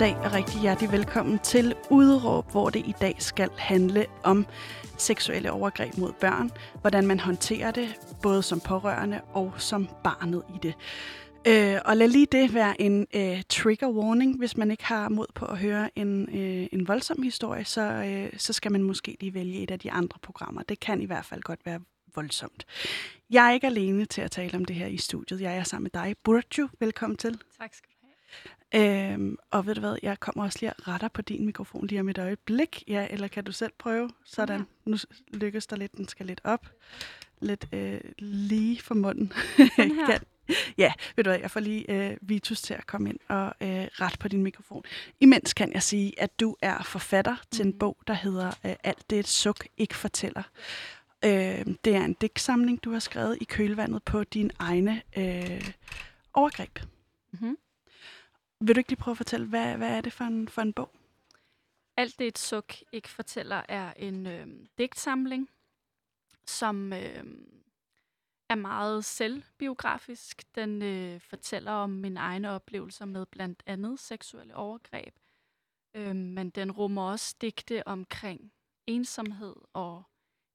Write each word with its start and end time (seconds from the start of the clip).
Dag 0.00 0.16
og 0.16 0.32
rigtig 0.32 0.60
hjertelig 0.60 0.92
velkommen 0.92 1.38
til 1.38 1.74
Udråb, 1.90 2.50
hvor 2.50 2.70
det 2.70 2.86
i 2.86 2.94
dag 3.00 3.14
skal 3.18 3.50
handle 3.58 4.06
om 4.22 4.46
seksuelle 4.98 5.52
overgreb 5.52 5.98
mod 5.98 6.12
børn, 6.12 6.50
hvordan 6.80 7.06
man 7.06 7.20
håndterer 7.20 7.70
det, 7.70 7.88
både 8.22 8.42
som 8.42 8.60
pårørende 8.60 9.20
og 9.32 9.52
som 9.58 9.88
barnet 10.04 10.42
i 10.54 10.58
det. 10.62 10.74
Øh, 11.46 11.80
og 11.84 11.96
lad 11.96 12.08
lige 12.08 12.26
det 12.32 12.54
være 12.54 12.80
en 12.80 13.06
øh, 13.14 13.42
trigger 13.48 13.88
warning, 13.88 14.38
hvis 14.38 14.56
man 14.56 14.70
ikke 14.70 14.84
har 14.84 15.08
mod 15.08 15.26
på 15.34 15.44
at 15.44 15.58
høre 15.58 15.98
en, 15.98 16.28
øh, 16.28 16.68
en 16.72 16.88
voldsom 16.88 17.22
historie, 17.22 17.64
så, 17.64 17.80
øh, 17.82 18.38
så 18.38 18.52
skal 18.52 18.72
man 18.72 18.82
måske 18.82 19.16
lige 19.20 19.34
vælge 19.34 19.60
et 19.60 19.70
af 19.70 19.78
de 19.78 19.92
andre 19.92 20.18
programmer. 20.22 20.62
Det 20.62 20.80
kan 20.80 21.02
i 21.02 21.06
hvert 21.06 21.24
fald 21.24 21.42
godt 21.42 21.66
være 21.66 21.80
voldsomt. 22.14 22.66
Jeg 23.30 23.48
er 23.48 23.52
ikke 23.52 23.66
alene 23.66 24.04
til 24.04 24.20
at 24.20 24.30
tale 24.30 24.56
om 24.56 24.64
det 24.64 24.76
her 24.76 24.86
i 24.86 24.96
studiet. 24.96 25.40
Jeg 25.40 25.56
er 25.56 25.62
sammen 25.62 25.90
med 25.94 26.02
dig, 26.02 26.14
Burju. 26.24 26.68
Velkommen 26.80 27.16
til. 27.16 27.38
Tak 27.60 27.74
skal 27.74 27.88
du. 27.90 27.95
Øhm, 28.74 29.36
og 29.50 29.66
ved 29.66 29.74
du 29.74 29.80
hvad, 29.80 29.96
jeg 30.02 30.20
kommer 30.20 30.44
også 30.44 30.58
lige 30.60 30.70
at 30.70 30.88
retter 30.88 31.08
på 31.08 31.22
din 31.22 31.46
mikrofon 31.46 31.86
lige 31.86 32.00
om 32.00 32.08
et 32.08 32.18
øjeblik. 32.18 32.82
Ja, 32.88 33.06
eller 33.10 33.28
kan 33.28 33.44
du 33.44 33.52
selv 33.52 33.72
prøve? 33.78 34.10
Sådan. 34.24 34.66
Nu 34.84 34.96
lykkes 35.32 35.66
der 35.66 35.76
lidt, 35.76 35.96
den 35.96 36.08
skal 36.08 36.26
lidt 36.26 36.40
op. 36.44 36.66
Lidt 37.40 37.66
øh, 37.72 38.00
lige 38.18 38.80
for 38.82 38.94
munden. 38.94 39.32
Kan- 40.06 40.20
ja, 40.78 40.92
ved 41.16 41.24
du 41.24 41.30
hvad, 41.30 41.40
jeg 41.40 41.50
får 41.50 41.60
lige 41.60 41.90
øh, 42.10 42.16
Vitus 42.20 42.62
til 42.62 42.74
at 42.74 42.86
komme 42.86 43.08
ind 43.10 43.18
og 43.28 43.46
øh, 43.60 43.68
ret 44.00 44.16
på 44.20 44.28
din 44.28 44.42
mikrofon. 44.42 44.82
Imens 45.20 45.54
kan 45.54 45.72
jeg 45.72 45.82
sige, 45.82 46.20
at 46.20 46.40
du 46.40 46.56
er 46.62 46.82
forfatter 46.82 47.36
til 47.50 47.62
en 47.64 47.68
Mhm. 47.70 47.78
bog, 47.78 47.96
der 48.06 48.14
hedder 48.14 48.46
øh, 48.64 48.74
Alt 48.84 49.10
det 49.10 49.18
et 49.18 49.28
suk 49.28 49.66
ikke 49.76 49.94
fortæller. 49.96 50.42
Øh, 51.24 51.66
det 51.84 51.96
er 51.96 52.04
en 52.04 52.12
digtsamling, 52.20 52.84
du 52.84 52.92
har 52.92 52.98
skrevet 52.98 53.38
i 53.40 53.44
kølvandet 53.44 54.02
på 54.02 54.24
dine 54.24 54.50
egne 54.58 55.02
øh, 55.16 55.68
overgreb. 56.34 56.78
Mm-hmm. 57.32 57.56
Vil 58.60 58.74
du 58.74 58.78
ikke 58.78 58.90
lige 58.90 59.00
prøve 59.00 59.12
at 59.12 59.16
fortælle, 59.16 59.46
hvad, 59.46 59.76
hvad 59.76 59.96
er 59.96 60.00
det 60.00 60.12
for 60.12 60.24
en, 60.24 60.48
for 60.48 60.62
en 60.62 60.72
bog? 60.72 60.90
Alt 61.96 62.18
det 62.18 62.26
et 62.26 62.38
suk 62.38 62.74
ikke 62.92 63.08
fortæller 63.08 63.62
er 63.68 63.92
en 63.92 64.26
øh, 64.26 64.46
digtsamling, 64.78 65.50
som 66.46 66.92
øh, 66.92 67.24
er 68.48 68.54
meget 68.54 69.04
selvbiografisk. 69.04 70.54
Den 70.54 70.82
øh, 70.82 71.20
fortæller 71.20 71.72
om 71.72 71.90
mine 71.90 72.20
egne 72.20 72.50
oplevelser 72.50 73.04
med 73.04 73.26
blandt 73.26 73.62
andet 73.66 74.00
seksuelle 74.00 74.56
overgreb. 74.56 75.14
Øh, 75.94 76.16
men 76.16 76.50
den 76.50 76.72
rummer 76.72 77.02
også 77.02 77.36
digte 77.40 77.88
omkring 77.88 78.52
ensomhed 78.86 79.56
og 79.72 80.02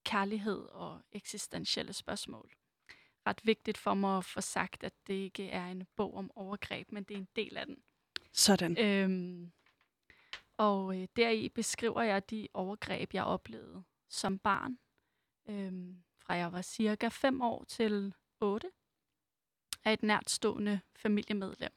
kærlighed 0.05 0.59
og 0.59 1.01
eksistentielle 1.11 1.93
spørgsmål. 1.93 2.51
Ret 3.27 3.41
vigtigt 3.43 3.77
for 3.77 3.93
mig 3.93 4.17
at 4.17 4.25
få 4.25 4.41
sagt, 4.41 4.83
at 4.83 4.93
det 5.07 5.13
ikke 5.13 5.49
er 5.49 5.67
en 5.67 5.87
bog 5.95 6.15
om 6.15 6.31
overgreb, 6.35 6.91
men 6.91 7.03
det 7.03 7.13
er 7.13 7.19
en 7.19 7.27
del 7.35 7.57
af 7.57 7.65
den. 7.65 7.83
Sådan. 8.33 8.77
Øhm, 8.79 9.51
og 10.57 11.01
øh, 11.01 11.07
deri 11.15 11.49
beskriver 11.49 12.01
jeg 12.01 12.29
de 12.29 12.47
overgreb, 12.53 13.13
jeg 13.13 13.23
oplevede 13.23 13.83
som 14.09 14.39
barn. 14.39 14.77
Øhm, 15.49 15.95
fra 16.19 16.33
jeg 16.33 16.51
var 16.51 16.61
cirka 16.61 17.07
5 17.07 17.41
år 17.41 17.63
til 17.63 18.13
8 18.41 18.67
af 19.85 19.93
et 19.93 20.03
nærtstående 20.03 20.79
familiemedlem. 20.95 21.71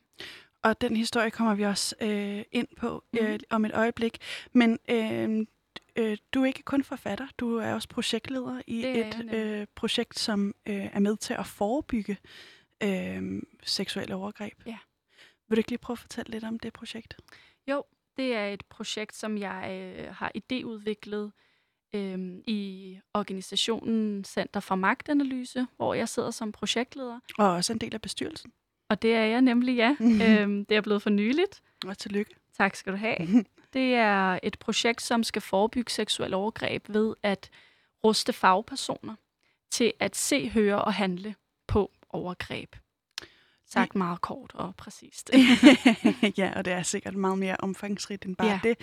Og 0.62 0.80
den 0.80 0.96
historie 0.96 1.30
kommer 1.30 1.54
vi 1.54 1.62
også 1.62 1.94
øh, 2.00 2.44
ind 2.52 2.68
på 2.76 3.04
øh, 3.20 3.30
Mhm. 3.30 3.40
om 3.50 3.64
et 3.64 3.72
øjeblik. 3.74 4.18
Men 4.52 4.78
øh, 4.88 5.46
øh, 5.96 6.18
du 6.34 6.42
er 6.42 6.46
ikke 6.46 6.62
kun 6.62 6.84
forfatter, 6.84 7.28
du 7.38 7.56
er 7.56 7.74
også 7.74 7.88
projektleder 7.88 8.62
i 8.66 8.82
Det 8.82 9.06
et 9.06 9.34
øh, 9.34 9.66
projekt, 9.74 10.18
som 10.18 10.54
øh, 10.66 10.74
er 10.74 10.98
med 11.00 11.16
til 11.16 11.34
at 11.34 11.46
forebygge 11.46 12.16
øh, 12.82 13.42
seksuelle 13.62 14.14
overgreb. 14.14 14.62
Ja. 14.66 14.78
Vil 15.48 15.56
du 15.56 15.60
ikke 15.60 15.70
lige 15.70 15.78
prøve 15.78 15.94
at 15.94 15.98
fortælle 15.98 16.30
lidt 16.30 16.44
om 16.44 16.58
det 16.58 16.72
projekt? 16.72 17.16
Jo, 17.66 17.84
det 18.16 18.34
er 18.34 18.48
et 18.48 18.64
projekt, 18.64 19.16
som 19.16 19.38
jeg 19.38 19.94
øh, 19.98 20.14
har 20.14 20.32
idéudviklet 20.34 21.30
øh, 21.94 22.18
i 22.46 22.98
organisationen 23.14 24.24
Center 24.24 24.60
for 24.60 24.74
Magtanalyse, 24.74 25.66
hvor 25.76 25.94
jeg 25.94 26.08
sidder 26.08 26.30
som 26.30 26.52
projektleder. 26.52 27.20
Og 27.38 27.50
også 27.50 27.72
en 27.72 27.78
del 27.78 27.94
af 27.94 28.00
bestyrelsen. 28.00 28.52
Og 28.88 29.02
det 29.02 29.14
er 29.14 29.24
jeg 29.24 29.40
nemlig, 29.42 29.76
ja. 29.76 29.96
øhm, 30.24 30.64
det 30.64 30.76
er 30.76 30.80
blevet 30.80 31.02
for 31.02 31.10
nyligt. 31.10 31.62
Og 31.86 31.98
tillykke. 31.98 32.34
Tak 32.56 32.76
skal 32.76 32.92
du 32.92 32.98
have. 32.98 33.44
Det 33.72 33.94
er 33.94 34.38
et 34.42 34.58
projekt, 34.58 35.02
som 35.02 35.22
skal 35.22 35.42
forebygge 35.42 35.90
seksuel 35.92 36.34
overgreb 36.34 36.88
ved 36.88 37.14
at 37.22 37.50
ruste 38.04 38.32
fagpersoner 38.32 39.14
til 39.70 39.92
at 40.00 40.16
se, 40.16 40.48
høre 40.48 40.84
og 40.84 40.94
handle 40.94 41.34
på 41.66 41.90
overgreb. 42.08 42.76
Sagt 43.74 43.94
meget 43.94 44.20
kort 44.20 44.50
og 44.54 44.74
præcist. 44.76 45.30
ja, 46.38 46.52
og 46.56 46.64
det 46.64 46.72
er 46.72 46.82
sikkert 46.82 47.14
meget 47.14 47.38
mere 47.38 47.56
omfangsrigt 47.58 48.24
end 48.26 48.36
bare 48.36 48.48
Ja. 48.48 48.60
det. 48.62 48.76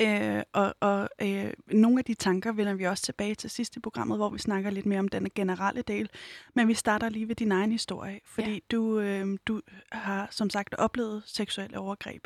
Øh, 0.00 0.42
og 0.52 0.74
og 0.80 1.08
øh, 1.22 1.52
nogle 1.66 1.98
af 1.98 2.04
de 2.04 2.14
tanker 2.14 2.52
vender 2.52 2.74
vi 2.74 2.84
også 2.84 3.02
tilbage 3.04 3.34
til 3.34 3.50
sidste 3.50 3.80
programmet, 3.80 4.18
hvor 4.18 4.30
vi 4.30 4.38
snakker 4.38 4.70
lidt 4.70 4.86
mere 4.86 4.98
om 4.98 5.08
den 5.08 5.28
generelle 5.34 5.82
del. 5.82 6.10
Men 6.54 6.68
vi 6.68 6.74
starter 6.74 7.08
lige 7.08 7.28
ved 7.28 7.34
din 7.34 7.52
egen 7.52 7.72
historie, 7.72 8.20
fordi 8.24 8.52
ja. 8.52 8.58
du, 8.70 9.00
øh, 9.00 9.38
du 9.46 9.60
har 9.92 10.28
som 10.30 10.50
sagt 10.50 10.74
oplevet 10.74 11.22
seksuelle 11.26 11.78
overgreb 11.78 12.24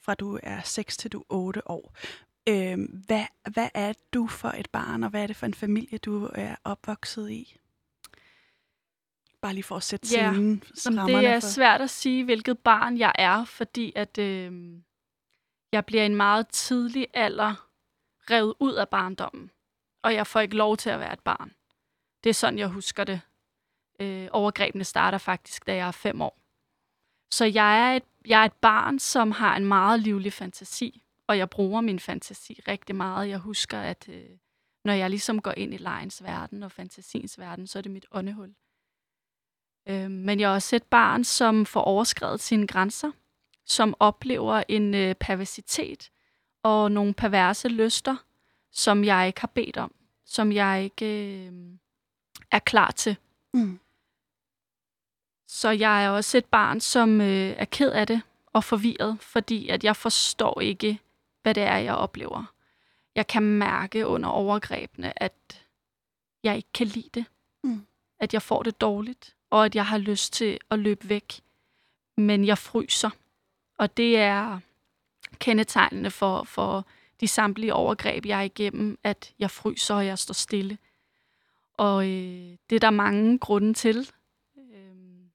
fra 0.00 0.14
du 0.14 0.38
er 0.42 0.60
6 0.64 0.96
til 0.96 1.12
du 1.12 1.18
er 1.18 1.24
8 1.28 1.70
år. 1.70 1.94
Øh, 2.48 2.78
hvad, 3.06 3.24
hvad 3.52 3.68
er 3.74 3.92
du 4.14 4.26
for 4.26 4.48
et 4.48 4.68
barn, 4.72 5.02
og 5.02 5.10
hvad 5.10 5.22
er 5.22 5.26
det 5.26 5.36
for 5.36 5.46
en 5.46 5.54
familie, 5.54 5.98
du 5.98 6.30
er 6.34 6.54
opvokset 6.64 7.30
i? 7.30 7.56
Bare 9.42 9.54
lige 9.54 9.64
for 9.64 9.76
at 9.76 9.82
sætte 9.82 10.08
Ja, 10.12 10.32
scenen. 10.32 10.62
Jamen, 10.84 11.08
det 11.08 11.26
er 11.26 11.40
for... 11.40 11.46
svært 11.46 11.80
at 11.80 11.90
sige, 11.90 12.24
hvilket 12.24 12.58
barn 12.58 12.98
jeg 12.98 13.12
er, 13.14 13.44
fordi 13.44 13.92
at 13.96 14.18
øh, 14.18 14.72
jeg 15.72 15.86
bliver 15.86 16.02
i 16.02 16.06
en 16.06 16.16
meget 16.16 16.48
tidlig 16.48 17.06
alder 17.14 17.68
revet 18.30 18.54
ud 18.60 18.74
af 18.74 18.88
barndommen, 18.88 19.50
og 20.02 20.14
jeg 20.14 20.26
får 20.26 20.40
ikke 20.40 20.56
lov 20.56 20.76
til 20.76 20.90
at 20.90 21.00
være 21.00 21.12
et 21.12 21.20
barn. 21.20 21.52
Det 22.24 22.30
er 22.30 22.34
sådan, 22.34 22.58
jeg 22.58 22.68
husker 22.68 23.04
det. 23.04 23.20
Øh, 24.00 24.28
overgrebene 24.32 24.84
starter 24.84 25.18
faktisk, 25.18 25.66
da 25.66 25.74
jeg 25.74 25.86
er 25.86 25.92
fem 25.92 26.20
år. 26.20 26.38
Så 27.30 27.44
jeg 27.44 27.80
er, 27.92 27.96
et, 27.96 28.04
jeg 28.26 28.40
er 28.40 28.44
et 28.44 28.52
barn, 28.52 28.98
som 28.98 29.30
har 29.30 29.56
en 29.56 29.64
meget 29.66 30.00
livlig 30.00 30.32
fantasi, 30.32 31.02
og 31.26 31.38
jeg 31.38 31.50
bruger 31.50 31.80
min 31.80 31.98
fantasi 32.00 32.60
rigtig 32.68 32.96
meget. 32.96 33.28
Jeg 33.28 33.38
husker, 33.38 33.80
at 33.80 34.08
øh, 34.08 34.30
når 34.84 34.92
jeg 34.92 35.10
ligesom 35.10 35.42
går 35.42 35.52
ind 35.56 35.74
i 35.74 35.76
legens 35.76 36.22
verden 36.22 36.62
og 36.62 36.72
fantasiens 36.72 37.38
verden, 37.38 37.66
så 37.66 37.78
er 37.78 37.82
det 37.82 37.92
mit 37.92 38.06
åndehul. 38.10 38.54
Øh, 39.88 40.10
men 40.10 40.40
jeg 40.40 40.50
er 40.50 40.54
også 40.54 40.76
et 40.76 40.82
barn, 40.82 41.24
som 41.24 41.66
får 41.66 41.80
overskrevet 41.80 42.40
sine 42.40 42.66
grænser, 42.66 43.10
som 43.66 43.94
oplever 44.00 44.62
en 44.68 44.94
øh, 44.94 45.14
perversitet 45.14 46.10
og 46.62 46.92
nogle 46.92 47.14
perverse 47.14 47.68
lyster, 47.68 48.16
som 48.72 49.04
jeg 49.04 49.26
ikke 49.26 49.40
har 49.40 49.50
bedt 49.54 49.76
om, 49.76 49.94
som 50.24 50.52
jeg 50.52 50.84
ikke 50.84 51.36
øh, 51.46 51.52
er 52.50 52.58
klar 52.58 52.90
til. 52.90 53.16
Mm. 53.54 53.80
Så 55.48 55.70
jeg 55.70 56.04
er 56.04 56.08
også 56.08 56.38
et 56.38 56.44
barn, 56.44 56.80
som 56.80 57.20
øh, 57.20 57.54
er 57.56 57.64
ked 57.64 57.90
af 57.92 58.06
det 58.06 58.22
og 58.46 58.64
forvirret, 58.64 59.20
fordi 59.20 59.68
at 59.68 59.84
jeg 59.84 59.96
forstår 59.96 60.60
ikke, 60.60 60.98
hvad 61.42 61.54
det 61.54 61.62
er, 61.62 61.76
jeg 61.76 61.94
oplever. 61.94 62.54
Jeg 63.14 63.26
kan 63.26 63.42
mærke 63.42 64.06
under 64.06 64.28
overgrebene, 64.28 65.22
at 65.22 65.66
jeg 66.42 66.56
ikke 66.56 66.72
kan 66.74 66.86
lide 66.86 67.08
det. 67.14 67.24
Mm. 67.64 67.86
At 68.20 68.34
jeg 68.34 68.42
får 68.42 68.62
det 68.62 68.80
dårligt, 68.80 69.36
og 69.52 69.64
at 69.64 69.74
jeg 69.74 69.86
har 69.86 69.98
lyst 69.98 70.32
til 70.32 70.58
at 70.70 70.78
løbe 70.78 71.08
væk. 71.08 71.40
Men 72.16 72.44
jeg 72.44 72.58
fryser. 72.58 73.10
Og 73.78 73.96
det 73.96 74.16
er 74.16 74.58
kendetegnende 75.38 76.10
for, 76.10 76.42
for 76.42 76.86
de 77.20 77.28
samtlige 77.28 77.74
overgreb, 77.74 78.26
jeg 78.26 78.38
er 78.38 78.42
igennem, 78.42 78.98
at 79.04 79.32
jeg 79.38 79.50
fryser, 79.50 79.94
og 79.94 80.06
jeg 80.06 80.18
står 80.18 80.32
stille. 80.32 80.78
Og 81.74 82.04
øh, 82.04 82.56
det 82.70 82.76
er 82.76 82.80
der 82.80 82.90
mange 82.90 83.38
grunde 83.38 83.74
til. 83.74 84.10
Øhm, 84.58 85.30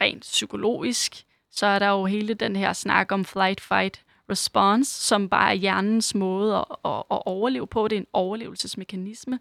rent 0.00 0.22
psykologisk, 0.22 1.24
så 1.50 1.66
er 1.66 1.78
der 1.78 1.88
jo 1.88 2.04
hele 2.04 2.34
den 2.34 2.56
her 2.56 2.72
snak 2.72 3.12
om 3.12 3.24
flight, 3.24 3.60
fight, 3.60 4.04
response, 4.30 5.06
som 5.06 5.28
bare 5.28 5.50
er 5.50 5.54
hjernens 5.54 6.14
måde 6.14 6.56
at, 6.56 6.64
at, 6.84 7.02
at 7.10 7.22
overleve 7.26 7.66
på. 7.66 7.88
Det 7.88 7.96
er 7.96 8.00
en 8.00 8.06
overlevelsesmekanisme. 8.12 9.40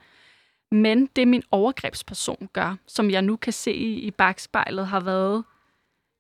Men 0.71 1.05
det 1.05 1.27
min 1.27 1.43
overgrebsperson 1.51 2.49
gør, 2.53 2.75
som 2.87 3.11
jeg 3.11 3.21
nu 3.21 3.35
kan 3.35 3.53
se 3.53 3.73
i, 3.73 3.99
i 3.99 4.11
bagspejlet, 4.11 4.87
har 4.87 4.99
været 4.99 5.43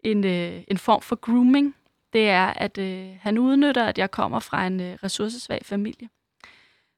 en, 0.03 0.25
øh, 0.25 0.63
en 0.67 0.77
form 0.77 1.01
for 1.01 1.15
grooming. 1.15 1.75
Det 2.13 2.29
er, 2.29 2.45
at 2.47 2.77
øh, 2.77 3.17
han 3.21 3.37
udnytter, 3.37 3.85
at 3.85 3.97
jeg 3.97 4.11
kommer 4.11 4.39
fra 4.39 4.67
en 4.67 4.79
øh, 4.79 4.97
ressourcesvag 5.03 5.65
familie, 5.65 6.09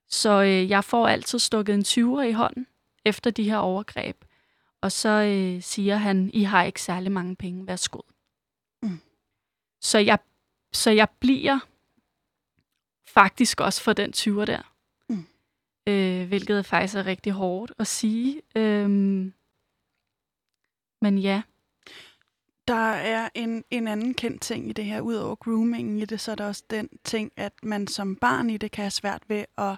Så 0.08 0.42
øh, 0.42 0.70
jeg 0.70 0.84
får 0.84 1.08
altid 1.08 1.40
stukket 1.40 1.76
en 1.76 1.82
20'er 1.82 2.22
i 2.22 2.32
hånden 2.32 2.68
efter 3.06 3.32
de 3.32 3.44
her 3.44 3.58
overgreb. 3.58 4.26
Og 4.82 4.92
så 4.92 5.10
øh, 5.10 5.62
siger 5.62 5.96
han, 5.96 6.30
I 6.34 6.44
har 6.44 6.64
ikke 6.64 6.82
særlig 6.82 7.12
mange 7.12 7.36
penge, 7.36 7.68
værsgo. 7.68 8.02
Mm. 8.82 9.00
Så, 9.82 10.00
jeg, 10.00 10.20
så 10.74 10.92
jeg 10.92 11.08
bliver 11.20 11.60
faktisk 13.08 13.62
også 13.62 13.82
for 13.82 13.94
den 13.94 14.14
20'er 14.16 14.46
der. 14.46 14.71
Øh, 15.88 16.28
hvilket 16.28 16.66
faktisk 16.66 16.96
er 16.96 17.06
rigtig 17.06 17.34
hårdt 17.34 17.72
at 17.80 17.88
sige. 17.88 18.42
Øhm, 18.56 19.34
men 21.02 21.18
ja, 21.18 21.42
Der 22.68 22.92
er 22.92 23.30
en, 23.36 23.64
en 23.70 23.88
anden 23.88 24.14
kendt 24.14 24.42
ting 24.42 24.70
i 24.70 24.74
det 24.74 24.86
her, 24.86 25.02
udover 25.02 25.36
grooming 25.36 26.02
i 26.02 26.06
det, 26.06 26.20
så 26.20 26.32
er 26.32 26.36
der 26.36 26.48
også 26.48 26.64
den 26.70 26.90
ting, 27.04 27.32
at 27.38 27.54
man 27.64 27.88
som 27.88 28.16
barn 28.16 28.50
i 28.50 28.58
det 28.58 28.72
kan 28.72 28.84
have 28.84 28.92
svært 28.92 29.24
ved 29.28 29.46
at 29.58 29.78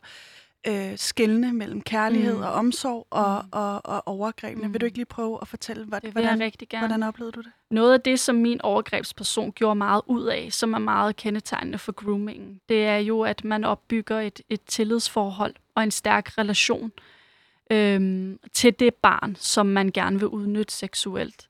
øh, 0.67 0.97
skælne 0.97 1.53
mellem 1.53 1.81
kærlighed 1.81 2.33
Mm. 2.33 2.37
mm. 2.39 2.43
og 2.45 2.51
omsorg 2.53 3.07
og, 3.09 3.41
Mm. 3.43 3.49
og, 3.51 3.85
og 3.85 4.07
overgrebene. 4.07 4.61
Mm. 4.61 4.67
Mm. 4.67 4.73
Vil 4.73 4.81
du 4.81 4.85
ikke 4.85 4.97
lige 4.97 5.05
prøve 5.05 5.37
at 5.41 5.47
fortælle, 5.47 5.85
hvad, 5.85 6.01
det 6.01 6.11
hvordan, 6.11 6.39
rigtig 6.39 6.69
gerne. 6.69 6.87
hvordan 6.87 7.03
oplevede 7.03 7.31
du 7.31 7.41
det? 7.41 7.51
Noget 7.71 7.93
af 7.93 8.01
det, 8.01 8.19
som 8.19 8.35
min 8.35 8.61
overgrebsperson 8.61 9.51
gjorde 9.51 9.75
meget 9.75 10.01
ud 10.07 10.25
af, 10.25 10.47
som 10.51 10.73
er 10.73 10.77
meget 10.79 11.15
kendetegnende 11.15 11.77
for 11.77 11.91
groomingen, 11.91 12.59
det 12.69 12.85
er 12.85 12.97
jo, 12.97 13.21
at 13.21 13.43
man 13.43 13.63
opbygger 13.63 14.19
et, 14.19 14.41
et 14.49 14.61
tillidsforhold 14.67 15.53
og 15.75 15.83
en 15.83 15.91
stærk 15.91 16.37
relation 16.37 16.91
øhm, 17.71 18.39
til 18.53 18.79
det 18.79 18.93
barn, 18.95 19.35
som 19.39 19.65
man 19.65 19.91
gerne 19.93 20.19
vil 20.19 20.27
udnytte 20.27 20.73
seksuelt. 20.73 21.47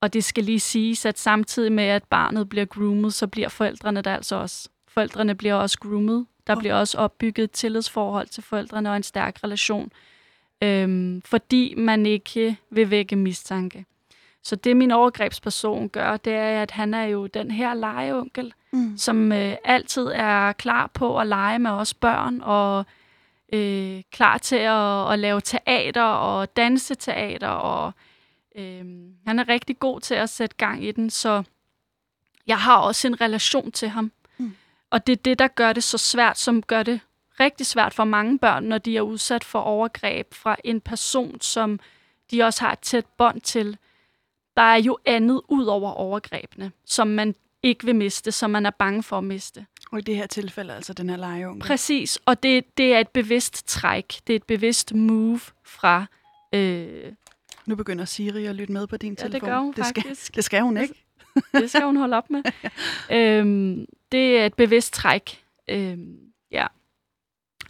Og 0.00 0.12
det 0.12 0.24
skal 0.24 0.44
lige 0.44 0.60
siges, 0.60 1.06
at 1.06 1.18
samtidig 1.18 1.72
med, 1.72 1.84
at 1.84 2.04
barnet 2.04 2.48
bliver 2.48 2.64
groomet, 2.64 3.14
så 3.14 3.26
bliver 3.26 3.48
forældrene 3.48 4.02
der 4.02 4.14
altså 4.14 4.36
også. 4.36 4.68
Forældrene 4.88 5.34
bliver 5.34 5.54
også 5.54 5.78
groomet. 5.78 6.26
Der 6.46 6.54
Oh. 6.56 6.58
bliver 6.60 6.74
også 6.74 6.98
opbygget 6.98 7.44
et 7.44 7.50
tillidsforhold 7.50 8.28
til 8.28 8.42
forældrene 8.42 8.90
og 8.90 8.96
en 8.96 9.02
stærk 9.02 9.38
relation, 9.44 9.92
øhm, 10.62 11.22
fordi 11.24 11.74
man 11.76 12.06
ikke 12.06 12.56
vil 12.70 12.90
vække 12.90 13.16
mistanke. 13.16 13.84
Så 14.42 14.56
det 14.56 14.76
min 14.76 14.90
overgrebsperson 14.90 15.88
gør, 15.88 16.16
det 16.16 16.32
er, 16.32 16.62
at 16.62 16.70
han 16.70 16.94
er 16.94 17.02
jo 17.04 17.26
den 17.26 17.50
her 17.50 17.74
legeonkel, 17.74 18.52
Mm. 18.74 18.98
som 18.98 19.32
øh, 19.32 19.54
altid 19.64 20.06
er 20.14 20.52
klar 20.52 20.86
på 20.86 21.18
at 21.18 21.26
lege 21.26 21.58
med 21.58 21.70
os 21.70 21.94
børn, 21.94 22.40
og 22.42 22.84
øh, 23.52 24.02
klar 24.12 24.38
til 24.38 24.56
at, 24.56 25.12
at 25.12 25.18
lave 25.18 25.40
teater 25.40 26.02
og 26.02 26.56
danseteater, 26.56 27.48
og 27.48 27.92
øh, 28.56 28.84
han 29.26 29.38
er 29.38 29.48
rigtig 29.48 29.78
god 29.78 30.00
til 30.00 30.14
at 30.14 30.30
sætte 30.30 30.56
gang 30.56 30.84
i 30.84 30.92
den, 30.92 31.10
så 31.10 31.42
jeg 32.46 32.58
har 32.58 32.76
også 32.76 33.08
en 33.08 33.20
relation 33.20 33.72
til 33.72 33.88
ham. 33.88 34.12
Og 34.92 35.06
det 35.06 35.12
er 35.12 35.22
det, 35.22 35.38
der 35.38 35.48
gør 35.48 35.72
det 35.72 35.84
så 35.84 35.98
svært, 35.98 36.38
som 36.38 36.62
gør 36.62 36.82
det 36.82 37.00
rigtig 37.40 37.66
svært 37.66 37.94
for 37.94 38.04
mange 38.04 38.38
børn, 38.38 38.64
når 38.64 38.78
de 38.78 38.96
er 38.96 39.00
udsat 39.00 39.44
for 39.44 39.58
overgreb 39.58 40.34
fra 40.34 40.56
en 40.64 40.80
person, 40.80 41.40
som 41.40 41.80
de 42.30 42.42
også 42.42 42.60
har 42.60 42.72
et 42.72 42.78
tæt 42.78 43.06
bånd 43.18 43.40
til. 43.40 43.76
Der 44.56 44.62
er 44.62 44.76
jo 44.76 44.98
andet 45.06 45.40
ud 45.48 45.64
over 45.64 45.90
overgrebene, 45.90 46.72
som 46.84 47.06
man 47.08 47.34
ikke 47.62 47.84
vil 47.84 47.96
miste, 47.96 48.32
som 48.32 48.50
man 48.50 48.66
er 48.66 48.70
bange 48.70 49.02
for 49.02 49.18
at 49.18 49.24
miste. 49.24 49.66
Og 49.92 49.98
i 49.98 50.02
det 50.02 50.16
her 50.16 50.26
tilfælde 50.26 50.74
altså 50.74 50.92
den 50.92 51.10
her 51.10 51.16
legeunge. 51.16 51.60
Præcis, 51.60 52.18
og 52.26 52.42
det, 52.42 52.64
det 52.78 52.94
er 52.94 52.98
et 52.98 53.08
bevidst 53.08 53.66
træk. 53.68 54.20
Det 54.26 54.32
er 54.32 54.36
et 54.36 54.44
bevidst 54.44 54.94
move 54.94 55.40
fra... 55.64 56.06
Øh, 56.52 57.12
Nu 57.66 57.76
begynder 57.76 58.04
Siri 58.04 58.46
at 58.46 58.54
lytte 58.54 58.72
med 58.72 58.86
på 58.86 58.96
din 58.96 59.12
ja, 59.12 59.22
telefon. 59.22 59.32
det 59.40 59.42
gør 59.42 59.58
hun 59.58 59.72
det 59.76 59.86
skal, 59.86 60.02
faktisk. 60.02 60.36
det 60.36 60.44
skal 60.44 60.62
hun 60.62 60.76
ikke. 60.76 60.94
Det 61.52 61.70
skal 61.70 61.82
hun 61.82 61.96
holde 61.96 62.16
op 62.16 62.30
med. 62.30 62.42
øhm, 63.18 63.86
det 64.12 64.38
er 64.38 64.46
et 64.46 64.54
bevidst 64.54 64.92
træk. 64.92 65.44
Øhm, 65.68 66.18
ja. 66.50 66.66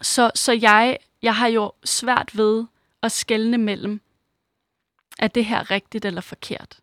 Så, 0.02 0.30
så 0.34 0.52
jeg, 0.52 0.98
jeg 1.22 1.36
har 1.36 1.46
jo 1.46 1.72
svært 1.84 2.36
ved 2.36 2.64
at 3.02 3.12
skelne 3.12 3.58
mellem, 3.58 4.00
er 5.18 5.28
det 5.28 5.44
her 5.44 5.70
rigtigt 5.70 6.04
eller 6.04 6.20
forkert? 6.20 6.80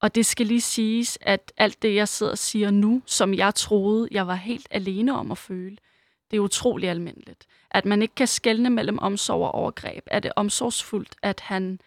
Og 0.00 0.14
det 0.14 0.26
skal 0.26 0.46
lige 0.46 0.60
siges, 0.60 1.18
at 1.20 1.52
alt 1.56 1.82
det, 1.82 1.94
jeg 1.94 2.08
sidder 2.08 2.32
og 2.32 2.38
siger 2.38 2.70
nu, 2.70 3.02
som 3.06 3.34
jeg 3.34 3.54
troede, 3.54 4.08
jeg 4.10 4.26
var 4.26 4.34
helt 4.34 4.68
alene 4.70 5.18
om 5.18 5.32
at 5.32 5.38
føle, 5.38 5.76
det 6.30 6.36
er 6.36 6.40
utrolig 6.40 6.88
almindeligt. 6.88 7.46
At 7.70 7.84
man 7.84 8.02
ikke 8.02 8.14
kan 8.14 8.26
skelne 8.26 8.70
mellem 8.70 8.98
omsorg 8.98 9.42
og 9.42 9.54
overgreb. 9.54 10.04
Er 10.06 10.20
det 10.20 10.32
omsorgsfuldt, 10.36 11.16
at 11.22 11.40
han 11.40 11.80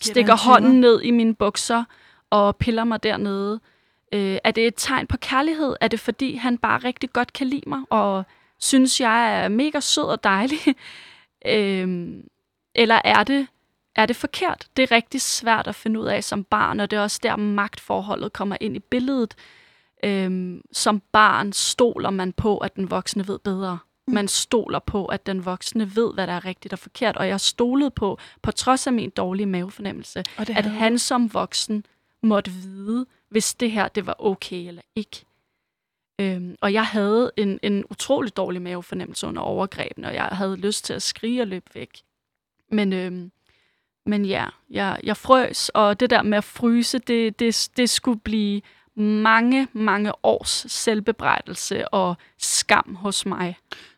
stikker 0.00 0.36
hånden 0.36 0.80
ned 0.80 1.02
i 1.02 1.10
mine 1.10 1.34
bukser 1.34 1.84
og 2.32 2.56
piller 2.56 2.84
mig 2.84 3.02
dernede? 3.02 3.60
Øh, 4.12 4.38
er 4.44 4.50
det 4.50 4.66
et 4.66 4.74
tegn 4.76 5.06
på 5.06 5.16
kærlighed? 5.16 5.76
Er 5.80 5.88
det 5.88 6.00
fordi, 6.00 6.34
han 6.34 6.58
bare 6.58 6.78
rigtig 6.78 7.12
godt 7.12 7.32
kan 7.32 7.46
lide 7.46 7.68
mig 7.68 7.80
og 7.90 8.24
synes, 8.58 9.00
jeg 9.00 9.44
er 9.44 9.48
mega 9.48 9.80
sød 9.80 10.04
og 10.04 10.24
dejlig? 10.24 10.58
øh, 11.54 12.08
eller 12.74 13.00
er 13.04 13.24
det, 13.24 13.46
er 13.96 14.06
det 14.06 14.16
forkert? 14.16 14.66
Det 14.76 14.82
er 14.82 14.92
rigtig 14.92 15.20
svært 15.20 15.66
at 15.66 15.74
finde 15.74 16.00
ud 16.00 16.06
af 16.06 16.24
som 16.24 16.44
barn, 16.44 16.80
og 16.80 16.90
det 16.90 16.96
er 16.96 17.00
også 17.00 17.20
der, 17.22 17.36
magtforholdet 17.36 18.32
kommer 18.32 18.56
ind 18.60 18.76
i 18.76 18.80
billedet. 18.80 19.34
Øhm, 20.04 20.62
som 20.72 21.02
barn 21.12 21.52
stoler 21.52 22.10
man 22.10 22.32
på, 22.32 22.58
at 22.58 22.76
den 22.76 22.90
voksne 22.90 23.28
ved 23.28 23.38
bedre. 23.38 23.78
Mm. 24.06 24.14
Man 24.14 24.28
stoler 24.28 24.78
på, 24.78 25.06
at 25.06 25.26
den 25.26 25.44
voksne 25.44 25.96
ved, 25.96 26.14
hvad 26.14 26.26
der 26.26 26.32
er 26.32 26.44
rigtigt 26.44 26.72
og 26.72 26.78
forkert. 26.78 27.16
Og 27.16 27.28
jeg 27.28 27.40
stolede 27.40 27.90
på, 27.90 28.18
på 28.42 28.50
trods 28.50 28.86
af 28.86 28.92
min 28.92 29.10
dårlige 29.10 29.46
mavefornemmelse, 29.46 30.24
at 30.38 30.64
han 30.64 30.98
som 30.98 31.34
voksen 31.34 31.84
måtte 32.22 32.50
vide, 32.50 33.06
hvis 33.28 33.54
det 33.54 33.70
her 33.70 33.88
det 33.88 34.06
var 34.06 34.16
okay 34.18 34.68
eller 34.68 34.82
ikke. 34.96 35.24
Øhm, 36.18 36.56
og 36.60 36.72
jeg 36.72 36.86
havde 36.86 37.30
en, 37.36 37.58
en 37.62 37.84
utrolig 37.90 38.36
dårlig 38.36 38.62
mavefornemmelse 38.62 39.26
under 39.26 39.42
overgrebene, 39.42 40.08
og 40.08 40.14
jeg 40.14 40.24
havde 40.24 40.56
lyst 40.56 40.84
til 40.84 40.92
at 40.92 41.02
skrige 41.02 41.42
og 41.42 41.46
løbe 41.46 41.70
væk. 41.74 42.02
Men, 42.70 42.92
øhm, 42.92 43.32
men 44.06 44.24
ja, 44.24 44.46
jeg, 44.70 45.00
jeg 45.02 45.16
frøs, 45.16 45.68
og 45.68 46.00
det 46.00 46.10
der 46.10 46.22
med 46.22 46.38
at 46.38 46.44
fryse, 46.44 46.98
det, 46.98 47.38
det, 47.38 47.70
det 47.76 47.90
skulle 47.90 48.20
blive 48.20 48.60
mange, 48.94 49.68
mange 49.72 50.12
års 50.24 50.66
selvbebrejdelse 50.68 51.88
og 51.88 52.16
skam 52.38 52.94
hos 52.94 53.26
mig. 53.26 53.56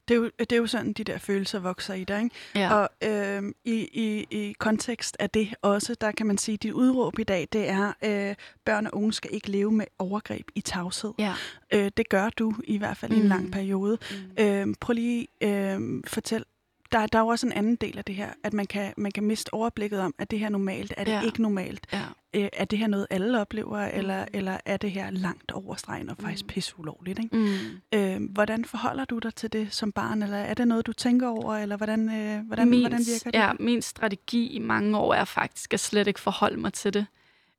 Det 0.08 0.14
er, 0.14 0.18
jo, 0.18 0.30
det 0.40 0.52
er 0.52 0.56
jo 0.56 0.66
sådan, 0.66 0.92
de 0.92 1.04
der 1.04 1.18
følelser 1.18 1.58
vokser 1.58 1.94
i 1.94 2.04
dig, 2.04 2.22
ikke? 2.24 2.36
Ja. 2.54 2.74
Og 2.74 2.88
øh, 3.04 3.42
i, 3.64 3.88
i, 3.92 4.26
i 4.30 4.52
kontekst 4.58 5.16
af 5.20 5.30
det 5.30 5.54
også, 5.62 5.94
der 6.00 6.12
kan 6.12 6.26
man 6.26 6.38
sige, 6.38 6.54
at 6.54 6.62
dit 6.62 6.72
udråb 6.72 7.18
i 7.18 7.24
dag, 7.24 7.48
det 7.52 7.68
er, 7.68 7.92
øh, 8.04 8.34
børn 8.64 8.86
og 8.86 8.94
unge 8.94 9.12
skal 9.12 9.30
ikke 9.34 9.50
leve 9.50 9.72
med 9.72 9.86
overgreb 9.98 10.48
i 10.54 10.60
tavshed. 10.60 11.12
ja. 11.18 11.34
Øh, 11.72 11.90
det 11.96 12.08
gør 12.08 12.28
du 12.30 12.54
i 12.64 12.78
hvert 12.78 12.96
fald 12.96 13.10
mm. 13.10 13.16
i 13.16 13.20
en 13.20 13.24
Mm. 13.26 13.28
lang 13.28 13.52
periode. 13.52 13.98
Mm. 14.38 14.44
Øh, 14.44 14.74
prøv 14.80 14.92
lige 14.94 15.26
øh, 15.42 16.02
fortæl. 16.06 16.44
Der, 16.92 17.06
der 17.06 17.18
er 17.18 17.22
jo 17.22 17.28
også 17.28 17.46
en 17.46 17.52
anden 17.52 17.76
del 17.76 17.98
af 17.98 18.04
det 18.04 18.14
her, 18.14 18.28
at 18.44 18.52
man 18.52 18.66
kan, 18.66 18.94
man 18.96 19.12
kan 19.12 19.24
miste 19.24 19.55
overblikket 19.55 20.00
om, 20.00 20.14
at 20.19 20.31
det 20.31 20.38
her 20.38 20.46
er 20.46 20.50
normalt, 20.50 20.94
er 20.96 21.05
det 21.05 21.12
ja. 21.12 21.20
ikke 21.20 21.43
normalt? 21.43 21.86
ja. 21.93 22.02
Øh, 22.34 22.48
er 22.53 22.64
det 22.64 22.79
her 22.79 22.86
noget, 22.86 23.06
alle 23.10 23.41
oplever, 23.41 23.79
eller, 23.79 24.24
eller 24.32 24.58
er 24.64 24.76
det 24.76 24.91
her 24.91 25.10
langt 25.10 25.53
over 25.53 25.74
stregen 25.74 26.10
og 26.10 26.17
faktisk 26.17 26.44
Mm. 26.44 26.48
pisse 26.48 26.79
ulovligt? 26.79 27.19
Ikke? 27.19 27.36
Mm. 27.36 27.98
Øh, 27.98 28.31
hvordan 28.31 28.64
forholder 28.64 29.05
du 29.05 29.19
dig 29.19 29.34
til 29.34 29.53
det 29.53 29.72
som 29.74 29.93
barn, 29.93 30.22
eller 30.22 30.36
er 30.36 30.55
det 30.55 30.69
noget, 30.69 30.86
du 30.86 30.93
tænker 30.93 31.29
over, 31.29 31.55
eller 31.56 31.76
hvordan, 31.76 32.08
øh, 32.08 32.46
hvordan, 32.46 32.69
min, 32.70 32.81
hvordan 32.81 32.98
virker 32.98 33.31
det? 33.31 33.34
Ja, 33.34 33.53
min 33.60 33.82
strategi 33.82 34.46
i 34.46 34.58
mange 34.58 34.98
år 34.98 35.14
er 35.14 35.24
faktisk 35.24 35.74
at 35.74 35.81
slet 35.81 36.06
ikke 36.06 36.20
forholde 36.20 36.56
mig 36.60 36.72
til 36.72 36.94
det. 36.94 37.06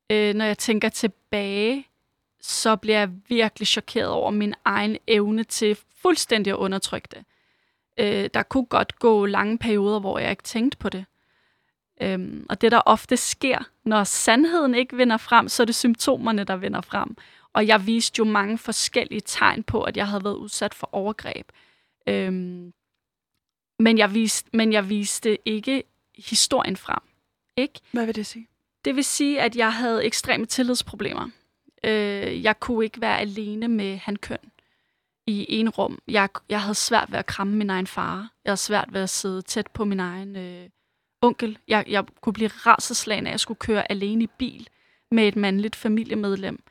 Øh, 0.10 0.34
når 0.36 0.46
jeg 0.46 0.58
tænker 0.58 0.89
tilbage, 0.89 1.88
så 2.41 2.75
bliver 2.75 2.98
jeg 3.00 3.10
virkelig 3.27 3.67
chokeret 3.67 4.10
over 4.10 4.32
min 4.32 4.53
egen 4.65 4.98
evne 5.08 5.44
til 5.44 5.77
fuldstændig 6.01 6.51
at 6.51 6.58
undertrykke 6.58 7.08
det. 7.12 7.24
Øh, 7.98 8.29
der 8.34 8.44
kunne 8.44 8.65
godt 8.65 9.00
gå 9.00 9.25
lange 9.25 9.58
perioder, 9.58 10.00
hvor 10.00 10.20
jeg 10.20 10.29
ikke 10.29 10.44
tænkte 10.44 10.77
på 10.77 10.89
det. 10.89 11.05
Øhm, 12.02 12.46
og 12.50 12.62
det, 12.62 12.72
der 12.72 12.82
ofte 12.86 13.18
sker, 13.18 13.60
når 13.86 14.04
sandheden 14.04 14.75
ikke 14.75 14.98
vinder 14.98 15.18
frem, 15.18 15.50
så 15.50 15.64
er 15.64 15.66
det 15.66 15.75
symptomerne, 15.75 16.44
der 16.44 16.56
vinder 16.56 16.82
frem. 16.82 17.18
Og 17.54 17.68
jeg 17.68 17.88
viste 17.88 18.20
jo 18.20 18.24
mange 18.24 18.58
forskellige 18.58 19.22
tegn 19.25 19.64
på, 19.64 19.84
at 19.84 19.98
jeg 19.98 20.08
havde 20.08 20.24
været 20.24 20.36
udsat 20.36 20.74
for 20.74 20.90
overgreb. 20.92 21.52
Øhm, 22.08 22.74
men, 23.80 23.98
jeg 23.98 24.14
viste, 24.14 24.50
men 24.54 24.74
jeg 24.74 24.90
viste 24.90 25.38
ikke 25.48 25.84
historien 26.18 26.78
frem. 26.78 27.00
Ikke? 27.58 27.80
Hvad 27.92 28.06
vil 28.06 28.16
det 28.16 28.25
sige? 28.25 28.48
Det 28.86 28.96
vil 28.96 29.04
sige, 29.04 29.42
at 29.42 29.56
jeg 29.56 29.74
havde 29.74 30.06
ekstreme 30.06 30.46
tillidsproblemer. 30.46 31.30
Øh, 31.84 32.44
jeg 32.44 32.60
kunne 32.60 32.86
ikke 32.86 33.02
være 33.02 33.20
alene 33.20 33.68
med 33.68 33.98
hankøn 33.98 34.52
i 35.28 35.46
en 35.50 35.70
rum. 35.70 36.00
Jeg, 36.08 36.30
jeg 36.50 36.62
havde 36.62 36.75
svært 36.75 37.12
ved 37.12 37.20
at 37.20 37.25
kramme 37.25 37.56
min 37.56 37.70
egen 37.70 37.88
far. 37.88 38.32
Jeg 38.44 38.52
havde 38.52 38.58
svært 38.58 38.94
ved 38.94 39.02
at 39.02 39.10
sidde 39.10 39.42
tæt 39.42 39.68
på 39.68 39.86
min 39.86 40.00
egen 40.00 40.36
øh, 40.36 40.70
onkel. 41.25 41.58
Jeg, 41.67 41.84
jeg 41.88 42.03
kunne 42.22 42.34
blive 42.34 42.48
raserslagen 42.48 43.27
af, 43.27 43.29
at 43.29 43.34
jeg 43.34 43.39
skulle 43.39 43.58
køre 43.58 43.91
alene 43.91 44.24
i 44.24 44.27
bil 44.27 44.67
med 45.12 45.27
et 45.27 45.36
mandligt 45.36 45.75
familiemedlem. 45.75 46.63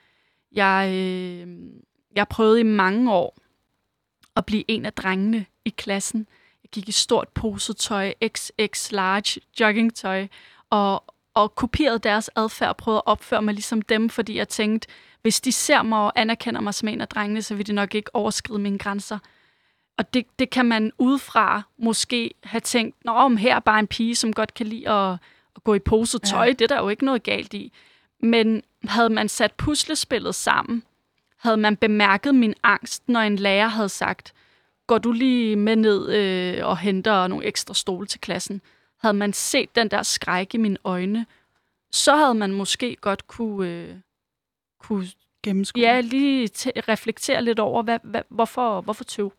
Jeg, 0.53 0.91
øh, 0.95 1.47
jeg 2.17 2.29
prøvede 2.29 2.61
i 2.61 2.63
mange 2.63 3.13
år 3.13 3.39
at 4.37 4.47
blive 4.47 4.65
en 4.69 4.87
af 4.87 4.93
drengene 4.93 5.47
i 5.65 5.71
klassen. 5.71 6.27
Jeg 6.63 6.71
gik 6.71 6.89
i 6.89 6.93
stort 6.93 7.29
posetøj, 7.29 8.13
XX 8.37 8.93
large 8.93 9.41
joggingtøj, 9.61 10.27
og, 10.71 11.05
og 11.35 11.55
kopierede 11.55 11.99
deres 11.99 12.31
adfærd 12.37 12.69
og 12.69 12.77
prøvede 12.77 12.99
at 12.99 13.11
opføre 13.11 13.43
mig 13.43 13.55
ligesom 13.55 13.83
dem, 13.83 14.11
fordi 14.11 14.37
jeg 14.37 14.49
tænkte, 14.49 14.89
hvis 15.23 15.41
de 15.41 15.53
ser 15.53 15.83
mig 15.83 15.99
og 15.99 16.13
anerkender 16.17 16.61
mig 16.61 16.75
som 16.75 16.89
en 16.89 17.01
af 17.01 17.09
drengene, 17.09 17.43
så 17.43 17.55
vil 17.55 17.67
de 17.67 17.73
nok 17.73 17.95
ikke 17.95 18.17
overskride 18.17 18.59
mine 18.59 18.79
grænser. 18.79 19.19
Og 19.99 20.15
det, 20.15 20.27
det 20.39 20.51
kan 20.51 20.67
man 20.67 20.93
udefra 20.99 21.63
måske 21.79 22.31
have 22.43 22.61
tænkt, 22.61 23.05
nå, 23.05 23.13
om 23.13 23.37
her 23.37 23.57
er 23.57 23.61
bare 23.61 23.79
en 23.79 23.87
pige, 23.87 24.15
som 24.15 24.33
godt 24.33 24.55
kan 24.55 24.67
lide 24.67 24.89
at, 24.89 25.13
at 25.57 25.65
gå 25.65 25.75
i 25.75 25.79
poset 25.79 26.23
tøj. 26.23 26.45
Ja. 26.45 26.53
Det 26.53 26.61
er 26.61 26.77
der 26.77 26.83
jo 26.83 26.89
ikke 26.89 27.05
noget 27.05 27.23
galt 27.23 27.55
i. 27.55 27.73
Men 28.21 28.63
havde 28.85 29.11
man 29.11 29.29
sat 29.29 29.53
puslespillet 29.53 30.35
sammen, 30.35 30.83
havde 31.39 31.57
man 31.57 31.77
bemærket 31.77 32.35
min 32.35 32.55
angst, 32.63 33.09
når 33.09 33.21
en 33.21 33.37
lærer 33.37 33.69
havde 33.69 33.89
sagt, 33.89 34.33
går 34.87 34.99
du 34.99 35.13
lige 35.13 35.57
med 35.57 35.77
ned 35.77 36.13
øh, 36.13 36.67
og 36.67 36.79
henter 36.79 37.27
nogle 37.27 37.45
ekstra 37.45 37.75
stole 37.75 38.07
til 38.07 38.21
klassen, 38.21 38.61
havde 39.01 39.15
man 39.15 39.33
set 39.33 39.77
den 39.77 39.91
der 39.91 40.03
skræk 40.03 40.55
i 40.55 40.57
mine 40.57 40.79
øjne, 40.85 41.27
så 41.93 42.17
havde 42.17 42.35
man 42.35 42.53
måske 42.53 42.97
godt 43.01 43.27
kunne, 43.27 43.69
øh, 43.69 43.95
kunne 44.81 45.07
Gennemskue. 45.43 45.83
ja, 45.83 46.01
lige 46.01 46.51
reflektere 46.89 47.45
lidt 47.45 47.59
over, 47.59 47.83
hvad, 47.83 47.99
hvad, 48.03 48.23
hvorfor, 48.29 48.81
hvorfor, 48.81 49.05
tøv, 49.05 49.33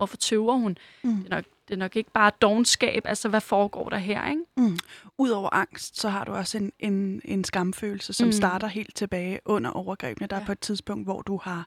hvorfor 0.00 0.16
tøver 0.16 0.54
hun. 0.56 0.76
Mm. 1.02 1.16
Det, 1.16 1.26
er 1.26 1.36
nok, 1.36 1.44
det 1.68 1.74
er 1.74 1.78
nok 1.78 1.96
ikke 1.96 2.10
bare 2.10 2.30
dogenskab, 2.40 3.02
altså 3.04 3.28
hvad 3.28 3.40
foregår 3.40 3.88
der 3.88 3.96
her, 3.98 4.28
ikke? 4.30 4.42
Mm. 4.56 4.78
Udover 5.18 5.54
angst, 5.54 6.00
så 6.00 6.08
har 6.08 6.24
du 6.24 6.32
også 6.32 6.58
en, 6.58 6.72
en, 6.78 7.20
en 7.24 7.44
skamfølelse, 7.44 8.12
som 8.12 8.26
Mm. 8.26 8.32
starter 8.32 8.66
helt 8.66 8.94
tilbage 8.96 9.40
under 9.44 9.70
overgrebene. 9.70 10.26
Der 10.26 10.36
er 10.36 10.40
Ja. 10.40 10.46
på 10.46 10.52
et 10.52 10.60
tidspunkt, 10.60 11.06
hvor 11.06 11.22
du 11.22 11.40
har 11.42 11.66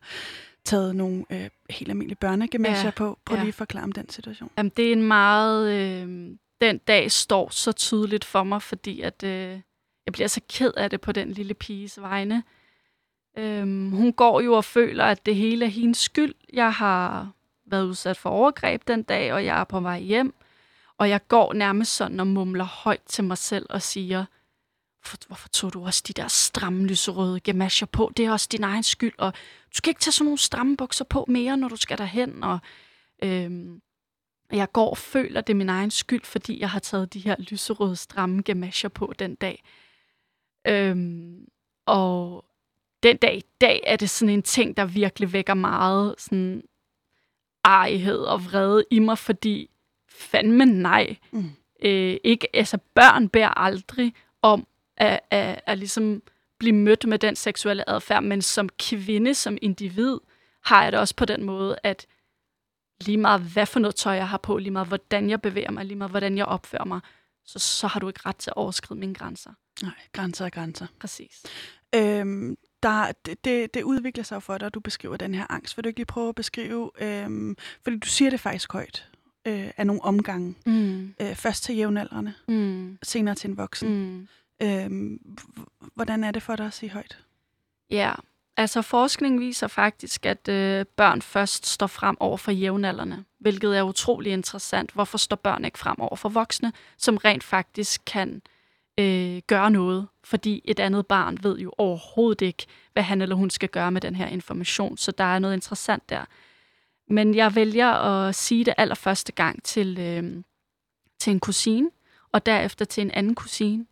taget 0.66 0.96
nogle 0.96 1.26
øh, 1.30 1.50
helt 1.70 1.90
almindelige 1.90 2.18
børnegemasjer 2.18 2.84
Ja. 2.86 2.92
på. 2.92 3.20
Prøv 3.26 3.36
Ja. 3.36 3.42
lige 3.44 3.50
at 3.50 3.56
forklare 3.56 3.84
om 3.84 3.92
den 3.92 4.10
situation. 4.10 4.50
Jamen, 4.58 4.72
det 4.78 4.88
er 4.88 4.92
en 4.94 5.04
meget... 5.04 5.72
Øh, 5.72 6.30
den 6.62 6.78
dag 6.78 7.12
står 7.12 7.50
så 7.52 7.72
tydeligt 7.72 8.26
for 8.26 8.44
mig, 8.44 8.62
fordi 8.62 9.02
at, 9.02 9.24
øh, 9.24 9.50
jeg 10.06 10.14
bliver 10.14 10.28
så 10.28 10.42
ked 10.50 10.72
af 10.78 10.90
det 10.90 11.02
på 11.02 11.12
den 11.12 11.32
lille 11.32 11.54
piges 11.54 12.02
vegne. 12.02 12.44
Øhm, 13.38 13.90
hun 13.92 14.14
går 14.14 14.42
jo 14.42 14.54
og 14.54 14.66
føler, 14.66 15.06
at 15.06 15.26
det 15.26 15.36
hele 15.36 15.66
er 15.66 15.70
hendes 15.70 15.98
skyld. 15.98 16.34
Jeg 16.54 16.74
har 16.74 17.32
været 17.74 17.86
udsat 17.86 18.18
for 18.18 18.30
overgreb 18.30 18.88
den 18.88 19.04
dag, 19.04 19.34
og 19.34 19.46
jeg 19.46 19.60
er 19.60 19.64
på 19.64 19.80
vej 19.80 20.00
hjem. 20.00 20.34
Og 20.98 21.10
jeg 21.10 21.28
går 21.28 21.54
nærmest 21.54 21.96
sådan 21.96 22.20
og 22.20 22.28
mumler 22.28 22.64
højt 22.64 23.02
til 23.06 23.24
mig 23.24 23.38
selv 23.38 23.66
og 23.70 23.82
siger, 23.82 24.26
"Hvorfor- 25.02 25.28
hvorfor 25.28 25.50
tog 25.50 25.74
du 25.74 25.86
også 25.86 26.04
de 26.08 26.14
der 26.14 26.28
stramme 26.28 26.88
lyserøde 26.88 27.40
gamasjer 27.40 27.86
på? 27.86 28.12
Det 28.18 28.26
er 28.26 28.32
også 28.32 28.48
din 28.52 28.64
egen 28.64 28.84
skyld, 28.84 29.14
og 29.18 29.34
du 29.34 29.78
skal 29.78 29.90
ikke 29.90 30.02
tage 30.02 30.12
sådan 30.12 30.26
nogle 30.26 30.38
stramme 30.38 30.78
bukser 30.78 31.06
på 31.06 31.26
mere, 31.28 31.58
når 31.58 31.68
du 31.68 31.76
skal 31.76 31.98
derhen. 31.98 32.44
Og, 32.44 32.60
øhm, 33.24 33.82
jeg 34.52 34.72
går 34.72 34.90
og 34.90 34.98
føler, 34.98 35.42
det 35.42 35.54
er 35.54 35.58
min 35.58 35.70
egen 35.70 35.92
skyld, 35.92 36.24
fordi 36.26 36.60
jeg 36.60 36.70
har 36.70 36.80
taget 36.80 37.14
de 37.14 37.20
her 37.20 37.36
lyserøde 37.40 37.96
stramme 37.96 38.42
gamasjer 38.42 38.90
på 38.90 39.14
den 39.20 39.36
dag. 39.36 39.64
Øhm, 40.68 41.46
og 41.86 42.46
den 43.04 43.18
dag 43.18 43.38
i 43.38 43.44
dag 43.62 43.84
er 43.88 43.96
det 43.96 44.10
sådan 44.10 44.34
en 44.34 44.44
ting, 44.44 44.78
der 44.78 44.86
virkelig 44.86 45.34
vækker 45.34 45.54
meget 45.54 46.16
sådan 46.18 46.64
arighed 47.64 48.18
og 48.18 48.46
vrede 48.46 48.86
i 48.92 49.00
mig, 49.00 49.18
fordi 49.18 49.70
fandme 50.10 50.66
nej. 50.66 51.16
Mm. 51.32 51.52
Øh, 51.84 52.18
ikke, 52.24 52.56
altså 52.56 52.78
børn 52.96 53.30
beder 53.30 53.60
aldrig 53.60 54.14
om 54.42 54.68
at, 54.98 55.20
at, 55.32 55.62
at 55.66 55.78
ligesom 55.78 56.22
blive 56.60 56.76
mødt 56.76 57.08
med 57.08 57.20
den 57.20 57.36
seksuelle 57.36 57.90
adfærd, 57.90 58.24
men 58.24 58.42
som 58.42 58.70
kvinde, 58.70 59.34
som 59.34 59.58
individ, 59.62 60.18
har 60.66 60.84
jeg 60.84 60.92
det 60.92 61.00
også 61.00 61.16
på 61.16 61.26
den 61.26 61.44
måde, 61.44 61.76
at 61.84 62.06
lige 63.02 63.18
meget 63.18 63.42
hvad 63.42 63.66
for 63.66 63.80
noget 63.80 63.96
tøj 63.96 64.14
jeg 64.14 64.30
har 64.30 64.38
på, 64.38 64.58
lige 64.58 64.72
meget 64.72 64.88
hvordan 64.88 65.30
jeg 65.30 65.42
bevæger 65.42 65.72
mig, 65.72 65.86
lige 65.86 65.98
meget 65.98 66.12
hvordan 66.12 66.38
jeg 66.38 66.46
opfører 66.46 66.86
mig, 66.86 67.00
så, 67.46 67.60
så 67.60 67.88
har 67.88 68.00
du 68.00 68.08
ikke 68.08 68.20
ret 68.26 68.36
til 68.36 68.50
at 68.50 68.56
overskride 68.56 69.00
mine 69.00 69.14
grænser. 69.14 69.52
Nej, 69.82 69.92
grænser 70.12 70.46
er 70.46 70.50
grænser. 70.50 70.88
Præcis. 71.00 71.44
Øhm, 71.96 72.58
der, 72.84 73.12
det, 73.26 73.46
det, 73.46 73.74
det 73.74 73.84
udvikler 73.84 74.24
sig 74.24 74.44
for 74.44 74.58
dig, 74.58 74.66
at 74.66 74.74
du 74.74 74.80
beskriver 74.80 75.18
den 75.18 75.36
her 75.36 75.46
angst. 75.50 75.78
Vil 75.78 75.84
du 75.84 75.88
ikke 75.88 76.00
lige 76.00 76.06
prøve 76.06 76.30
at 76.30 76.36
beskrive, 76.36 76.92
øhm, 77.02 77.58
fordi 77.84 77.98
du 78.00 78.08
siger 78.08 78.30
det 78.30 78.40
faktisk 78.40 78.74
højt, 78.74 79.10
øh, 79.46 79.72
af 79.78 79.88
nogle 79.88 80.02
omgange. 80.02 80.56
Mm. 80.66 81.14
Øh, 81.22 81.36
først 81.36 81.64
til 81.64 81.76
jævnaldrende, 81.76 82.34
Mm. 82.48 82.98
senere 83.04 83.36
til 83.36 83.50
en 83.50 83.58
voksen. 83.58 83.90
Mm. 83.90 84.28
Øhm, 84.68 85.20
h- 85.58 85.88
hvordan 85.96 86.24
er 86.24 86.32
det 86.32 86.44
for 86.44 86.56
dig 86.56 86.66
at 86.66 86.74
sige 86.74 86.90
højt? 86.90 87.18
Ja, 87.90 88.14
altså 88.58 88.82
forskning 88.82 89.40
viser 89.40 89.68
faktisk, 89.68 90.26
at 90.26 90.48
øh, 90.48 90.86
børn 90.96 91.22
først 91.22 91.66
står 91.66 91.88
frem 91.88 92.18
over 92.20 92.38
for 92.38 92.52
jævnaldrende, 92.52 93.24
hvilket 93.40 93.78
er 93.78 93.82
utrolig 93.84 94.34
interessant. 94.34 94.92
Hvorfor 94.92 95.18
står 95.18 95.36
børn 95.36 95.66
ikke 95.66 95.80
frem 95.80 96.00
over 96.00 96.16
for 96.16 96.30
voksne, 96.30 96.74
som 96.98 97.18
rent 97.18 97.44
faktisk 97.44 98.02
kan 98.06 98.30
øh, 98.36 98.42
gøre 99.48 99.72
noget? 99.72 100.08
Fordi 100.24 100.62
et 100.66 100.80
andet 100.80 101.08
barn 101.08 101.38
ved 101.44 101.58
jo 101.60 101.74
overhovedet 101.78 102.42
ikke, 102.46 102.66
hvad 102.94 103.04
han 103.04 103.22
eller 103.22 103.36
hun 103.36 103.50
skal 103.50 103.70
gøre 103.70 103.92
med 103.92 104.02
den 104.02 104.16
her 104.16 104.28
information, 104.28 104.98
så 104.98 105.12
der 105.12 105.24
er 105.24 105.40
noget 105.40 105.54
interessant 105.54 106.10
der. 106.10 106.26
Men 107.10 107.36
jeg 107.36 107.56
vælger 107.56 107.88
at 107.92 108.36
sige 108.36 108.66
det 108.66 108.74
allerførste 108.78 109.32
gang 109.32 109.64
til, 109.64 110.00
øh, 110.00 110.44
til 111.20 111.32
en 111.32 111.40
kusine, 111.40 111.90
og 112.32 112.46
derefter 112.46 112.86
til 112.86 113.02
en 113.02 113.12
anden 113.12 113.36
kusine. 113.36 113.86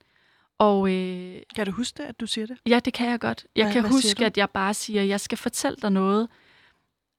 Og 0.58 0.92
øh, 0.94 1.42
Kan 1.56 1.66
du 1.66 1.72
huske 1.72 1.98
det, 1.98 2.10
at 2.10 2.20
du 2.20 2.28
siger 2.28 2.48
det? 2.48 2.58
Ja, 2.68 2.80
det 2.86 2.94
kan 2.94 3.10
jeg 3.10 3.20
godt. 3.20 3.46
Jeg 3.56 3.66
Hvad- 3.66 3.74
kan 3.74 3.82
hvad 3.82 3.92
huske, 3.92 4.26
at 4.26 4.38
jeg 4.38 4.50
bare 4.50 4.74
siger, 4.74 5.02
at 5.02 5.08
jeg 5.08 5.20
skal 5.20 5.38
fortælle 5.38 5.78
dig 5.82 5.92
noget. 5.92 6.28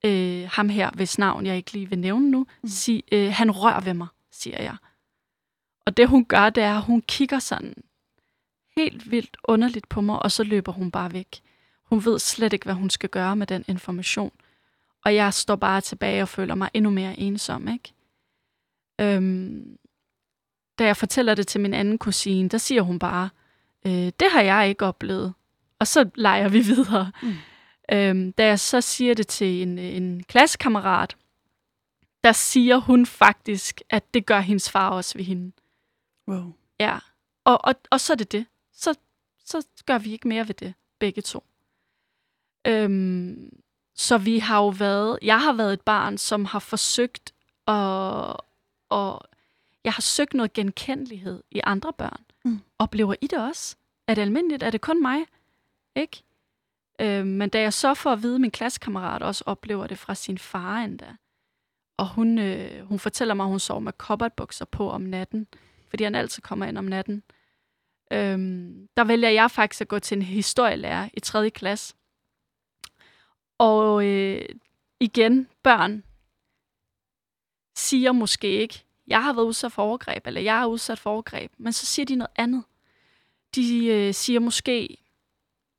Øh, 0.04 0.48
ham 0.52 0.68
her, 0.68 0.90
hvis 0.90 1.18
navn 1.18 1.46
jeg 1.46 1.56
ikke 1.56 1.72
lige 1.72 1.88
vil 1.90 1.98
nævne 1.98 2.30
nu, 2.30 2.46
mm. 2.62 2.68
sig, 2.68 3.02
øh, 3.12 3.32
han 3.32 3.50
rører 3.50 3.80
ved 3.80 3.94
mig, 3.94 4.06
siger 4.32 4.62
jeg. 4.62 4.76
Og 5.86 5.96
det 5.96 6.08
hun 6.08 6.24
gør, 6.24 6.50
det 6.50 6.62
er, 6.62 6.76
at 6.76 6.82
hun 6.82 7.02
kigger 7.02 7.38
sådan 7.38 7.74
helt 8.76 9.10
vildt 9.10 9.36
underligt 9.44 9.88
på 9.88 10.00
mig, 10.00 10.22
og 10.22 10.32
så 10.32 10.44
løber 10.44 10.72
hun 10.72 10.90
bare 10.90 11.12
væk. 11.12 11.40
Hun 11.84 12.04
ved 12.04 12.18
slet 12.18 12.52
ikke, 12.52 12.64
hvad 12.64 12.74
hun 12.74 12.90
skal 12.90 13.08
gøre 13.08 13.36
med 13.36 13.46
den 13.46 13.64
information. 13.68 14.32
Og 15.04 15.14
jeg 15.14 15.34
står 15.34 15.56
bare 15.56 15.80
tilbage 15.80 16.22
og 16.22 16.28
føler 16.28 16.54
mig 16.54 16.70
endnu 16.74 16.90
mere 16.90 17.18
ensom, 17.18 17.68
ikke? 17.68 17.94
Øhm, 19.00 19.78
da 20.78 20.84
jeg 20.84 20.96
fortæller 20.96 21.34
det 21.34 21.46
til 21.46 21.60
min 21.60 21.74
anden 21.74 21.98
kusine, 21.98 22.48
der 22.48 22.58
siger 22.58 22.82
hun 22.82 22.98
bare, 22.98 23.30
øh, 23.86 23.92
det 23.92 24.30
har 24.32 24.40
jeg 24.40 24.68
ikke 24.68 24.84
oplevet. 24.84 25.34
Og 25.78 25.86
så 25.86 26.10
leger 26.14 26.48
vi 26.48 26.60
videre. 26.60 27.12
Mm. 27.22 27.34
Øhm, 27.92 28.32
da 28.32 28.46
jeg 28.46 28.60
så 28.60 28.80
siger 28.80 29.14
det 29.14 29.26
til 29.26 29.62
en, 29.62 29.78
en 29.78 30.22
klassekammerat, 30.22 31.16
der 32.24 32.32
siger 32.32 32.76
hun 32.76 33.06
faktisk, 33.06 33.80
at 33.90 34.14
det 34.14 34.26
gør 34.26 34.40
hendes 34.40 34.70
far 34.70 34.90
også 34.90 35.18
ved 35.18 35.24
hende. 35.24 35.52
Wow. 36.28 36.52
Ja, 36.80 36.98
og, 37.44 37.64
og, 37.64 37.74
og 37.90 38.00
så 38.00 38.12
er 38.12 38.16
det 38.16 38.32
det. 38.32 38.46
Så, 38.72 38.98
så 39.44 39.66
gør 39.86 39.98
vi 39.98 40.12
ikke 40.12 40.28
mere 40.28 40.48
ved 40.48 40.54
det, 40.54 40.74
begge 40.98 41.22
to. 41.22 41.44
Øhm, 42.66 43.62
så 43.94 44.18
vi 44.18 44.38
har 44.38 44.58
jo 44.58 44.68
været, 44.68 45.18
jeg 45.22 45.40
har 45.40 45.52
været 45.52 45.72
et 45.72 45.80
barn, 45.80 46.18
som 46.18 46.44
har 46.44 46.58
forsøgt 46.58 47.34
at, 47.66 47.74
og 48.88 49.22
jeg 49.84 49.92
har 49.92 50.00
søgt 50.00 50.34
noget 50.34 50.52
genkendelighed 50.52 51.42
i 51.50 51.60
andre 51.64 51.92
børn. 51.92 52.24
Mm. 52.44 52.60
Oplever 52.78 53.14
I 53.20 53.26
det 53.26 53.38
også? 53.38 53.76
Er 54.06 54.14
det 54.14 54.22
almindeligt? 54.22 54.62
Er 54.62 54.70
det 54.70 54.80
kun 54.80 55.02
mig? 55.02 55.24
Ikke? 55.96 56.22
Øhm, 57.00 57.28
men 57.28 57.50
da 57.50 57.60
jeg 57.60 57.72
så 57.72 57.94
får 57.94 58.10
at 58.10 58.22
vide, 58.22 58.34
at 58.34 58.40
min 58.40 58.50
klassekammerat 58.50 59.22
også 59.22 59.44
oplever 59.46 59.86
det 59.86 59.98
fra 59.98 60.14
sin 60.14 60.38
far 60.38 60.76
endda, 60.76 61.16
og 61.96 62.08
hun, 62.08 62.38
øh, 62.38 62.86
hun 62.86 62.98
fortæller 62.98 63.34
mig, 63.34 63.44
at 63.44 63.50
hun 63.50 63.60
sover 63.60 63.80
med 63.80 63.92
kobbertbukser 63.92 64.64
på 64.64 64.90
om 64.90 65.00
natten, 65.00 65.46
fordi 65.92 66.04
han 66.04 66.14
altid 66.14 66.42
kommer 66.42 66.66
ind 66.66 66.78
om 66.78 66.84
natten. 66.84 67.22
Øhm, 68.12 68.88
der 68.96 69.04
vælger 69.04 69.28
jeg 69.28 69.50
faktisk 69.50 69.80
at 69.80 69.88
gå 69.88 69.98
til 69.98 70.16
en 70.16 70.22
historielærer 70.22 71.08
i 71.14 71.20
3. 71.20 71.50
klasse. 71.50 71.94
Og 73.58 74.04
øh, 74.04 74.44
igen, 75.00 75.48
børn 75.62 76.04
siger 77.76 78.12
måske 78.12 78.48
ikke, 78.48 78.84
jeg 79.06 79.22
har 79.22 79.32
været 79.32 79.46
udsat 79.46 79.72
for 79.72 79.82
overgreb, 79.82 80.26
eller 80.26 80.40
jeg 80.40 80.62
er 80.62 80.66
udsat 80.66 80.98
for 80.98 81.10
overgreb, 81.10 81.52
men 81.58 81.72
så 81.72 81.86
siger 81.86 82.06
de 82.06 82.16
noget 82.16 82.32
andet. 82.36 82.64
De 83.54 83.86
øh, 83.86 84.14
siger 84.14 84.40
måske, 84.40 84.96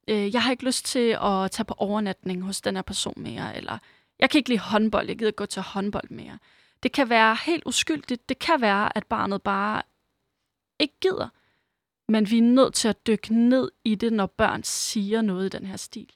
øh, 0.07 0.33
jeg 0.33 0.43
har 0.43 0.51
ikke 0.51 0.65
lyst 0.65 0.85
til 0.85 1.17
at 1.21 1.51
tage 1.51 1.65
på 1.65 1.73
overnatning 1.77 2.43
hos 2.43 2.61
den 2.61 2.75
her 2.75 2.81
person 2.81 3.13
mere, 3.17 3.57
eller 3.57 3.77
jeg 4.19 4.29
kan 4.29 4.37
ikke 4.37 4.49
lide 4.49 4.59
håndbold, 4.59 5.07
jeg 5.07 5.17
gider 5.17 5.29
ikke 5.29 5.37
gå 5.37 5.45
til 5.45 5.61
håndbold 5.61 6.09
mere. 6.09 6.39
Det 6.83 6.91
kan 6.91 7.09
være 7.09 7.37
helt 7.45 7.63
uskyldigt. 7.65 8.29
Det 8.29 8.39
kan 8.39 8.61
være, 8.61 8.97
at 8.97 9.05
barnet 9.05 9.41
bare 9.41 9.81
ikke 10.83 10.99
gider. 11.01 11.29
Men 12.11 12.29
vi 12.29 12.37
er 12.37 12.41
nødt 12.41 12.73
til 12.73 12.87
at 12.87 13.07
dykke 13.07 13.33
ned 13.33 13.71
i 13.83 13.95
det, 13.95 14.13
når 14.13 14.25
børn 14.25 14.63
siger 14.63 15.21
noget 15.21 15.45
i 15.45 15.57
den 15.57 15.65
her 15.65 15.77
stil. 15.77 16.09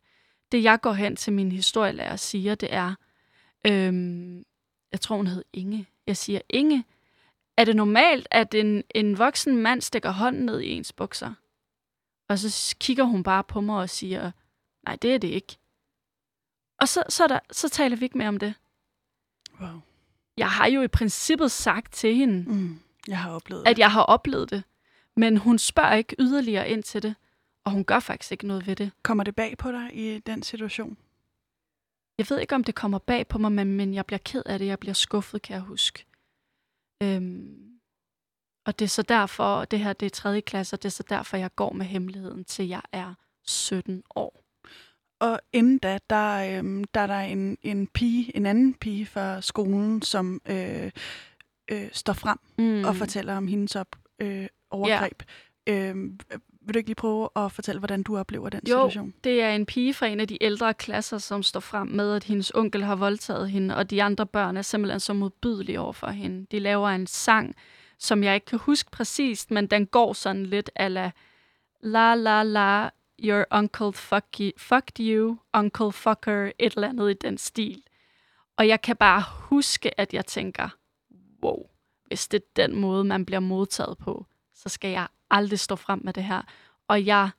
Det, 0.52 0.64
jeg 0.64 0.82
går 0.82 0.94
hen 0.94 1.16
til 1.16 1.34
min 1.34 1.52
historielærer 1.52 2.12
og 2.12 2.20
siger, 2.20 2.56
det 2.56 2.74
er, 2.74 2.96
øhm, 3.68 4.38
jeg 4.92 5.02
tror, 5.02 5.16
hun 5.16 5.28
hed 5.28 5.44
Inge. 5.54 5.88
Jeg 6.08 6.18
siger, 6.18 6.42
Inge, 6.50 6.84
er 7.58 7.66
det 7.66 7.76
normalt, 7.76 8.28
at 8.32 8.54
en, 8.54 8.84
en 8.96 9.18
voksen 9.18 9.58
mand 9.58 9.82
stikker 9.82 10.12
hånden 10.12 10.46
ned 10.46 10.60
i 10.62 10.70
ens 10.70 10.94
bukser? 10.94 11.34
Og 12.30 12.40
så 12.40 12.76
kigger 12.80 13.04
hun 13.04 13.24
bare 13.24 13.44
på 13.44 13.62
mig 13.62 13.78
og 13.80 13.90
siger, 13.90 14.32
nej, 14.86 14.96
det 14.96 15.14
er 15.14 15.18
det 15.18 15.28
ikke. 15.28 15.58
Og 16.82 16.88
så, 16.88 17.04
så, 17.10 17.24
er 17.24 17.28
der, 17.28 17.40
så 17.52 17.70
taler 17.70 17.96
vi 17.98 18.06
ikke 18.06 18.18
mere 18.18 18.28
om 18.28 18.38
det. 18.38 18.54
wow. 19.62 19.82
Jeg 20.38 20.50
har 20.52 20.68
jo 20.68 20.82
i 20.82 20.88
princippet 20.88 21.52
sagt 21.52 21.94
til 21.94 22.16
hende, 22.16 22.50
Mm. 22.52 22.80
Jeg 23.08 23.20
har 23.20 23.32
oplevet 23.32 23.68
at 23.68 23.80
jeg 23.80 23.92
har 23.92 24.02
oplevet 24.02 24.50
det. 24.50 24.64
Men 25.16 25.38
hun 25.38 25.58
spørger 25.58 25.94
ikke 25.94 26.16
yderligere 26.20 26.70
ind 26.70 26.84
til 26.84 27.04
det, 27.04 27.16
og 27.66 27.72
hun 27.72 27.84
gør 27.84 28.00
faktisk 28.00 28.32
ikke 28.32 28.48
noget 28.48 28.68
ved 28.68 28.76
det. 28.76 28.92
Kommer 29.04 29.24
det 29.24 29.36
bag 29.36 29.58
på 29.58 29.72
dig 29.72 29.90
i 29.94 30.20
den 30.20 30.44
situation? 30.44 30.98
jeg 32.18 32.26
ved 32.30 32.40
ikke, 32.40 32.56
om 32.56 32.64
det 32.64 32.76
kommer 32.76 32.98
bag 32.98 33.28
på 33.28 33.38
mig, 33.38 33.52
men, 33.52 33.74
men 33.74 33.94
jeg 33.94 34.06
bliver 34.06 34.20
ked 34.26 34.44
af 34.46 34.60
det. 34.60 34.66
Jeg 34.66 34.80
bliver 34.80 34.94
skuffet, 34.94 35.42
kan 35.42 35.54
jeg 35.54 35.62
huske. 35.62 36.06
Øhm, 37.04 37.80
og 38.66 38.80
det 38.80 38.86
er 38.86 38.90
så 38.90 39.02
derfor, 39.02 39.66
det 39.66 39.80
her 39.80 39.94
det 39.94 40.06
er 40.06 40.10
tredje 40.10 40.42
klasse, 40.42 40.76
og 40.76 40.84
det 40.84 40.90
er 40.90 40.92
så 40.92 41.04
derfor, 41.10 41.38
jeg 41.38 41.56
går 41.56 41.74
med 41.74 41.86
hemmeligheden 41.86 42.46
til 42.46 42.68
jeg 42.68 42.82
er 42.92 43.14
17 43.46 44.04
år. 44.16 44.44
Og 45.20 45.40
inden 45.54 45.78
da, 45.78 46.00
der, 46.10 46.58
øhm, 46.60 46.84
der 46.84 47.02
er 47.02 47.08
der 47.08 47.20
en, 47.20 47.58
en 47.62 47.88
pige, 47.88 48.38
en 48.38 48.46
anden 48.46 48.74
pige 48.74 49.06
fra 49.06 49.42
skolen, 49.42 50.02
som 50.02 50.42
øh, 50.46 50.92
øh, 51.72 51.88
står 51.92 52.14
frem 52.14 52.38
mm. 52.58 52.84
og 52.84 52.96
fortæller 52.96 53.38
om 53.38 53.48
hendes 53.48 53.76
op, 53.76 53.96
øh, 54.20 54.48
overgreb. 54.70 55.24
Ja. 55.68 55.90
Øhm, 55.90 56.20
vil 56.62 56.74
du 56.74 56.78
ikke 56.78 56.90
lige 56.90 56.96
prøve 56.96 57.30
at 57.36 57.52
fortælle, 57.52 57.80
hvordan 57.80 58.04
du 58.04 58.18
oplever 58.18 58.50
den 58.50 58.62
jo, 58.70 58.90
situation? 58.90 59.14
det 59.24 59.42
er 59.42 59.50
en 59.50 59.66
pige 59.66 59.94
fra 59.94 60.06
en 60.08 60.20
af 60.20 60.28
de 60.28 60.44
ældre 60.44 60.74
klasser, 60.74 61.18
som 61.18 61.44
står 61.44 61.60
frem 61.60 61.88
med, 61.88 62.16
at 62.16 62.24
hendes 62.24 62.52
onkel 62.56 62.84
har 62.84 62.96
voldtaget 62.96 63.50
hende, 63.50 63.76
og 63.76 63.90
de 63.90 64.04
andre 64.04 64.26
børn 64.26 64.58
er 64.58 64.62
simpelthen 64.62 65.00
så 65.00 65.14
modbydelige 65.14 65.80
over 65.80 65.94
for 65.94 66.08
hende. 66.08 66.46
De 66.52 66.60
laver 66.60 66.90
en 66.90 67.08
sang, 67.08 67.56
som 68.00 68.24
jeg 68.24 68.36
ikke 68.36 68.46
kan 68.46 68.60
huske 68.60 68.92
præcist, 68.92 69.52
men 69.52 69.68
den 69.68 69.86
går 69.86 70.14
sådan 70.14 70.46
lidt 70.46 70.70
ala 70.76 71.12
la 71.82 72.16
la 72.16 72.44
la, 72.44 72.90
your 73.24 73.46
uncle 73.52 73.94
fuck 73.94 74.26
you, 74.40 74.52
fucked 74.58 75.00
you, 75.00 75.38
uncle 75.54 75.92
fucker, 75.92 76.52
et 76.60 76.74
eller 76.74 76.90
andet 76.90 77.12
i 77.12 77.14
den 77.14 77.38
stil. 77.38 77.84
Og 78.58 78.68
jeg 78.68 78.82
kan 78.82 78.96
bare 78.96 79.24
huske, 79.30 80.00
at 80.00 80.14
jeg 80.14 80.26
tænker, 80.26 80.70
wow, 81.44 81.68
hvis 82.08 82.28
det 82.28 82.38
er 82.38 82.68
den 82.68 82.76
måde, 82.76 83.04
man 83.04 83.26
bliver 83.26 83.40
modtaget 83.40 83.98
på, 83.98 84.26
så 84.54 84.70
skal 84.70 84.92
jeg 84.92 85.08
aldrig 85.30 85.60
stå 85.60 85.76
frem 85.76 86.02
med 86.04 86.14
det 86.14 86.24
her. 86.24 86.42
Og 86.88 87.06
jeg 87.06 87.30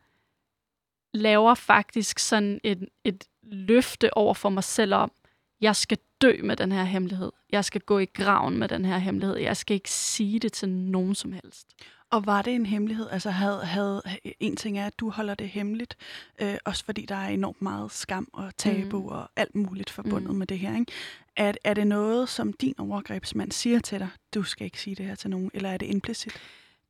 laver 1.14 1.54
faktisk 1.54 2.18
sådan 2.18 2.60
et, 2.64 2.88
et 3.04 3.24
løfte 3.42 4.16
over 4.16 4.34
for 4.34 4.48
mig 4.48 4.64
selv 4.64 4.94
om, 4.94 5.12
jeg 5.60 5.76
skal 5.76 5.98
dø 6.20 6.32
med 6.42 6.56
den 6.56 6.72
her 6.72 6.84
hemmelighed. 6.84 7.32
Jeg 7.52 7.64
skal 7.64 7.80
gå 7.80 7.98
i 7.98 8.04
graven 8.04 8.58
med 8.58 8.68
den 8.68 8.84
her 8.84 8.98
hemmelighed. 8.98 9.36
Jeg 9.36 9.56
skal 9.56 9.74
ikke 9.74 9.90
sige 9.90 10.38
det 10.38 10.52
til 10.52 10.68
nogen 10.68 11.14
som 11.14 11.32
helst. 11.32 11.66
Og 12.10 12.26
var 12.26 12.42
det 12.42 12.54
en 12.54 12.66
hemmelighed? 12.66 13.08
Altså 13.10 13.30
havde, 13.30 13.64
havde 13.64 14.02
en 14.40 14.56
ting 14.56 14.78
er, 14.78 14.86
at 14.86 14.98
du 14.98 15.10
holder 15.10 15.34
det 15.34 15.48
hemmeligt, 15.48 15.96
øh, 16.40 16.56
også 16.64 16.84
fordi 16.84 17.06
der 17.06 17.14
er 17.14 17.28
enormt 17.28 17.62
meget 17.62 17.92
skam 17.92 18.28
og 18.32 18.56
tabu 18.56 19.00
mm. 19.00 19.06
og 19.06 19.30
alt 19.36 19.54
muligt 19.54 19.90
forbundet 19.90 20.30
mm. 20.30 20.36
med 20.36 20.46
det 20.46 20.58
her. 20.58 20.78
Ikke? 20.78 20.92
Er, 21.38 21.52
er 21.64 21.74
det 21.74 21.86
noget, 21.86 22.28
som 22.28 22.52
din 22.52 22.74
overgrebsmand 22.78 23.52
siger 23.52 23.78
til 23.78 23.98
dig, 23.98 24.08
du 24.34 24.42
skal 24.42 24.64
ikke 24.64 24.80
sige 24.80 24.96
det 24.96 25.06
her 25.06 25.14
til 25.14 25.30
nogen, 25.30 25.50
eller 25.54 25.70
er 25.70 25.76
det 25.76 25.86
implicit? 25.86 26.32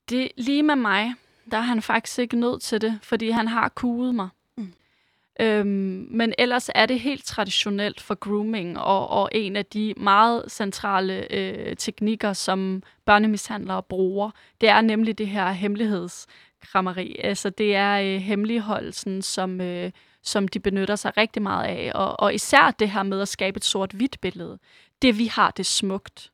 Det 0.08 0.28
lige 0.36 0.62
med 0.62 0.76
mig, 0.76 1.14
der 1.50 1.56
er 1.56 1.62
han 1.62 1.82
faktisk 1.82 2.18
ikke 2.18 2.36
nødt 2.36 2.62
til 2.62 2.80
det, 2.80 2.98
fordi 3.02 3.30
han 3.30 3.48
har 3.48 3.68
kuget 3.68 4.14
mig. 4.14 4.28
Øhm, 5.40 6.06
men 6.10 6.34
ellers 6.38 6.70
er 6.74 6.86
det 6.86 7.00
helt 7.00 7.24
traditionelt 7.24 8.00
for 8.00 8.14
grooming, 8.14 8.78
og, 8.78 9.08
og 9.08 9.28
en 9.32 9.56
af 9.56 9.66
de 9.66 9.94
meget 9.96 10.44
centrale 10.48 11.32
øh, 11.32 11.76
teknikker, 11.76 12.32
som 12.32 12.82
børnemishandlere 13.04 13.82
bruger, 13.82 14.30
det 14.60 14.68
er 14.68 14.80
nemlig 14.80 15.18
det 15.18 15.28
her 15.28 15.52
hemmelighedskrammeri. 15.52 17.16
Altså 17.24 17.50
det 17.50 17.74
er 17.74 18.00
øh, 18.00 18.20
hemmeligholdelsen, 18.20 19.22
som, 19.22 19.60
øh, 19.60 19.90
som 20.28 20.48
de 20.48 20.60
benytter 20.60 20.96
sig 20.96 21.16
rigtig 21.16 21.42
meget 21.42 21.64
af, 21.64 21.92
og, 21.94 22.20
og 22.20 22.34
især 22.34 22.70
det 22.70 22.90
her 22.90 23.02
med 23.02 23.20
at 23.20 23.28
skabe 23.28 23.56
et 23.56 23.64
sort-hvidt 23.64 24.20
billede. 24.20 24.58
Det 25.02 25.18
vi 25.18 25.26
har, 25.26 25.50
det 25.50 25.60
er 25.60 25.64
smukt. 25.64 26.32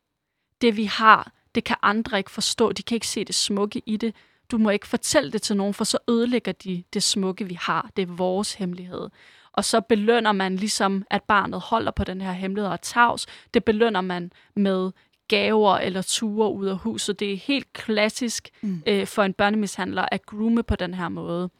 Det 0.60 0.76
vi 0.76 0.84
har, 0.84 1.32
det 1.54 1.64
kan 1.64 1.76
andre 1.82 2.18
ikke 2.18 2.30
forstå. 2.30 2.72
De 2.72 2.82
kan 2.82 2.94
ikke 2.94 3.08
se 3.08 3.24
det 3.24 3.34
smukke 3.34 3.82
i 3.86 3.96
det 3.96 4.14
du 4.50 4.58
må 4.58 4.70
ikke 4.70 4.86
fortælle 4.86 5.32
det 5.32 5.42
til 5.42 5.56
nogen, 5.56 5.74
for 5.74 5.84
så 5.84 5.98
ødelægger 6.08 6.52
de 6.52 6.84
det 6.92 7.02
smukke, 7.02 7.44
vi 7.44 7.54
har. 7.54 7.90
Det 7.96 8.02
er 8.02 8.06
vores 8.06 8.54
hemmelighed. 8.54 9.08
Og 9.52 9.64
så 9.64 9.80
belønner 9.80 10.32
man 10.32 10.56
ligesom, 10.56 11.04
at 11.10 11.22
barnet 11.22 11.60
holder 11.60 11.90
på 11.90 12.04
den 12.04 12.20
her 12.20 12.32
hemmelighed 12.32 12.70
og 12.70 12.82
tavs. 12.82 13.26
Det 13.54 13.64
belønner 13.64 14.00
man 14.00 14.32
med 14.56 14.90
gaver 15.28 15.76
eller 15.76 16.02
ture 16.02 16.52
ud 16.52 16.66
af 16.66 16.76
huset. 16.76 17.20
Det 17.20 17.32
er 17.32 17.36
helt 17.36 17.72
klassisk 17.72 18.50
mm. 18.62 18.82
øh, 18.86 19.06
for 19.06 19.22
en 19.22 19.32
børnemishandler 19.32 20.06
at 20.12 20.26
groome 20.26 20.62
på 20.62 20.76
den 20.76 20.94
her 20.94 21.08
måde. 21.08 21.50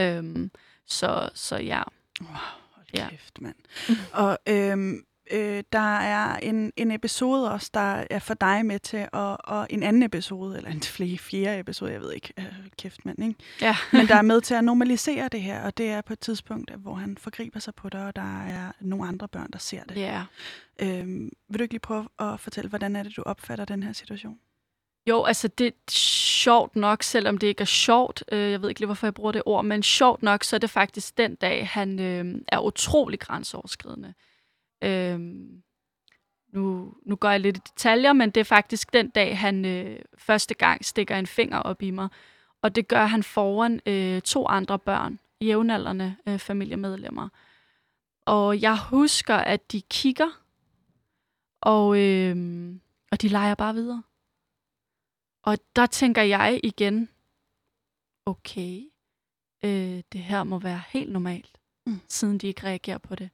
Øhm, 0.00 0.50
så, 0.88 1.28
så 1.34 1.56
ja. 1.56 1.82
Wow, 2.20 2.30
hold 2.74 3.08
kæft, 3.10 3.38
ja. 3.40 3.42
mand. 3.42 3.56
og 4.12 4.38
øhm, 4.48 5.04
øh, 5.30 5.62
der 5.72 5.96
er 5.98 6.36
en, 6.36 6.72
en 6.76 6.90
episode 6.90 7.52
også, 7.52 7.70
der 7.74 8.04
er 8.10 8.18
for 8.18 8.34
dig 8.34 8.66
med 8.66 8.78
til, 8.78 9.08
og, 9.12 9.38
og 9.44 9.66
en 9.70 9.82
anden 9.82 10.02
episode, 10.02 10.56
eller 10.56 10.70
en 10.70 10.82
flere, 10.82 11.18
fjerde 11.18 11.60
episode, 11.60 11.92
jeg 11.92 12.00
ved 12.00 12.12
ikke, 12.12 12.32
øh, 12.38 12.44
kæft 12.78 13.04
mand, 13.04 13.22
ikke? 13.22 13.34
Ja. 13.60 13.76
Men 13.92 14.08
der 14.08 14.14
er 14.14 14.22
med 14.32 14.40
til 14.40 14.54
at 14.54 14.64
normalisere 14.64 15.28
det 15.28 15.42
her, 15.42 15.62
og 15.62 15.78
det 15.78 15.90
er 15.90 16.00
på 16.00 16.12
et 16.12 16.20
tidspunkt, 16.20 16.70
hvor 16.70 16.94
han 16.94 17.16
forgriber 17.18 17.60
sig 17.60 17.74
på 17.74 17.88
dig, 17.88 18.06
og 18.06 18.16
der 18.16 18.42
er 18.42 18.72
nogle 18.80 19.08
andre 19.08 19.28
børn, 19.28 19.50
der 19.52 19.58
ser 19.58 19.84
det. 19.84 19.96
Ja. 19.96 20.22
Øhm, 20.78 21.30
vil 21.48 21.58
du 21.58 21.62
ikke 21.62 21.74
lige 21.74 21.80
prøve 21.80 22.08
at 22.18 22.40
fortælle, 22.40 22.68
hvordan 22.68 22.96
er 22.96 23.02
det, 23.02 23.16
du 23.16 23.22
opfatter 23.22 23.64
den 23.64 23.82
her 23.82 23.92
situation? 23.92 24.38
Jo, 25.08 25.24
altså 25.24 25.48
det 25.48 25.66
er 25.66 25.90
sjovt 25.90 26.76
nok, 26.76 27.02
selvom 27.02 27.38
det 27.38 27.46
ikke 27.46 27.60
er 27.60 27.64
sjovt. 27.64 28.24
Øh, 28.32 28.50
jeg 28.50 28.62
ved 28.62 28.68
ikke 28.68 28.80
lige, 28.80 28.86
hvorfor 28.86 29.06
jeg 29.06 29.14
bruger 29.14 29.32
det 29.32 29.42
ord, 29.46 29.64
men 29.64 29.82
sjovt 29.82 30.22
nok, 30.22 30.44
så 30.44 30.56
er 30.56 30.60
det 30.60 30.70
faktisk 30.70 31.18
den 31.18 31.34
dag, 31.34 31.68
han 31.68 32.00
øh, 32.00 32.40
er 32.48 32.58
utrolig 32.58 33.20
grænseoverskridende. 33.20 34.14
Øh, 34.84 35.20
nu, 36.52 36.94
nu 37.06 37.16
går 37.16 37.30
jeg 37.30 37.40
lidt 37.40 37.56
i 37.56 37.60
detaljer, 37.60 38.12
men 38.12 38.30
det 38.30 38.40
er 38.40 38.44
faktisk 38.44 38.92
den 38.92 39.10
dag, 39.10 39.38
han 39.38 39.64
øh, 39.64 39.98
første 40.18 40.54
gang 40.54 40.84
stikker 40.84 41.16
en 41.16 41.26
finger 41.26 41.58
op 41.58 41.82
i 41.82 41.90
mig. 41.90 42.08
Og 42.62 42.76
det 42.76 42.88
gør 42.88 43.04
han 43.06 43.22
foran 43.22 43.80
øh, 43.86 44.20
to 44.20 44.46
andre 44.46 44.78
børn, 44.78 45.18
jævnaldrende 45.40 46.16
øh, 46.28 46.38
familiemedlemmer. 46.38 47.28
Og 48.26 48.60
jeg 48.60 48.78
husker, 48.78 49.36
at 49.36 49.72
de 49.72 49.80
kigger, 49.80 50.42
og, 51.60 51.98
øh, 52.00 52.36
og 53.12 53.22
de 53.22 53.28
leger 53.28 53.54
bare 53.54 53.74
videre. 53.74 54.02
Og 55.48 55.58
der 55.76 55.86
tænker 55.86 56.22
jeg 56.22 56.60
igen, 56.62 57.08
okay, 58.26 58.82
øh, 59.64 60.02
det 60.12 60.20
her 60.20 60.44
må 60.44 60.58
være 60.58 60.82
helt 60.88 61.12
normalt, 61.12 61.60
mm. 61.86 62.00
siden 62.08 62.38
de 62.38 62.46
ikke 62.46 62.64
reagerer 62.64 62.98
på 62.98 63.14
det. 63.14 63.30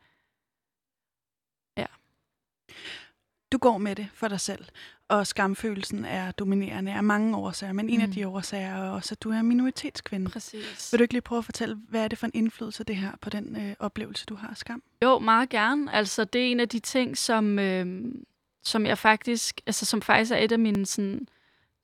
Du 3.53 3.59
går 3.59 3.79
med 3.79 3.96
det 3.96 4.09
for 4.14 4.29
dig 4.29 4.40
selv, 4.40 4.64
og 5.09 5.27
skamfølelsen 5.27 6.05
er 6.05 6.33
dominerende 6.33 6.92
af 6.92 7.05
mange 7.05 7.37
årsager, 7.37 7.72
men 7.72 7.90
en 7.90 7.98
mm. 7.98 8.03
af 8.03 8.11
de 8.11 8.29
årsager 8.29 8.68
er 8.68 8.90
også, 8.90 9.14
at 9.14 9.22
du 9.22 9.31
er 9.31 9.42
minoritetskvinde. 9.42 10.31
Præcis. 10.31 10.92
Vil 10.92 10.98
du 10.98 11.03
ikke 11.03 11.14
lige 11.14 11.22
prøve 11.22 11.38
at 11.38 11.44
fortælle, 11.44 11.77
hvad 11.88 12.05
er 12.05 12.09
det 12.09 12.18
for 12.18 12.27
en 12.27 12.33
indflydelse, 12.35 12.85
det 12.85 12.96
her 12.96 13.12
på 13.20 13.31
den 13.31 13.57
øh, 13.57 13.77
oplevelse, 13.79 14.27
du 14.27 14.35
har 14.35 14.48
af 14.48 14.57
skam? 14.57 14.83
Jo, 15.03 15.18
meget 15.18 15.48
gerne. 15.48 15.92
Altså, 15.92 16.24
det 16.24 16.40
er 16.40 16.46
en 16.46 16.61
af 16.61 16.68
de 16.68 16.79
ting, 16.79 17.18
som, 17.18 17.59
øh, 17.59 18.14
som 18.62 18.87
jeg 18.87 18.98
faktisk, 18.98 19.61
altså 19.66 19.87
som 19.87 20.03
faktisk 20.03 20.33
er 20.33 20.37
et 20.37 20.53
af 20.53 20.59
mine 20.59 20.87
sådan, 20.87 21.29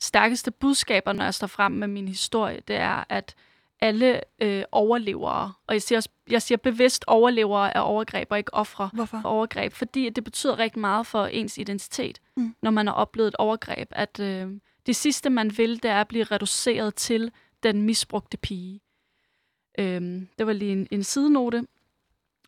stærkeste 0.01 0.51
budskaber, 0.51 1.13
når 1.13 1.25
jeg 1.25 1.35
står 1.35 1.47
frem 1.47 1.73
med 1.73 1.89
min 1.89 2.09
historie, 2.09 2.61
det 2.69 2.77
er, 2.77 3.05
at 3.09 3.35
alle 3.81 4.21
øh, 4.43 4.65
overlevere, 4.73 5.53
og 5.67 5.75
jeg 5.75 5.83
siger, 5.83 5.99
også, 5.99 6.09
jeg 6.31 6.43
siger 6.43 6.59
bevidst 6.59 7.05
overlevere 7.07 7.77
af 7.77 7.91
overgreb 7.91 8.29
og 8.31 8.39
ikke 8.39 8.55
ofre 8.55 8.91
for 9.07 9.21
overgreb, 9.25 9.73
fordi 9.73 10.09
det 10.09 10.25
betyder 10.25 10.59
rigtig 10.59 10.81
meget 10.81 11.07
for 11.07 11.27
ens 11.27 11.59
identitet, 11.59 12.21
mm. 12.37 12.55
når 12.63 12.71
man 12.71 12.87
har 12.87 12.95
oplevet 12.95 13.29
et 13.29 13.37
overgreb, 13.37 13.89
at 13.91 14.21
øh, 14.21 14.49
det 14.87 14.97
sidste, 14.97 15.31
man 15.31 15.59
vil, 15.59 15.83
det 15.83 15.91
er 15.91 16.01
at 16.01 16.09
blive 16.09 16.25
reduceret 16.25 16.95
til 16.95 17.33
den 17.63 17.83
misbrugte 17.83 18.37
pige. 18.37 18.81
Øh, 19.79 20.01
det 20.39 20.47
var 20.47 20.53
lige 20.53 20.73
en, 20.73 20.89
en 20.91 21.05
sidenote. 21.05 21.67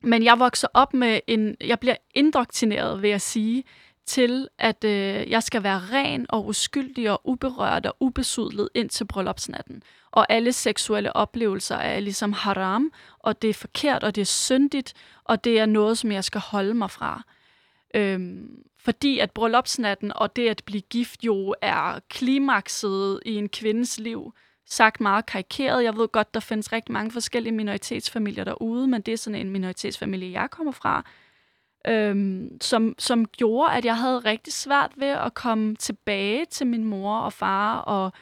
Men 0.02 0.24
jeg 0.24 0.38
vokser 0.38 0.68
op 0.74 0.94
med 0.94 1.20
en, 1.26 1.56
jeg 1.60 1.80
bliver 1.80 1.96
indoktrineret, 2.14 3.02
vil 3.02 3.10
jeg 3.10 3.20
sige, 3.20 3.64
til, 4.06 4.48
at 4.58 4.84
øh, 4.84 5.30
jeg 5.30 5.42
skal 5.42 5.62
være 5.62 5.80
ren 5.92 6.26
og 6.28 6.46
uskyldig 6.46 7.10
og 7.10 7.20
uberørt 7.24 7.86
og 7.86 7.96
ubesudlet 8.00 8.68
ind 8.74 8.90
til 8.90 9.04
bryllupsnatten. 9.04 9.82
Og 10.10 10.26
alle 10.32 10.52
seksuelle 10.52 11.16
oplevelser 11.16 11.76
er 11.76 12.00
ligesom 12.00 12.32
haram, 12.32 12.92
og 13.18 13.42
det 13.42 13.50
er 13.50 13.54
forkert, 13.54 14.04
og 14.04 14.14
det 14.14 14.20
er 14.20 14.26
syndigt, 14.26 14.94
og 15.24 15.44
det 15.44 15.58
er 15.58 15.66
noget, 15.66 15.98
som 15.98 16.12
jeg 16.12 16.24
skal 16.24 16.40
holde 16.40 16.74
mig 16.74 16.90
fra. 16.90 17.22
Øhm, 17.94 18.64
fordi 18.78 19.18
at 19.18 19.30
bryllupsnatten 19.30 20.12
og 20.14 20.36
det 20.36 20.48
at 20.48 20.62
blive 20.66 20.80
gift 20.80 21.24
jo 21.24 21.54
er 21.62 21.98
klimakset 22.08 23.20
i 23.26 23.34
en 23.34 23.48
kvindes 23.48 23.98
liv, 23.98 24.34
sagt 24.66 25.00
meget 25.00 25.26
karikeret. 25.26 25.84
Jeg 25.84 25.96
ved 25.96 26.08
godt, 26.08 26.34
der 26.34 26.40
findes 26.40 26.72
rigtig 26.72 26.92
mange 26.92 27.10
forskellige 27.10 27.52
minoritetsfamilier 27.52 28.44
derude, 28.44 28.88
men 28.88 29.02
det 29.02 29.14
er 29.14 29.18
sådan 29.18 29.40
en 29.40 29.50
minoritetsfamilie, 29.50 30.40
jeg 30.40 30.50
kommer 30.50 30.72
fra 30.72 31.04
øhm, 31.88 32.58
som, 32.60 32.94
som 32.98 33.26
gjorde, 33.26 33.72
at 33.72 33.84
jeg 33.84 33.96
havde 33.96 34.18
rigtig 34.18 34.52
svært 34.52 34.92
ved 34.96 35.08
at 35.08 35.34
komme 35.34 35.76
tilbage 35.76 36.44
til 36.44 36.66
min 36.66 36.84
mor 36.84 37.18
og 37.18 37.32
far 37.32 37.78
og 37.78 38.12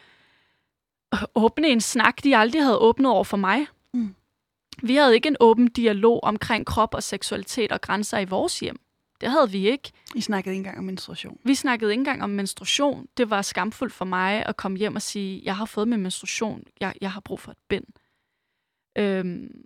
åbne 1.34 1.68
en 1.68 1.80
snak, 1.80 2.24
de 2.24 2.36
aldrig 2.36 2.62
havde 2.62 2.78
åbnet 2.78 3.10
over 3.10 3.24
for 3.24 3.36
mig. 3.36 3.66
Mm. 3.94 4.14
Vi 4.82 4.94
havde 4.94 5.14
ikke 5.14 5.28
en 5.28 5.36
åben 5.40 5.68
dialog 5.68 6.24
omkring 6.24 6.66
krop 6.66 6.94
og 6.94 7.02
seksualitet 7.02 7.72
og 7.72 7.80
grænser 7.80 8.18
i 8.18 8.24
vores 8.24 8.60
hjem. 8.60 8.80
Det 9.20 9.30
havde 9.30 9.50
vi 9.50 9.68
ikke. 9.68 9.90
I 10.14 10.20
snakkede 10.20 10.54
ikke 10.54 10.58
engang 10.58 10.78
om 10.78 10.84
menstruation? 10.84 11.38
Vi 11.44 11.54
snakkede 11.54 11.90
ikke 11.90 12.00
engang 12.00 12.22
om 12.22 12.30
menstruation. 12.30 13.06
Det 13.16 13.30
var 13.30 13.42
skamfuldt 13.42 13.92
for 13.92 14.04
mig 14.04 14.46
at 14.46 14.56
komme 14.56 14.78
hjem 14.78 14.96
og 14.96 15.02
sige, 15.02 15.42
jeg 15.44 15.56
har 15.56 15.64
fået 15.64 15.88
min 15.88 16.00
menstruation, 16.00 16.64
jeg, 16.80 16.94
jeg 17.00 17.12
har 17.12 17.20
brug 17.20 17.40
for 17.40 17.50
et 17.50 17.58
bind. 17.68 17.84
Øhm, 18.98 19.64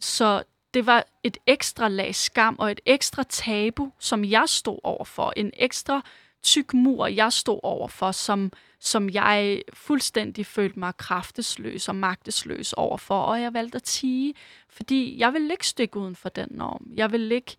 så 0.00 0.42
det 0.74 0.86
var 0.86 1.04
et 1.22 1.38
ekstra 1.46 1.88
lag 1.88 2.14
skam 2.14 2.56
og 2.58 2.70
et 2.70 2.80
ekstra 2.86 3.22
tabu, 3.22 3.90
som 3.98 4.24
jeg 4.24 4.44
stod 4.46 4.78
overfor. 4.82 5.32
En 5.36 5.50
ekstra 5.56 6.02
tyk 6.42 6.74
mur, 6.74 7.06
jeg 7.06 7.32
stod 7.32 7.60
overfor, 7.62 8.12
som, 8.12 8.52
som 8.80 9.10
jeg 9.10 9.62
fuldstændig 9.72 10.46
følte 10.46 10.78
mig 10.78 10.96
kraftesløs 10.96 11.88
og 11.88 11.96
magtesløs 11.96 12.72
overfor. 12.72 13.20
Og 13.20 13.40
jeg 13.40 13.54
valgte 13.54 13.76
at 13.76 13.82
tige, 13.82 14.34
fordi 14.70 15.18
jeg 15.18 15.32
vil 15.32 15.50
ikke 15.50 15.66
stikke 15.66 15.96
uden 15.96 16.16
for 16.16 16.28
den 16.28 16.48
norm. 16.50 16.90
Jeg 16.94 17.12
vil 17.12 17.32
ikke, 17.32 17.56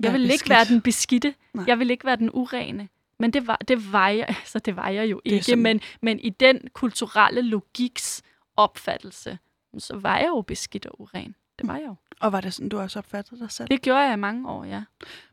jeg 0.00 0.12
vil 0.12 0.30
ikke 0.30 0.48
være 0.48 0.64
den 0.64 0.80
beskidte. 0.80 1.34
Nej. 1.54 1.64
Jeg 1.68 1.78
vil 1.78 1.90
ikke 1.90 2.04
være 2.04 2.16
den 2.16 2.30
urene. 2.32 2.88
Men 3.18 3.32
det 3.32 3.46
var, 3.46 3.56
det 3.68 3.92
var 3.92 4.08
jeg, 4.08 4.26
altså 4.42 4.58
det 4.58 4.76
var 4.76 4.88
jeg 4.88 5.10
jo 5.10 5.20
ikke. 5.24 5.44
Sådan... 5.44 5.62
Men, 5.62 5.80
men 6.02 6.20
i 6.20 6.30
den 6.30 6.60
kulturelle 6.72 7.42
logiks 7.42 8.22
opfattelse, 8.56 9.38
så 9.78 9.96
var 9.96 10.18
jeg 10.18 10.28
jo 10.28 10.40
beskidt 10.40 10.86
og 10.86 11.00
uren. 11.00 11.34
Det 11.58 11.68
var 11.68 11.76
jeg 11.76 11.86
jo. 11.86 11.94
Og 12.24 12.32
var 12.32 12.40
det 12.40 12.54
sådan, 12.54 12.68
du 12.68 12.78
også 12.78 12.98
opfattede 12.98 13.40
dig 13.40 13.50
selv? 13.50 13.68
Det 13.68 13.82
gjorde 13.82 14.00
jeg 14.00 14.12
i 14.12 14.16
mange 14.16 14.50
år, 14.50 14.64
ja. 14.64 14.82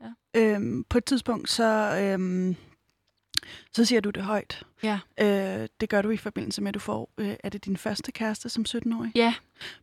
ja. 0.02 0.12
Øhm, 0.34 0.84
på 0.90 0.98
et 0.98 1.06
tidspunkt, 1.06 1.50
så, 1.50 2.00
øhm, 2.04 2.56
så 3.74 3.86
siger 3.86 4.02
du 4.02 4.10
det 4.10 4.24
højt. 4.24 4.64
Ja. 4.84 5.00
Øh, 5.20 5.68
det 5.80 5.90
gør 5.90 6.02
du 6.02 6.10
i 6.10 6.18
forbindelse 6.18 6.62
med, 6.62 6.70
at 6.70 6.74
du 6.74 6.80
får, 6.80 7.10
øh, 7.18 7.36
er 7.44 7.50
det 7.50 7.66
din 7.66 7.78
første 7.78 8.12
kæreste 8.12 8.50
som 8.50 8.66
17-årig? 8.68 9.12
Ja, 9.16 9.34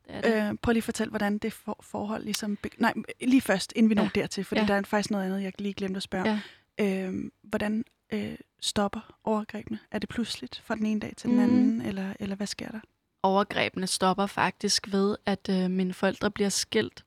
det 0.06 0.14
er 0.14 0.20
det. 0.20 0.50
Øh, 0.50 0.58
prøv 0.62 0.72
lige 0.72 0.80
at 0.80 0.84
fortælle, 0.84 1.10
hvordan 1.10 1.38
det 1.38 1.52
for, 1.52 1.78
forhold 1.82 2.24
ligesom... 2.24 2.58
Nej, 2.78 2.94
lige 3.20 3.40
først, 3.40 3.72
inden 3.76 3.90
vi 3.90 3.94
når 3.94 4.08
dertil, 4.14 4.44
fordi 4.44 4.60
ja. 4.60 4.66
der 4.66 4.74
er 4.74 4.82
faktisk 4.82 5.10
noget 5.10 5.24
andet, 5.24 5.42
jeg 5.42 5.52
lige 5.58 5.74
glemte 5.74 5.96
at 5.96 6.02
spørge. 6.02 6.40
Ja. 6.78 7.06
Øh, 7.06 7.30
hvordan 7.42 7.84
øh, 8.12 8.34
stopper 8.60 9.14
overgrebene? 9.24 9.78
Er 9.90 9.98
det 9.98 10.08
pludseligt 10.08 10.62
fra 10.64 10.74
den 10.76 10.86
ene 10.86 11.00
dag 11.00 11.12
til 11.16 11.30
den 11.30 11.36
mm. 11.36 11.42
anden, 11.42 11.80
eller, 11.80 12.12
eller 12.20 12.36
hvad 12.36 12.46
sker 12.46 12.68
der? 12.68 12.80
Overgrebene 13.22 13.86
stopper 13.86 14.26
faktisk 14.26 14.92
ved, 14.92 15.16
at 15.26 15.48
øh, 15.50 15.70
mine 15.70 15.94
forældre 15.94 16.30
bliver 16.30 16.48
skilt, 16.48 17.04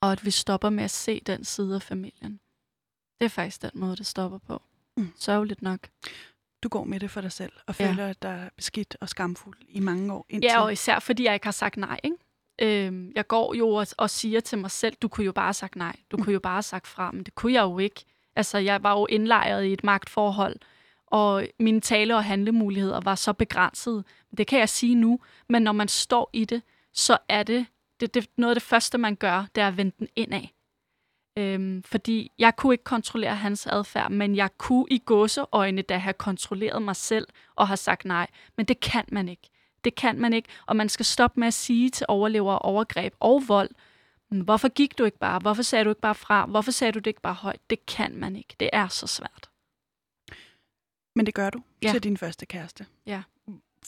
og 0.00 0.12
at 0.12 0.24
vi 0.24 0.30
stopper 0.30 0.70
med 0.70 0.84
at 0.84 0.90
se 0.90 1.20
den 1.26 1.44
side 1.44 1.74
af 1.74 1.82
familien. 1.82 2.40
Det 3.20 3.24
er 3.24 3.28
faktisk 3.28 3.62
den 3.62 3.70
måde, 3.74 3.96
det 3.96 4.06
stopper 4.06 4.38
på. 4.38 4.62
Mm. 4.96 5.12
Sørgeligt 5.16 5.62
nok. 5.62 5.88
Du 6.62 6.68
går 6.68 6.84
med 6.84 7.00
det 7.00 7.10
for 7.10 7.20
dig 7.20 7.32
selv, 7.32 7.52
og 7.66 7.74
føler, 7.74 8.04
ja. 8.04 8.10
at 8.10 8.22
der 8.22 8.28
er 8.28 8.48
beskidt 8.56 8.96
og 9.00 9.08
skamfuld 9.08 9.58
i 9.68 9.80
mange 9.80 10.12
år. 10.12 10.26
Indtil... 10.28 10.48
Ja, 10.48 10.62
og 10.62 10.72
især 10.72 10.98
fordi 10.98 11.24
jeg 11.24 11.34
ikke 11.34 11.46
har 11.46 11.52
sagt 11.52 11.76
nej. 11.76 12.00
Ikke? 12.04 12.16
Øhm, 12.62 13.12
jeg 13.14 13.26
går 13.26 13.54
jo 13.54 13.70
og, 13.70 13.86
og 13.98 14.10
siger 14.10 14.40
til 14.40 14.58
mig 14.58 14.70
selv, 14.70 14.96
du 15.02 15.08
kunne 15.08 15.24
jo 15.24 15.32
bare 15.32 15.46
have 15.46 15.54
sagt 15.54 15.76
nej. 15.76 15.96
Du 16.10 16.16
mm. 16.16 16.22
kunne 16.22 16.32
jo 16.32 16.40
bare 16.40 16.54
have 16.54 16.62
sagt 16.62 16.86
fra, 16.86 17.10
men 17.10 17.22
det 17.22 17.34
kunne 17.34 17.52
jeg 17.52 17.62
jo 17.62 17.78
ikke. 17.78 18.04
Altså, 18.36 18.58
jeg 18.58 18.82
var 18.82 18.92
jo 18.92 19.06
indlejret 19.06 19.64
i 19.64 19.72
et 19.72 19.84
magtforhold, 19.84 20.56
og 21.06 21.46
mine 21.58 21.80
tale- 21.80 22.16
og 22.16 22.24
handlemuligheder 22.24 23.00
var 23.00 23.14
så 23.14 23.32
begrænsede. 23.32 24.04
Det 24.36 24.46
kan 24.46 24.58
jeg 24.58 24.68
sige 24.68 24.94
nu, 24.94 25.20
men 25.48 25.62
når 25.62 25.72
man 25.72 25.88
står 25.88 26.30
i 26.32 26.44
det, 26.44 26.62
så 26.92 27.18
er 27.28 27.42
det, 27.42 27.66
det, 28.00 28.14
det 28.14 28.30
noget 28.36 28.50
af 28.50 28.56
det 28.56 28.62
første, 28.62 28.98
man 28.98 29.16
gør, 29.16 29.46
det 29.54 29.60
er 29.60 29.68
at 29.68 29.76
vende 29.76 29.92
den 29.98 30.08
indad. 30.16 30.46
Øhm, 31.38 31.82
fordi 31.82 32.32
jeg 32.38 32.56
kunne 32.56 32.74
ikke 32.74 32.84
kontrollere 32.84 33.36
hans 33.36 33.66
adfærd, 33.66 34.10
men 34.10 34.36
jeg 34.36 34.50
kunne 34.58 34.86
i 34.90 34.98
gåseøjne 34.98 35.82
da 35.82 35.96
have 35.96 36.12
kontrolleret 36.12 36.82
mig 36.82 36.96
selv 36.96 37.26
og 37.56 37.68
have 37.68 37.76
sagt 37.76 38.04
nej. 38.04 38.26
Men 38.56 38.66
det 38.66 38.80
kan 38.80 39.04
man 39.08 39.28
ikke. 39.28 39.50
Det 39.84 39.94
kan 39.94 40.18
man 40.18 40.32
ikke, 40.32 40.48
og 40.66 40.76
man 40.76 40.88
skal 40.88 41.06
stoppe 41.06 41.40
med 41.40 41.46
at 41.46 41.54
sige 41.54 41.90
til 41.90 42.06
overlevere 42.08 42.58
overgreb 42.58 43.14
og 43.20 43.42
vold, 43.48 43.70
hvorfor 44.28 44.68
gik 44.68 44.98
du 44.98 45.04
ikke 45.04 45.18
bare? 45.18 45.38
Hvorfor 45.38 45.62
sagde 45.62 45.84
du 45.84 45.90
ikke 45.90 46.00
bare 46.00 46.14
fra? 46.14 46.46
Hvorfor 46.46 46.70
sagde 46.70 46.92
du 46.92 46.98
det 46.98 47.06
ikke 47.06 47.20
bare 47.20 47.34
højt? 47.34 47.70
Det 47.70 47.86
kan 47.86 48.16
man 48.16 48.36
ikke. 48.36 48.56
Det 48.60 48.70
er 48.72 48.88
så 48.88 49.06
svært. 49.06 49.50
Men 51.14 51.26
det 51.26 51.34
gør 51.34 51.50
du 51.50 51.62
ja. 51.82 51.90
til 51.90 52.02
din 52.02 52.16
første 52.16 52.46
kæreste. 52.46 52.86
Ja. 53.06 53.22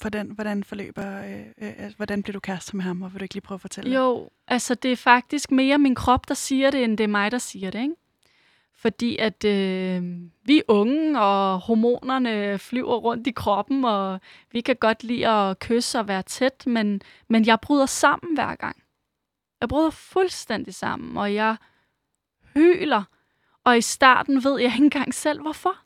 Hvordan, 0.00 0.30
hvordan 0.30 0.64
forløber, 0.64 1.18
øh, 1.18 1.40
øh, 1.40 1.72
altså, 1.78 1.96
hvordan 1.96 2.22
bliver 2.22 2.32
du 2.32 2.40
kæreste 2.40 2.76
med 2.76 2.84
ham, 2.84 3.02
og 3.02 3.12
vil 3.12 3.20
du 3.20 3.24
ikke 3.24 3.34
lige 3.34 3.42
prøve 3.42 3.56
at 3.56 3.60
fortælle? 3.60 3.94
Jo, 3.94 4.30
altså 4.48 4.74
det 4.74 4.92
er 4.92 4.96
faktisk 4.96 5.50
mere 5.50 5.78
min 5.78 5.94
krop, 5.94 6.28
der 6.28 6.34
siger 6.34 6.70
det, 6.70 6.84
end 6.84 6.98
det 6.98 7.04
er 7.04 7.08
mig, 7.08 7.30
der 7.30 7.38
siger 7.38 7.70
det, 7.70 7.82
ikke? 7.82 7.94
Fordi 8.76 9.16
at 9.16 9.44
øh, 9.44 10.02
vi 10.44 10.58
er 10.58 10.62
unge, 10.68 11.20
og 11.20 11.60
hormonerne 11.60 12.58
flyver 12.58 12.96
rundt 12.96 13.26
i 13.26 13.30
kroppen, 13.30 13.84
og 13.84 14.20
vi 14.52 14.60
kan 14.60 14.76
godt 14.76 15.04
lide 15.04 15.28
at 15.28 15.58
kysse 15.58 15.98
og 15.98 16.08
være 16.08 16.22
tæt, 16.22 16.66
men, 16.66 17.02
men 17.28 17.46
jeg 17.46 17.60
bryder 17.60 17.86
sammen 17.86 18.34
hver 18.34 18.54
gang. 18.54 18.82
Jeg 19.60 19.68
bryder 19.68 19.90
fuldstændig 19.90 20.74
sammen, 20.74 21.16
og 21.16 21.34
jeg 21.34 21.56
hyler. 22.54 23.02
Og 23.64 23.78
i 23.78 23.80
starten 23.80 24.44
ved 24.44 24.60
jeg 24.60 24.72
ikke 24.72 24.84
engang 24.84 25.14
selv, 25.14 25.42
hvorfor. 25.42 25.76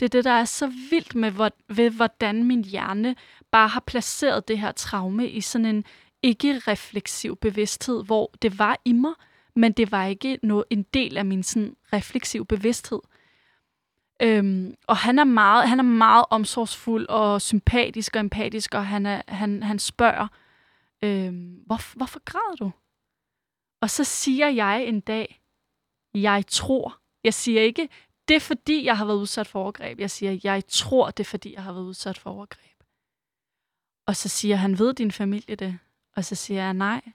Det 0.00 0.06
er 0.06 0.08
det, 0.08 0.24
der 0.24 0.30
er 0.30 0.44
så 0.44 0.66
vildt 0.90 1.14
med, 1.14 1.30
hvor, 1.30 1.50
ved, 1.68 1.90
hvordan 1.90 2.44
min 2.44 2.64
hjerne 2.64 3.16
bare 3.50 3.68
har 3.68 3.80
placeret 3.80 4.48
det 4.48 4.58
her 4.58 4.72
traume 4.72 5.28
i 5.28 5.40
sådan 5.40 5.66
en 5.66 5.84
ikke-refleksiv 6.22 7.36
bevidsthed, 7.36 8.04
hvor 8.04 8.32
det 8.42 8.58
var 8.58 8.76
i 8.84 8.92
mig, 8.92 9.12
men 9.54 9.72
det 9.72 9.92
var 9.92 10.06
ikke 10.06 10.38
noget, 10.42 10.64
en 10.70 10.82
del 10.82 11.16
af 11.16 11.24
min 11.24 11.42
sådan, 11.42 11.76
refleksiv 11.92 12.46
bevidsthed. 12.46 13.00
Øhm, 14.22 14.74
og 14.86 14.96
han 14.96 15.18
er, 15.18 15.24
meget, 15.24 15.68
han 15.68 15.78
er 15.78 15.84
meget 15.84 16.24
omsorgsfuld 16.30 17.06
og 17.08 17.42
sympatisk 17.42 18.16
og 18.16 18.20
empatisk, 18.20 18.74
og 18.74 18.86
han, 18.86 19.06
er, 19.06 19.22
han, 19.28 19.62
han 19.62 19.78
spørger, 19.78 20.28
øhm, 21.04 21.62
hvor, 21.66 21.96
hvorfor 21.96 22.20
græder 22.24 22.56
du? 22.56 22.70
Og 23.82 23.90
så 23.90 24.04
siger 24.04 24.48
jeg 24.48 24.84
en 24.84 25.00
dag, 25.00 25.40
jeg 26.14 26.44
tror. 26.48 26.98
Jeg 27.24 27.34
siger 27.34 27.62
ikke, 27.62 27.88
det 28.30 28.36
er 28.36 28.40
fordi, 28.40 28.84
jeg 28.84 28.98
har 28.98 29.04
været 29.04 29.16
udsat 29.16 29.46
for 29.46 29.62
overgreb. 29.62 29.98
Jeg 29.98 30.10
siger, 30.10 30.40
jeg 30.44 30.66
tror, 30.68 31.10
det 31.10 31.20
er 31.20 31.28
fordi, 31.28 31.54
jeg 31.54 31.62
har 31.62 31.72
været 31.72 31.84
udsat 31.84 32.18
for 32.18 32.30
overgreb. 32.30 32.82
Og 34.06 34.16
så 34.16 34.28
siger 34.28 34.56
han, 34.56 34.78
ved 34.78 34.94
din 34.94 35.12
familie 35.12 35.56
det? 35.56 35.78
Og 36.16 36.24
så 36.24 36.34
siger 36.34 36.62
jeg, 36.62 36.74
nej. 36.74 37.12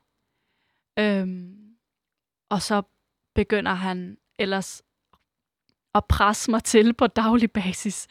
Øhm, 0.99 1.75
og 2.49 2.61
så 2.61 2.81
begynder 3.35 3.73
han 3.73 4.17
ellers 4.39 4.81
at 5.93 6.05
presse 6.05 6.51
mig 6.51 6.63
til 6.63 6.93
på 6.93 7.07
daglig 7.07 7.51
basis, 7.51 8.07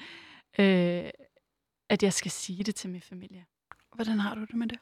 øh, 0.59 1.11
at 1.89 2.03
jeg 2.03 2.13
skal 2.13 2.31
sige 2.31 2.65
det 2.65 2.75
til 2.75 2.91
min 2.91 3.03
familie. 3.03 3.47
Hvordan 3.95 4.19
har 4.19 4.35
du 4.35 4.41
det 4.41 4.55
med 4.55 4.69
det? 4.69 4.79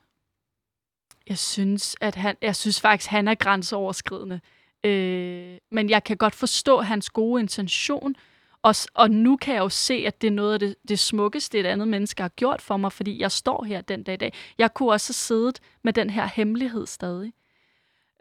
Jeg 1.26 1.38
synes, 1.38 1.96
at 2.00 2.14
han, 2.14 2.36
jeg 2.42 2.56
synes 2.56 2.80
faktisk, 2.80 3.10
han 3.10 3.28
er 3.28 3.34
grænseoverskridende. 3.34 4.40
Øh, 4.84 5.58
men 5.70 5.90
jeg 5.90 6.04
kan 6.04 6.16
godt 6.16 6.34
forstå 6.34 6.80
hans 6.80 7.10
gode 7.10 7.40
intention, 7.40 8.16
og, 8.62 8.74
og 8.94 9.10
nu 9.10 9.36
kan 9.36 9.54
jeg 9.54 9.60
jo 9.60 9.68
se, 9.68 9.94
at 10.06 10.22
det 10.22 10.26
er 10.26 10.32
noget 10.32 10.52
af 10.52 10.58
det, 10.58 10.76
det 10.88 10.98
smukkeste, 10.98 11.58
et 11.58 11.66
andet 11.66 11.88
menneske 11.88 12.22
har 12.22 12.28
gjort 12.28 12.62
for 12.62 12.76
mig, 12.76 12.92
fordi 12.92 13.20
jeg 13.20 13.32
står 13.32 13.64
her 13.64 13.80
den 13.80 14.02
dag 14.02 14.14
i 14.14 14.16
dag. 14.16 14.32
Jeg 14.58 14.74
kunne 14.74 14.92
også 14.92 15.08
have 15.08 15.14
siddet 15.14 15.60
med 15.82 15.92
den 15.92 16.10
her 16.10 16.26
hemmelighed 16.26 16.86
stadig. 16.86 17.32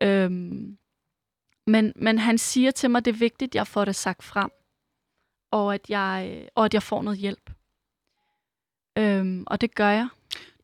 Øhm, 0.01 0.77
men, 1.67 1.93
men 1.95 2.19
han 2.19 2.37
siger 2.37 2.71
til 2.71 2.89
mig, 2.89 3.05
det 3.05 3.13
er 3.13 3.17
vigtigt, 3.17 3.51
at 3.51 3.55
jeg 3.55 3.67
får 3.67 3.85
det 3.85 3.95
sagt 3.95 4.23
frem, 4.23 4.49
og 5.51 5.73
at 5.73 5.89
jeg, 5.89 6.47
og 6.55 6.65
at 6.65 6.73
jeg 6.73 6.83
får 6.83 7.01
noget 7.01 7.19
hjælp. 7.19 7.51
Øhm, 8.97 9.43
og 9.47 9.61
det 9.61 9.75
gør 9.75 9.89
jeg. 9.89 10.07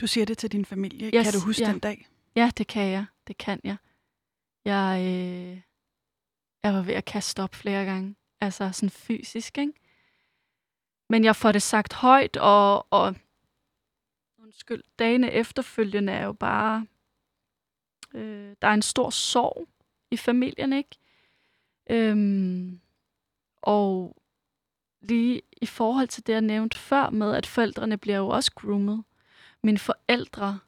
Du 0.01 0.07
siger 0.07 0.25
det 0.25 0.37
til 0.37 0.51
din 0.51 0.65
familie. 0.65 1.11
Yes, 1.15 1.23
kan 1.23 1.33
du 1.33 1.45
huske 1.45 1.63
ja. 1.63 1.71
den 1.71 1.79
dag? 1.79 2.07
Ja, 2.35 2.51
det 2.57 2.67
kan 2.67 2.91
jeg. 2.91 3.05
Det 3.27 3.37
kan 3.37 3.59
jeg. 3.63 3.77
Jeg, 4.65 5.05
øh, 5.05 5.61
jeg 6.67 6.75
var 6.75 6.81
ved 6.81 6.93
at 6.93 7.05
kaste 7.05 7.43
op 7.43 7.55
flere 7.55 7.85
gange. 7.85 8.15
Altså 8.41 8.69
sådan 8.73 8.89
fysisk, 8.89 9.57
ikke? 9.57 9.73
Men 11.09 11.23
jeg 11.23 11.35
får 11.35 11.51
det 11.51 11.61
sagt 11.61 11.93
højt, 11.93 12.37
og, 12.37 12.87
og 12.93 13.15
undskyld, 14.39 14.83
dagene 14.99 15.31
efterfølgende 15.31 16.13
er 16.13 16.25
jo 16.25 16.33
bare, 16.33 16.87
øh, 18.13 18.55
der 18.61 18.67
er 18.67 18.73
en 18.73 18.81
stor 18.81 19.09
sorg 19.09 19.67
i 20.11 20.17
familien, 20.17 20.73
ikke? 20.73 20.97
Øhm, 21.89 22.81
og 23.61 24.15
lige 25.01 25.41
i 25.61 25.65
forhold 25.65 26.07
til 26.07 26.27
det, 26.27 26.33
jeg 26.33 26.41
nævnte 26.41 26.77
før 26.77 27.09
med, 27.09 27.35
at 27.35 27.45
forældrene 27.45 27.97
bliver 27.97 28.17
jo 28.17 28.27
også 28.27 28.51
groomet. 28.55 29.03
Mine 29.63 29.79
forældre 29.79 30.59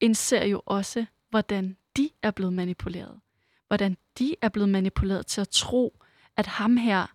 indser 0.00 0.44
jo 0.44 0.62
også, 0.66 1.06
hvordan 1.30 1.76
de 1.96 2.10
er 2.22 2.30
blevet 2.30 2.52
manipuleret 2.52 3.20
hvordan 3.70 3.96
de 4.20 4.36
er 4.42 4.48
blevet 4.48 4.68
manipuleret 4.68 5.26
til 5.26 5.40
at 5.40 5.48
tro, 5.48 5.98
at 6.36 6.46
ham 6.46 6.76
her, 6.76 7.06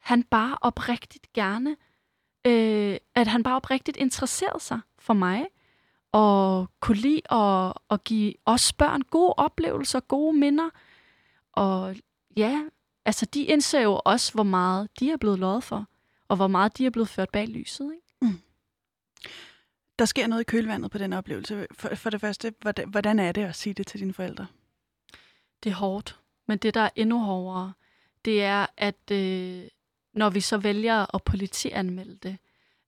han 0.00 0.22
bare 0.22 0.58
oprigtigt 0.60 1.32
gerne, 1.32 1.76
øh, 2.46 2.96
at 3.14 3.26
han 3.26 3.42
bare 3.42 3.56
oprigtigt 3.56 3.96
interesserede 3.96 4.60
sig 4.60 4.80
for 4.98 5.14
mig, 5.14 5.46
og 6.12 6.70
kunne 6.80 6.96
lide 6.96 7.32
at, 7.32 7.72
at 7.90 8.04
give 8.04 8.34
os 8.46 8.72
børn 8.72 9.02
gode 9.02 9.34
oplevelser, 9.36 10.00
gode 10.00 10.36
minder. 10.38 10.70
Og 11.52 11.96
ja, 12.36 12.64
altså 13.04 13.26
de 13.26 13.42
indser 13.42 13.80
jo 13.80 14.00
også, 14.04 14.32
hvor 14.32 14.42
meget 14.42 14.88
de 15.00 15.10
er 15.10 15.16
blevet 15.16 15.38
lovet 15.38 15.64
for, 15.64 15.86
og 16.28 16.36
hvor 16.36 16.46
meget 16.46 16.78
de 16.78 16.86
er 16.86 16.90
blevet 16.90 17.08
ført 17.08 17.30
bag 17.30 17.48
lyset. 17.48 17.92
Ikke? 17.94 18.34
Mm. 18.34 18.40
Der 19.98 20.04
sker 20.04 20.26
noget 20.26 20.40
i 20.40 20.44
kølvandet 20.44 20.90
på 20.90 20.98
den 20.98 21.12
oplevelse. 21.12 21.66
For, 21.72 21.94
for 21.94 22.10
det 22.10 22.20
første, 22.20 22.54
hvordan, 22.60 22.88
hvordan 22.88 23.18
er 23.18 23.32
det 23.32 23.44
at 23.44 23.56
sige 23.56 23.74
det 23.74 23.86
til 23.86 24.00
dine 24.00 24.12
forældre? 24.12 24.46
Det 25.64 25.70
er 25.70 25.74
hårdt, 25.74 26.17
men 26.48 26.58
det, 26.58 26.74
der 26.74 26.80
er 26.80 26.90
endnu 26.96 27.18
hårdere, 27.18 27.72
det 28.24 28.42
er, 28.42 28.66
at 28.76 29.10
øh, 29.12 29.68
når 30.12 30.30
vi 30.30 30.40
så 30.40 30.58
vælger 30.58 31.14
at 31.14 31.24
politianmelde 31.24 32.16
det, 32.16 32.38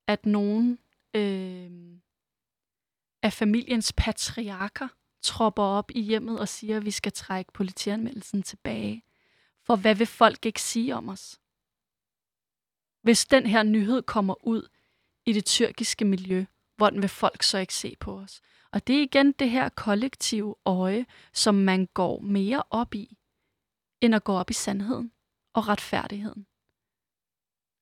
at 0.07 0.25
nogen 0.25 0.79
øh, 1.13 1.71
af 3.23 3.33
familiens 3.33 3.93
patriarker 3.93 4.87
tropper 5.21 5.63
op 5.63 5.91
i 5.91 6.01
hjemmet 6.01 6.39
og 6.39 6.47
siger, 6.47 6.77
at 6.77 6.85
vi 6.85 6.91
skal 6.91 7.11
trække 7.11 7.51
politianmeldelsen 7.51 8.43
tilbage. 8.43 9.03
For 9.65 9.75
hvad 9.75 9.95
vil 9.95 10.07
folk 10.07 10.45
ikke 10.45 10.61
sige 10.61 10.95
om 10.95 11.09
os? 11.09 11.39
Hvis 13.01 13.25
den 13.25 13.45
her 13.45 13.63
nyhed 13.63 14.01
kommer 14.01 14.47
ud 14.47 14.67
i 15.25 15.33
det 15.33 15.45
tyrkiske 15.45 16.05
miljø, 16.05 16.45
hvordan 16.75 17.01
vil 17.01 17.09
folk 17.09 17.43
så 17.43 17.57
ikke 17.57 17.75
se 17.75 17.95
på 17.99 18.17
os? 18.19 18.41
Og 18.71 18.87
det 18.87 18.95
er 18.95 19.01
igen 19.01 19.31
det 19.31 19.49
her 19.49 19.69
kollektive 19.69 20.55
øje, 20.65 21.05
som 21.33 21.55
man 21.55 21.85
går 21.85 22.19
mere 22.19 22.63
op 22.69 22.95
i, 22.95 23.17
end 24.01 24.15
at 24.15 24.23
gå 24.23 24.33
op 24.33 24.49
i 24.49 24.53
sandheden 24.53 25.11
og 25.53 25.67
retfærdigheden. 25.67 26.45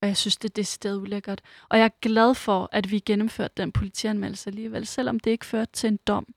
Og 0.02 0.08
jeg 0.08 0.18
synes, 0.18 0.38
det 0.38 0.50
er 0.50 0.54
det 0.54 0.68
sted 0.68 0.98
ulækkert. 0.98 1.42
Og 1.70 1.78
jeg 1.78 1.86
er 1.86 2.00
glad 2.02 2.36
for, 2.36 2.70
at 2.72 2.92
vi 2.92 3.00
gennemførte 3.00 3.54
den 3.58 3.72
politianmeldelse 3.72 4.50
alligevel, 4.50 4.88
selvom 4.88 5.20
det 5.20 5.32
ikke 5.32 5.46
førte 5.46 5.72
til 5.72 5.88
en 5.88 6.00
dom. 6.08 6.34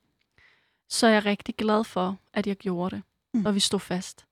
Så 0.88 1.06
er 1.06 1.10
jeg 1.10 1.24
rigtig 1.24 1.56
glad 1.56 1.84
for, 1.84 2.18
at 2.32 2.46
jeg 2.46 2.56
gjorde 2.56 2.96
det, 2.96 3.02
mm. 3.34 3.46
og 3.46 3.54
vi 3.54 3.60
stod 3.60 3.80
fast. 3.80 4.26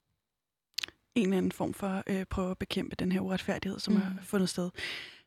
En 1.14 1.24
eller 1.24 1.36
anden 1.36 1.52
form 1.52 1.74
for 1.74 1.86
at 1.86 2.02
øh, 2.06 2.24
prøve 2.24 2.50
at 2.50 2.58
bekæmpe 2.58 2.96
den 2.96 3.12
her 3.12 3.20
uretfærdighed, 3.20 3.78
som 3.78 3.94
mm. 3.94 4.00
har 4.00 4.16
fundet 4.22 4.48
sted. 4.48 4.70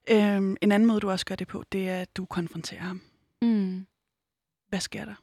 Øhm, 0.10 0.58
en 0.62 0.72
anden 0.72 0.88
måde, 0.88 1.00
du 1.00 1.10
også 1.10 1.26
gør 1.26 1.36
det 1.36 1.48
på, 1.48 1.64
det 1.72 1.90
er, 1.90 2.02
at 2.02 2.18
du 2.18 2.26
konfronterer 2.26 2.82
ham. 2.82 3.02
Mm. 3.42 3.88
Hvad 4.68 4.80
sker 4.80 5.06
der? 5.06 5.16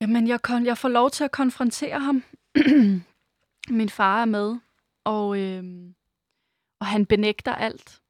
Jamen, 0.00 0.28
jeg, 0.28 0.40
kon- 0.48 0.64
jeg 0.64 0.78
får 0.78 0.88
lov 0.88 1.10
til 1.10 1.24
at 1.24 1.30
konfrontere 1.30 2.00
ham. 2.00 2.24
Min 3.78 3.88
far 3.88 4.20
er 4.20 4.24
med, 4.24 4.56
og, 5.04 5.38
øh, 5.38 5.64
og 6.80 6.86
han 6.86 7.06
benægter 7.06 7.54
alt. 7.54 8.00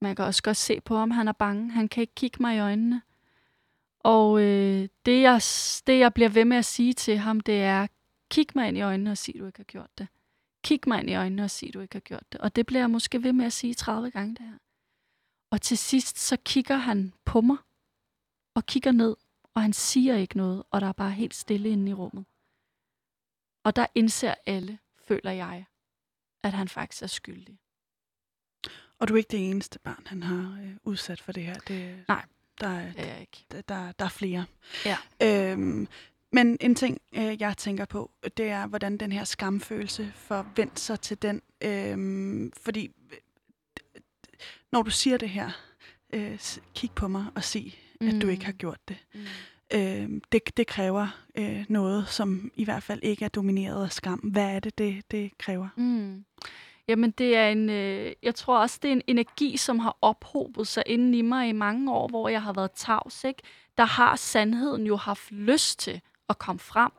Man 0.00 0.16
kan 0.16 0.24
også 0.24 0.42
godt 0.42 0.56
se 0.56 0.80
på 0.80 0.96
ham, 0.96 1.10
han 1.10 1.28
er 1.28 1.32
bange. 1.32 1.70
Han 1.70 1.88
kan 1.88 2.00
ikke 2.00 2.14
kigge 2.14 2.36
mig 2.40 2.56
i 2.56 2.58
øjnene. 2.58 3.02
Og 4.00 4.40
øh, 4.40 4.88
det, 5.06 5.22
jeg, 5.22 5.40
det, 5.86 5.98
jeg 5.98 6.14
bliver 6.14 6.28
ved 6.28 6.44
med 6.44 6.56
at 6.56 6.64
sige 6.64 6.92
til 6.92 7.18
ham, 7.18 7.40
det 7.40 7.62
er, 7.62 7.86
kig 8.30 8.46
mig 8.54 8.68
ind 8.68 8.78
i 8.78 8.80
øjnene 8.80 9.10
og 9.10 9.18
sig, 9.18 9.34
du 9.38 9.46
ikke 9.46 9.58
har 9.58 9.64
gjort 9.64 9.98
det. 9.98 10.08
Kig 10.64 10.80
mig 10.86 11.00
ind 11.00 11.10
i 11.10 11.14
øjnene 11.14 11.44
og 11.44 11.50
sig, 11.50 11.74
du 11.74 11.80
ikke 11.80 11.94
har 11.94 12.00
gjort 12.00 12.32
det. 12.32 12.40
Og 12.40 12.56
det 12.56 12.66
bliver 12.66 12.80
jeg 12.80 12.90
måske 12.90 13.22
ved 13.22 13.32
med 13.32 13.46
at 13.46 13.52
sige 13.52 13.74
30 13.74 14.10
gange 14.10 14.34
det 14.34 14.46
her. 14.46 14.58
Og 15.50 15.62
til 15.62 15.78
sidst, 15.78 16.18
så 16.18 16.36
kigger 16.44 16.76
han 16.76 17.12
på 17.24 17.40
mig 17.40 17.56
og 18.54 18.66
kigger 18.66 18.92
ned, 18.92 19.16
og 19.54 19.62
han 19.62 19.72
siger 19.72 20.16
ikke 20.16 20.36
noget, 20.36 20.62
og 20.70 20.80
der 20.80 20.86
er 20.86 20.92
bare 20.92 21.10
helt 21.10 21.34
stille 21.34 21.68
inde 21.68 21.90
i 21.90 21.94
rummet. 21.94 22.24
Og 23.64 23.76
der 23.76 23.86
indser 23.94 24.34
alle, 24.46 24.78
føler 25.08 25.30
jeg, 25.30 25.64
at 26.42 26.52
han 26.52 26.68
faktisk 26.68 27.02
er 27.02 27.06
skyldig. 27.06 27.58
Og 28.98 29.08
du 29.08 29.14
er 29.14 29.18
ikke 29.18 29.30
det 29.30 29.50
eneste 29.50 29.78
barn, 29.78 30.02
han 30.06 30.22
har 30.22 30.62
øh, 30.62 30.76
udsat 30.82 31.20
for 31.20 31.32
det 31.32 31.42
her? 31.42 31.54
Det, 31.54 32.04
Nej, 32.08 32.24
der 32.60 32.68
er, 32.68 32.92
det 32.92 33.00
er 33.00 33.12
jeg 33.12 33.20
ikke. 33.20 33.44
Der, 33.52 33.60
der, 33.60 33.92
der 33.92 34.04
er 34.04 34.08
flere. 34.08 34.44
Ja. 34.84 34.96
Øhm, 35.22 35.88
men 36.32 36.56
en 36.60 36.74
ting, 36.74 37.00
øh, 37.14 37.40
jeg 37.40 37.56
tænker 37.56 37.84
på, 37.84 38.10
det 38.36 38.48
er, 38.48 38.66
hvordan 38.66 38.96
den 38.96 39.12
her 39.12 39.24
skamfølelse 39.24 40.12
forventer 40.14 40.80
sig 40.80 41.00
til 41.00 41.22
den. 41.22 41.42
Øh, 41.60 42.50
fordi 42.62 42.90
når 44.72 44.82
du 44.82 44.90
siger 44.90 45.16
det 45.16 45.28
her, 45.28 45.50
øh, 46.12 46.38
kig 46.74 46.90
på 46.90 47.08
mig 47.08 47.26
og 47.34 47.44
sig, 47.44 47.78
mm. 48.00 48.08
at 48.08 48.22
du 48.22 48.28
ikke 48.28 48.44
har 48.44 48.52
mm. 48.52 48.58
gjort 48.58 48.88
det. 48.88 48.96
Mm. 49.14 49.20
Øh, 49.74 50.08
det, 50.32 50.56
det 50.56 50.66
kræver 50.66 51.08
øh, 51.34 51.64
noget, 51.68 52.08
som 52.08 52.50
i 52.54 52.64
hvert 52.64 52.82
fald 52.82 53.00
ikke 53.02 53.24
er 53.24 53.28
domineret 53.28 53.84
af 53.84 53.92
skam. 53.92 54.18
Hvad 54.18 54.54
er 54.54 54.60
det, 54.60 54.78
det, 54.78 55.10
det 55.10 55.38
kræver? 55.38 55.68
Mm. 55.76 56.24
Jamen, 56.88 57.10
det 57.10 57.36
er 57.36 57.48
en, 57.48 57.70
øh, 57.70 58.12
jeg 58.22 58.34
tror 58.34 58.58
også, 58.58 58.78
det 58.82 58.88
er 58.88 58.92
en 58.92 59.02
energi, 59.06 59.56
som 59.56 59.78
har 59.78 59.96
ophobet 60.02 60.66
sig 60.66 60.82
inden 60.86 61.14
i 61.14 61.22
mig 61.22 61.48
i 61.48 61.52
mange 61.52 61.92
år, 61.92 62.08
hvor 62.08 62.28
jeg 62.28 62.42
har 62.42 62.52
været 62.52 62.72
tavs, 62.72 63.24
ikke? 63.24 63.42
Der 63.78 63.84
har 63.84 64.16
sandheden 64.16 64.86
jo 64.86 64.96
haft 64.96 65.32
lyst 65.32 65.78
til 65.78 66.00
at 66.28 66.38
komme 66.38 66.58
frem. 66.58 66.90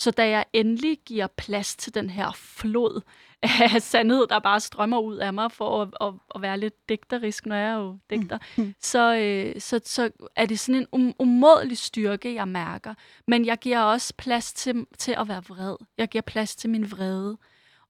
Så 0.00 0.10
da 0.10 0.28
jeg 0.28 0.44
endelig 0.52 0.98
giver 1.06 1.26
plads 1.26 1.76
til 1.76 1.94
den 1.94 2.10
her 2.10 2.32
flod 2.34 3.00
af 3.42 3.82
sandhed, 3.92 4.26
der 4.26 4.38
bare 4.38 4.60
strømmer 4.60 4.98
ud 5.00 5.16
af 5.16 5.32
mig 5.32 5.52
for 5.52 5.82
at, 5.82 5.88
at, 6.00 6.14
at 6.34 6.42
være 6.42 6.58
lidt 6.58 6.88
digterisk, 6.88 7.46
når 7.46 7.56
jeg 7.56 7.70
er 7.70 7.76
jo 7.76 7.98
digter, 8.10 8.38
mm. 8.56 8.74
så, 8.92 9.16
øh, 9.16 9.60
så, 9.60 9.80
så 9.84 10.10
er 10.36 10.46
det 10.46 10.58
sådan 10.58 10.80
en 10.80 10.86
um, 10.92 11.14
umådelig 11.18 11.78
styrke, 11.78 12.34
jeg 12.34 12.48
mærker. 12.48 12.94
Men 13.26 13.46
jeg 13.46 13.58
giver 13.58 13.80
også 13.80 14.14
plads 14.18 14.52
til, 14.52 14.86
til 14.98 15.14
at 15.18 15.28
være 15.28 15.44
vred. 15.48 15.76
Jeg 15.98 16.08
giver 16.08 16.22
plads 16.22 16.56
til 16.56 16.70
min 16.70 16.90
vrede. 16.90 17.38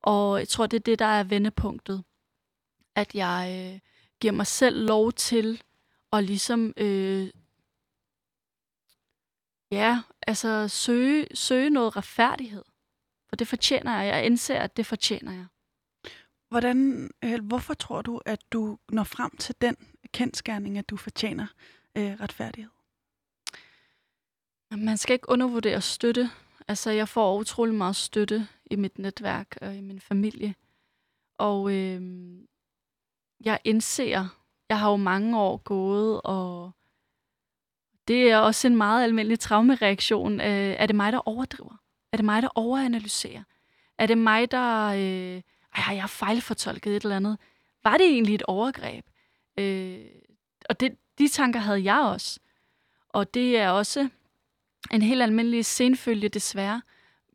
Og 0.03 0.39
jeg 0.39 0.49
tror, 0.49 0.67
det 0.67 0.77
er 0.77 0.81
det, 0.81 0.99
der 0.99 1.05
er 1.05 1.25
vendepunktet. 1.25 2.05
At 2.97 3.15
jeg 3.15 3.71
øh, 3.75 3.81
giver 4.21 4.33
mig 4.33 4.47
selv 4.47 4.87
lov 4.87 5.13
til 5.13 5.63
at 6.13 6.25
ligesom 6.25 6.73
øh, 6.77 7.29
ja, 9.71 10.03
altså 10.27 10.69
søge, 10.69 11.27
søge 11.35 11.71
noget 11.71 11.97
retfærdighed. 11.97 12.65
For 13.29 13.37
det 13.37 13.49
fortjener 13.49 14.01
jeg. 14.03 14.15
Jeg 14.15 14.27
indser, 14.27 14.59
at 14.59 14.77
det 14.77 14.87
fortjener 14.87 15.33
jeg. 15.33 15.47
Hvordan, 16.49 17.11
øh, 17.25 17.45
hvorfor 17.45 17.75
tror 17.75 18.03
du, 18.03 18.21
at 18.27 18.53
du 18.53 18.79
når 18.89 19.05
frem 19.05 19.37
til 19.37 19.55
den 19.61 19.77
kendskærning, 20.13 20.79
at 20.79 20.91
du 20.91 20.97
fortjener 20.97 21.47
øh, 21.97 22.13
retfærdighed? 22.21 22.71
Man 24.71 24.97
skal 24.97 25.15
ikke 25.15 25.29
undervurdere 25.29 25.81
støtte. 25.81 26.31
Altså, 26.69 26.91
jeg 26.91 27.09
får 27.09 27.39
utrolig 27.39 27.75
meget 27.75 27.97
støtte 27.97 28.49
i 28.71 28.77
mit 28.77 28.99
netværk 28.99 29.57
og 29.61 29.77
i 29.77 29.81
min 29.81 30.01
familie. 30.01 30.55
Og 31.39 31.73
øh, 31.73 32.03
jeg 33.45 33.61
indser, 33.65 34.29
jeg 34.69 34.79
har 34.79 34.91
jo 34.91 34.97
mange 34.97 35.39
år 35.39 35.57
gået 35.57 36.21
og 36.25 36.73
det 38.11 38.31
er 38.31 38.37
også 38.37 38.67
en 38.67 38.77
meget 38.77 39.05
almindelig 39.05 39.41
traumereaktion. 39.41 40.41
Øh, 40.41 40.47
er 40.79 40.87
det 40.87 40.97
mig, 40.97 41.13
der 41.13 41.29
overdriver? 41.29 41.81
Er 42.13 42.17
det 42.17 42.25
mig, 42.25 42.43
der 42.43 42.49
overanalyserer? 42.55 43.43
Er 43.99 44.07
det 44.07 44.19
mig, 44.19 44.51
der... 44.51 44.87
Øh, 44.87 45.43
ej, 45.77 45.95
jeg 45.95 46.03
har 46.03 46.07
fejlfortolket 46.07 46.97
et 46.97 47.03
eller 47.03 47.17
andet. 47.17 47.39
Var 47.85 47.97
det 47.97 48.07
egentlig 48.07 48.35
et 48.35 48.43
overgreb? 48.43 49.05
Øh, 49.59 49.99
og 50.69 50.81
det, 50.81 50.97
de 51.19 51.29
tanker 51.29 51.61
havde 51.61 51.85
jeg 51.85 52.01
også. 52.01 52.41
Og 53.09 53.35
det 53.35 53.59
er 53.59 53.69
også 53.69 54.09
en 54.93 55.03
helt 55.03 55.23
almindelig 55.23 55.65
senfølge, 55.65 56.29
desværre. 56.29 56.83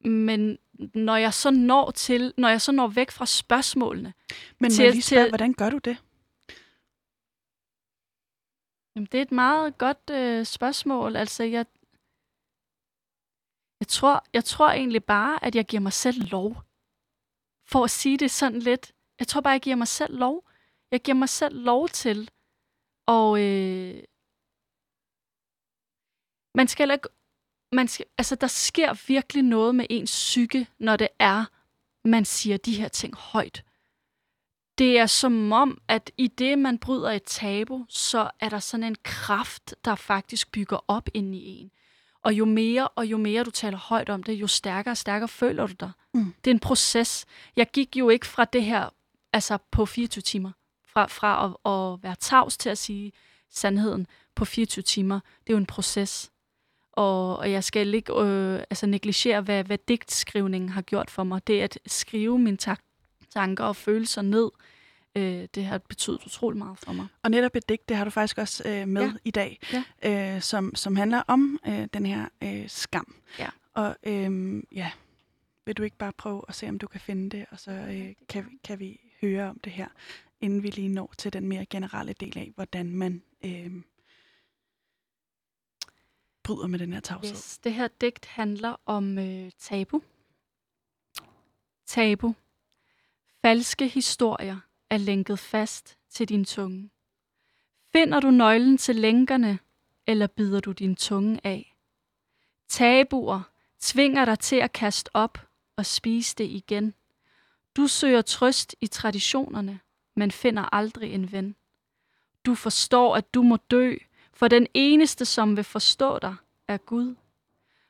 Men 0.05 0.57
når 0.93 1.15
jeg 1.15 1.33
så 1.33 1.51
når 1.51 1.91
til, 1.91 2.33
når 2.37 2.49
jeg 2.49 2.61
så 2.61 2.71
når 2.71 2.87
væk 2.87 3.11
fra 3.11 3.25
spørgsmålene. 3.25 4.13
Men 4.59 4.71
til, 4.71 4.91
lige 4.91 5.01
spørge, 5.01 5.23
til, 5.23 5.31
hvordan 5.31 5.53
gør 5.53 5.69
du 5.69 5.77
det? 5.77 5.97
Jamen, 8.95 9.07
det 9.11 9.17
er 9.17 9.21
et 9.21 9.31
meget 9.31 9.77
godt 9.77 10.09
øh, 10.11 10.45
spørgsmål. 10.45 11.15
Altså, 11.15 11.43
jeg, 11.43 11.65
jeg, 13.79 13.87
tror, 13.87 14.25
jeg 14.33 14.45
tror 14.45 14.69
egentlig 14.69 15.03
bare, 15.03 15.43
at 15.45 15.55
jeg 15.55 15.65
giver 15.65 15.81
mig 15.81 15.93
selv 15.93 16.29
lov. 16.31 16.63
For 17.67 17.83
at 17.83 17.91
sige 17.91 18.17
det 18.17 18.31
sådan 18.31 18.59
lidt. 18.59 18.93
Jeg 19.19 19.27
tror 19.27 19.41
bare, 19.41 19.51
jeg 19.51 19.61
giver 19.61 19.75
mig 19.75 19.87
selv 19.87 20.17
lov. 20.17 20.49
Jeg 20.91 21.01
giver 21.01 21.15
mig 21.15 21.29
selv 21.29 21.55
lov 21.55 21.89
til. 21.89 22.29
Og 23.07 23.41
øh, 23.41 24.03
man 26.55 26.67
skal 26.67 26.91
ikke... 26.91 27.07
Man 27.71 27.87
skal, 27.87 28.05
altså, 28.17 28.35
der 28.35 28.47
sker 28.47 29.07
virkelig 29.07 29.43
noget 29.43 29.75
med 29.75 29.85
ens 29.89 30.11
psyke, 30.11 30.67
når 30.79 30.95
det 30.97 31.07
er, 31.19 31.45
man 32.07 32.25
siger 32.25 32.57
de 32.57 32.75
her 32.75 32.87
ting 32.87 33.15
højt 33.15 33.64
det 34.77 34.99
er 34.99 35.05
som 35.05 35.51
om, 35.51 35.81
at 35.87 36.11
i 36.17 36.27
det, 36.27 36.59
man 36.59 36.77
bryder 36.77 37.11
et 37.11 37.23
tabu, 37.23 37.85
så 37.89 38.29
er 38.39 38.49
der 38.49 38.59
sådan 38.59 38.83
en 38.83 38.95
kraft, 39.03 39.75
der 39.85 39.95
faktisk 39.95 40.51
bygger 40.51 40.77
op 40.87 41.09
ind 41.13 41.35
i 41.35 41.61
en. 41.61 41.71
Og 42.23 42.33
jo 42.33 42.45
mere 42.45 42.87
og 42.87 43.05
jo 43.05 43.17
mere 43.17 43.43
du 43.43 43.51
taler 43.51 43.77
højt 43.77 44.09
om 44.09 44.23
det, 44.23 44.33
jo 44.33 44.47
stærkere 44.47 44.93
og 44.93 44.97
stærkere 44.97 45.27
føler 45.27 45.67
du 45.67 45.73
dig. 45.79 45.91
Mm. 46.13 46.33
Det 46.43 46.51
er 46.51 46.53
en 46.53 46.59
proces. 46.59 47.25
Jeg 47.55 47.71
gik 47.71 47.95
jo 47.95 48.09
ikke 48.09 48.27
fra 48.27 48.45
det 48.45 48.63
her 48.63 48.89
altså 49.33 49.57
på 49.71 49.85
24 49.85 50.21
timer. 50.21 50.51
Fra, 50.87 51.05
fra 51.05 51.45
at, 51.45 51.71
at 51.71 52.03
være 52.03 52.15
tavs 52.19 52.57
til 52.57 52.69
at 52.69 52.77
sige 52.77 53.11
sandheden 53.49 54.07
på 54.35 54.45
24 54.45 54.83
timer. 54.83 55.19
Det 55.43 55.49
er 55.49 55.53
jo 55.53 55.57
en 55.57 55.65
proces. 55.65 56.31
Og, 56.91 57.37
og 57.37 57.51
jeg 57.51 57.63
skal 57.63 57.93
ikke 57.93 58.13
øh, 58.13 58.59
altså 58.69 58.87
negligere, 58.87 59.41
hvad, 59.41 59.63
hvad 59.63 59.77
digtskrivningen 59.87 60.69
har 60.69 60.81
gjort 60.81 61.11
for 61.11 61.23
mig. 61.23 61.47
Det 61.47 61.61
at 61.61 61.79
skrive 61.85 62.39
min 62.39 62.57
tak 62.57 62.81
tanker 63.35 63.63
og 63.63 63.75
følelser 63.75 64.21
ned. 64.21 64.51
Øh, 65.17 65.47
det 65.55 65.65
har 65.65 65.77
betydet 65.77 66.25
utrolig 66.25 66.57
meget 66.57 66.77
for 66.77 66.93
mig. 66.93 67.07
Og 67.23 67.31
netop 67.31 67.55
et 67.55 67.69
digt, 67.69 67.89
det 67.89 67.97
har 67.97 68.03
du 68.03 68.09
faktisk 68.09 68.37
også 68.37 68.63
øh, 68.69 68.87
med 68.87 69.01
ja. 69.01 69.13
i 69.25 69.31
dag, 69.31 69.59
ja. 70.03 70.35
øh, 70.35 70.41
som, 70.41 70.75
som 70.75 70.95
handler 70.95 71.21
om 71.27 71.59
øh, 71.67 71.87
den 71.93 72.05
her 72.05 72.27
øh, 72.43 72.69
skam. 72.69 73.15
Ja. 73.39 73.49
Og 73.73 73.95
øh, 74.03 74.63
ja, 74.71 74.91
vil 75.65 75.77
du 75.77 75.83
ikke 75.83 75.97
bare 75.97 76.13
prøve 76.13 76.41
at 76.47 76.55
se, 76.55 76.69
om 76.69 76.79
du 76.79 76.87
kan 76.87 76.99
finde 76.99 77.37
det, 77.37 77.45
og 77.51 77.59
så 77.59 77.71
øh, 77.71 78.13
kan, 78.29 78.59
kan 78.63 78.79
vi 78.79 78.99
høre 79.21 79.49
om 79.49 79.59
det 79.59 79.71
her, 79.71 79.87
inden 80.41 80.63
vi 80.63 80.69
lige 80.69 80.89
når 80.89 81.13
til 81.17 81.33
den 81.33 81.47
mere 81.47 81.65
generelle 81.65 82.13
del 82.13 82.37
af, 82.37 82.51
hvordan 82.55 82.91
man 82.91 83.23
øh, 83.45 83.71
bryder 86.43 86.67
med 86.67 86.79
den 86.79 86.93
her 86.93 86.99
tavshed. 86.99 87.35
Yes, 87.35 87.57
det 87.57 87.73
her 87.73 87.87
digt 88.01 88.25
handler 88.25 88.75
om 88.85 89.17
øh, 89.17 89.51
tabu. 89.59 90.01
Tabu 91.85 92.33
Falske 93.45 93.87
historier 93.87 94.57
er 94.89 94.97
lænket 94.97 95.39
fast 95.39 95.97
til 96.09 96.29
din 96.29 96.45
tunge. 96.45 96.89
Finder 97.91 98.19
du 98.19 98.31
nøglen 98.31 98.77
til 98.77 98.95
lænkerne, 98.95 99.59
eller 100.07 100.27
bider 100.27 100.59
du 100.59 100.71
din 100.71 100.95
tunge 100.95 101.39
af? 101.43 101.75
Tabuer 102.67 103.41
tvinger 103.79 104.25
dig 104.25 104.39
til 104.39 104.55
at 104.55 104.73
kaste 104.73 105.09
op 105.13 105.37
og 105.75 105.85
spise 105.85 106.35
det 106.35 106.43
igen. 106.43 106.93
Du 107.75 107.87
søger 107.87 108.21
trøst 108.21 108.75
i 108.81 108.87
traditionerne, 108.87 109.79
men 110.15 110.31
finder 110.31 110.75
aldrig 110.75 111.13
en 111.13 111.31
ven. 111.31 111.55
Du 112.45 112.55
forstår, 112.55 113.15
at 113.15 113.33
du 113.33 113.41
må 113.41 113.57
dø, 113.57 113.95
for 114.33 114.47
den 114.47 114.67
eneste, 114.73 115.25
som 115.25 115.55
vil 115.57 115.63
forstå 115.63 116.19
dig, 116.19 116.35
er 116.67 116.77
Gud. 116.77 117.15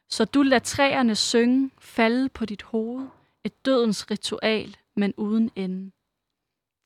Så 0.10 0.26
du 0.26 0.42
lader 0.42 0.60
træerne 0.60 1.16
synge, 1.16 1.72
falde 1.80 2.30
på 2.30 2.46
dit 2.46 2.64
hoved, 2.64 3.08
et 3.44 3.66
dødens 3.66 4.12
ritual, 4.12 4.78
men 4.96 5.14
uden 5.18 5.52
ende. 5.56 5.92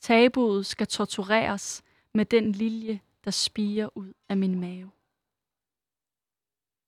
Tabuet 0.01 0.65
skal 0.65 0.87
tortureres 0.87 1.81
med 2.13 2.25
den 2.25 2.51
lilje, 2.51 2.99
der 3.25 3.31
spiger 3.31 3.97
ud 3.97 4.13
af 4.29 4.37
min 4.37 4.59
mave. 4.59 4.91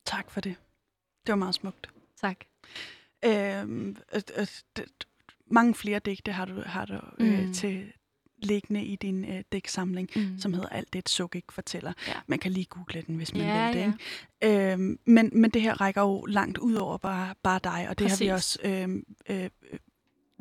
Tak 0.06 0.32
for 0.32 0.42
det. 0.42 0.56
Det 1.26 1.32
var 1.32 1.36
meget 1.36 1.56
smukt. 1.56 1.90
Tak. 2.22 2.38
Øhm, 3.26 3.98
øh, 4.16 4.22
øh, 4.38 4.48
mange 5.48 5.74
flere 5.76 6.00
digte 6.00 6.32
har 6.32 6.46
du, 6.46 6.62
har 6.66 6.86
du 6.86 7.00
øh, 7.20 7.46
Mm. 7.48 7.54
til 7.54 7.94
liggende 8.38 8.84
i 8.86 8.96
din 8.96 9.26
øh, 9.26 9.44
digtsamling, 9.52 10.10
Mm. 10.16 10.40
som 10.40 10.54
hedder 10.54 10.70
Alt 10.70 10.94
det, 10.94 11.00
et 11.00 11.10
suk 11.10 11.36
ikke 11.36 11.54
fortæller. 11.54 11.94
Ja. 12.08 12.14
Man 12.28 12.40
kan 12.40 12.52
lige 12.52 12.66
google 12.66 13.02
den, 13.02 13.16
hvis 13.16 13.34
man 13.34 13.42
Ja, 13.42 13.68
vil 13.68 13.76
det. 13.76 13.82
ja. 13.82 13.94
Ikke? 14.44 14.72
Øhm, 14.74 15.00
men, 15.06 15.30
men 15.34 15.52
det 15.52 15.62
her 15.62 15.82
rækker 15.82 16.02
jo 16.02 16.26
langt 16.26 16.58
ud 16.58 16.74
over 16.76 16.98
bare, 16.98 17.36
bare 17.44 17.60
dig, 17.64 17.86
og 17.90 18.00
det 18.00 18.10
har 18.10 18.18
vi 18.18 18.30
Præcis. 18.30 18.32
også 18.32 18.60
øhm, 18.64 19.16
øh, 19.30 19.50
øh, 19.72 19.80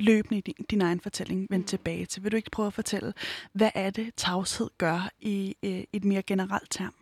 løbende 0.00 0.38
i 0.38 0.40
din, 0.40 0.66
din 0.70 0.80
egen 0.80 1.00
fortælling 1.00 1.46
vendt 1.50 1.64
Mm. 1.64 1.66
tilbage 1.66 2.06
til. 2.06 2.24
Vil 2.24 2.32
du 2.32 2.36
ikke 2.36 2.50
prøve 2.50 2.66
at 2.66 2.74
fortælle, 2.74 3.14
hvad 3.52 3.70
er 3.74 3.90
det, 3.90 4.14
tavshed 4.16 4.70
gør 4.78 5.10
i 5.18 5.56
øh, 5.62 5.84
et 5.92 6.04
mere 6.04 6.22
generelt 6.22 6.70
term? 6.70 6.94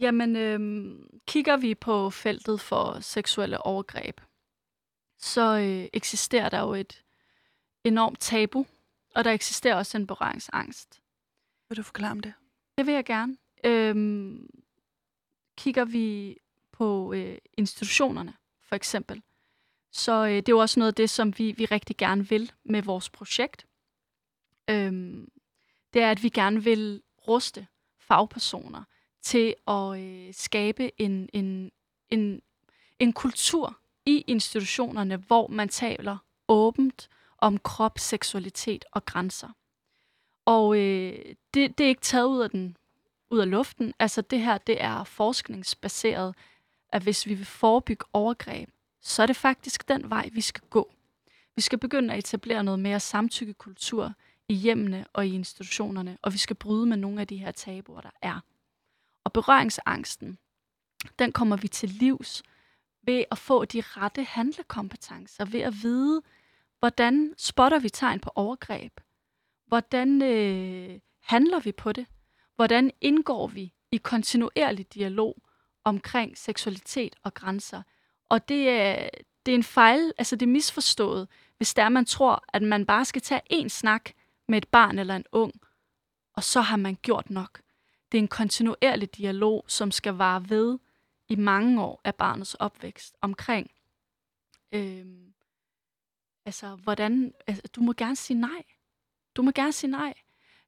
Jamen, 0.00 0.36
øhm, 0.36 1.08
kigger 1.26 1.56
vi 1.56 1.74
på 1.74 2.10
feltet 2.10 2.60
for 2.60 3.00
seksuelle 3.00 3.58
overgreb, 3.66 4.20
så 5.18 5.58
øh, 5.58 5.88
eksisterer 5.92 6.48
der 6.48 6.60
jo 6.60 6.74
et 6.74 7.04
enormt 7.84 8.20
tabu, 8.20 8.66
og 9.14 9.24
der 9.24 9.30
eksisterer 9.30 9.74
også 9.76 9.98
en 9.98 10.06
berøringsangst. 10.06 11.00
Vil 11.68 11.76
du 11.78 11.82
forklare 11.82 12.10
om 12.10 12.20
det? 12.20 12.34
Det 12.78 12.86
vil 12.86 12.94
jeg 12.94 13.04
gerne. 13.04 13.36
Øhm, 13.64 14.50
kigger 15.56 15.84
vi 15.84 16.36
på 16.72 17.12
øh, 17.12 17.38
institutionerne, 17.56 18.34
for 18.62 18.76
eksempel, 18.76 19.22
så 19.92 20.26
øh, 20.26 20.30
det 20.30 20.48
er 20.48 20.52
jo 20.52 20.58
også 20.58 20.80
noget 20.80 20.92
af 20.92 20.94
det, 20.94 21.10
som 21.10 21.38
vi, 21.38 21.52
vi 21.52 21.64
rigtig 21.64 21.96
gerne 21.96 22.28
vil 22.28 22.52
med 22.64 22.82
vores 22.82 23.10
projekt. 23.10 23.66
Øhm, 24.70 25.28
det 25.92 26.02
er, 26.02 26.10
at 26.10 26.22
vi 26.22 26.28
gerne 26.28 26.64
vil 26.64 27.02
ruste 27.28 27.66
fagpersoner 27.98 28.84
til 29.22 29.54
at 29.68 30.00
øh, 30.00 30.34
skabe 30.34 31.00
en, 31.00 31.28
en, 31.32 31.70
en, 32.10 32.42
en 32.98 33.12
kultur 33.12 33.78
i 34.06 34.24
institutionerne, 34.26 35.16
hvor 35.16 35.48
man 35.48 35.68
taler 35.68 36.16
åbent 36.48 37.08
om 37.38 37.58
krop, 37.58 37.98
seksualitet 37.98 38.84
og 38.92 39.04
grænser. 39.04 39.48
Og 40.44 40.78
øh, 40.78 41.34
det, 41.54 41.78
det 41.78 41.84
er 41.84 41.88
ikke 41.88 42.00
taget 42.00 42.26
ud 42.26 42.40
af, 42.40 42.50
den, 42.50 42.76
ud 43.30 43.38
af 43.38 43.50
luften. 43.50 43.94
Altså 43.98 44.20
det 44.20 44.40
her, 44.40 44.58
det 44.58 44.82
er 44.82 45.04
forskningsbaseret, 45.04 46.34
at 46.88 47.02
hvis 47.02 47.26
vi 47.26 47.34
vil 47.34 47.46
forebygge 47.46 48.04
overgreb, 48.12 48.68
så 49.08 49.22
er 49.22 49.26
det 49.26 49.36
faktisk 49.36 49.88
den 49.88 50.10
vej, 50.10 50.30
vi 50.32 50.40
skal 50.40 50.62
gå. 50.70 50.94
Vi 51.56 51.62
skal 51.62 51.78
begynde 51.78 52.12
at 52.12 52.18
etablere 52.18 52.64
noget 52.64 52.80
mere 52.80 53.00
samtykkekultur 53.00 54.12
i 54.48 54.54
hjemmene 54.54 55.06
og 55.12 55.26
i 55.26 55.34
institutionerne, 55.34 56.18
og 56.22 56.32
vi 56.32 56.38
skal 56.38 56.56
bryde 56.56 56.86
med 56.86 56.96
nogle 56.96 57.20
af 57.20 57.26
de 57.26 57.36
her 57.36 57.50
tabuer, 57.50 58.00
der 58.00 58.10
er. 58.22 58.40
Og 59.24 59.32
berøringsangsten, 59.32 60.38
den 61.18 61.32
kommer 61.32 61.56
vi 61.56 61.68
til 61.68 61.88
livs 61.88 62.42
ved 63.02 63.24
at 63.30 63.38
få 63.38 63.64
de 63.64 63.80
rette 63.80 64.24
handlekompetencer, 64.24 65.44
ved 65.44 65.60
at 65.60 65.74
vide, 65.82 66.22
hvordan 66.78 67.34
spotter 67.36 67.78
vi 67.78 67.88
tegn 67.88 68.20
på 68.20 68.30
overgreb, 68.34 69.00
hvordan 69.66 70.22
øh, 70.22 71.00
handler 71.20 71.60
vi 71.60 71.72
på 71.72 71.92
det, 71.92 72.06
hvordan 72.56 72.90
indgår 73.00 73.46
vi 73.46 73.72
i 73.92 73.96
kontinuerlig 73.96 74.94
dialog 74.94 75.42
omkring 75.84 76.38
seksualitet 76.38 77.16
og 77.22 77.34
grænser. 77.34 77.82
Og 78.28 78.48
det 78.48 78.68
er, 78.68 79.08
det 79.46 79.52
er 79.52 79.56
en 79.56 79.62
fejl, 79.64 80.12
altså 80.18 80.36
det 80.36 80.46
er 80.46 80.50
misforstået, 80.50 81.28
hvis 81.56 81.74
der 81.74 81.88
man 81.88 82.04
tror, 82.04 82.44
at 82.48 82.62
man 82.62 82.86
bare 82.86 83.04
skal 83.04 83.22
tage 83.22 83.40
en 83.50 83.68
snak 83.68 84.10
med 84.48 84.58
et 84.58 84.68
barn 84.68 84.98
eller 84.98 85.16
en 85.16 85.24
ung, 85.32 85.52
og 86.34 86.44
så 86.44 86.60
har 86.60 86.76
man 86.76 86.96
gjort 87.02 87.30
nok. 87.30 87.60
Det 88.12 88.18
er 88.18 88.22
en 88.22 88.28
kontinuerlig 88.28 89.16
dialog, 89.16 89.64
som 89.66 89.90
skal 89.90 90.14
vare 90.14 90.50
ved 90.50 90.78
i 91.28 91.36
mange 91.36 91.82
år 91.82 92.00
af 92.04 92.14
barnets 92.14 92.54
opvækst 92.54 93.16
omkring, 93.20 93.70
øhm, 94.72 95.34
altså 96.46 96.74
hvordan, 96.74 97.34
altså, 97.46 97.62
du 97.76 97.80
må 97.80 97.92
gerne 97.92 98.16
sige 98.16 98.40
nej. 98.40 98.62
Du 99.36 99.42
må 99.42 99.50
gerne 99.50 99.72
sige 99.72 99.90
nej. 99.90 100.14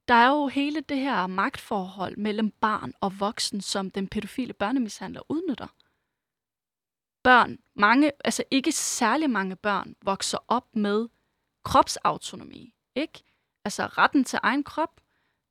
Der 0.09 0.15
er 0.15 0.29
jo 0.29 0.47
hele 0.47 0.81
det 0.81 0.99
her 0.99 1.27
magtforhold 1.27 2.17
mellem 2.17 2.51
barn 2.51 2.93
og 3.01 3.21
voksen, 3.21 3.61
som 3.61 3.91
den 3.91 4.09
pædofile 4.09 4.53
børnemishandler 4.53 5.21
udnytter. 5.29 5.67
Børn, 7.23 7.59
mange, 7.77 8.13
altså 8.25 8.45
ikke 8.51 8.73
særlig 8.73 9.31
mange 9.31 9.57
børn, 9.57 9.95
vokser 10.03 10.39
op 10.49 10.77
med 10.77 11.09
kropsautonomi, 11.65 12.75
ikke? 12.95 13.23
Altså 13.65 13.87
retten 13.87 14.25
til 14.25 14.39
egen 14.43 14.65
krop, 14.65 15.01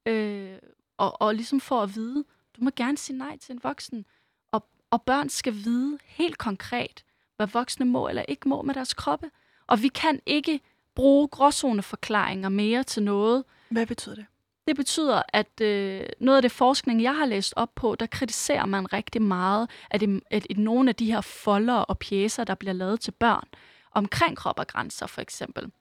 øh, 0.06 0.58
og, 0.98 1.22
og 1.22 1.36
ligesom 1.36 1.60
for 1.60 1.82
at 1.82 1.96
vide, 1.96 2.24
du 2.58 2.64
må 2.64 2.70
gerne 2.76 2.98
sige 2.98 3.18
nej 3.18 3.38
til 3.38 3.54
en 3.54 3.60
voksen. 3.64 4.06
Og, 4.52 4.70
og 4.92 5.02
børn 5.02 5.30
skal 5.30 5.54
vide 5.54 6.00
helt 6.04 6.38
konkret, 6.38 7.04
hvad 7.36 7.48
voksne 7.48 7.86
må 7.86 8.08
eller 8.08 8.26
ikke 8.28 8.50
må 8.50 8.62
med 8.62 8.74
deres 8.74 8.94
kroppe. 8.94 9.32
Og 9.68 9.82
vi 9.82 9.88
kan 9.88 10.22
ikke 10.26 10.60
bruge 10.96 11.28
gråzoneforklaringer 11.28 12.50
mere 12.50 12.84
til 12.84 13.04
noget. 13.04 13.44
Hvad 13.70 13.86
betyder 13.86 14.16
det? 14.16 14.26
Det 14.68 14.76
betyder, 14.76 15.22
at 15.28 15.62
øh, 15.62 16.06
noget 16.20 16.38
af 16.38 16.42
det 16.42 16.52
forskning, 16.52 17.04
jeg 17.04 17.16
har 17.16 17.26
læst 17.26 17.54
op 17.56 17.76
på, 17.76 17.96
der 17.96 18.06
kritiserer 18.06 18.66
man 18.66 18.94
rigtig 18.94 19.22
meget, 19.22 19.70
at, 19.90 20.02
i, 20.02 20.20
at 20.32 20.46
i 20.50 20.54
nogle 20.54 20.90
af 20.90 20.96
de 20.96 21.12
her 21.12 21.22
folder 21.22 21.78
og 21.78 22.00
pjæser, 22.00 22.44
der 22.44 22.56
bliver 22.56 22.74
lavet 22.74 23.00
til 23.00 23.12
børn, 23.12 23.48
omkring 23.92 24.38
krop 24.38 24.60
og 24.60 24.68
grænser 24.68 25.08
for 25.08 25.22
eksempel, 25.22 25.72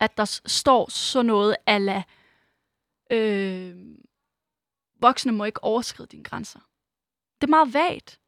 at 0.00 0.16
der 0.16 0.40
står 0.46 0.90
så 0.90 1.22
noget 1.22 1.56
ala, 1.66 2.02
øh, 3.10 3.76
voksne 5.00 5.32
må 5.32 5.44
ikke 5.44 5.64
overskride 5.64 6.08
dine 6.08 6.24
grænser. 6.24 6.60
Det 7.40 7.46
er 7.46 7.50
meget 7.50 7.74
vagt. 7.74 8.18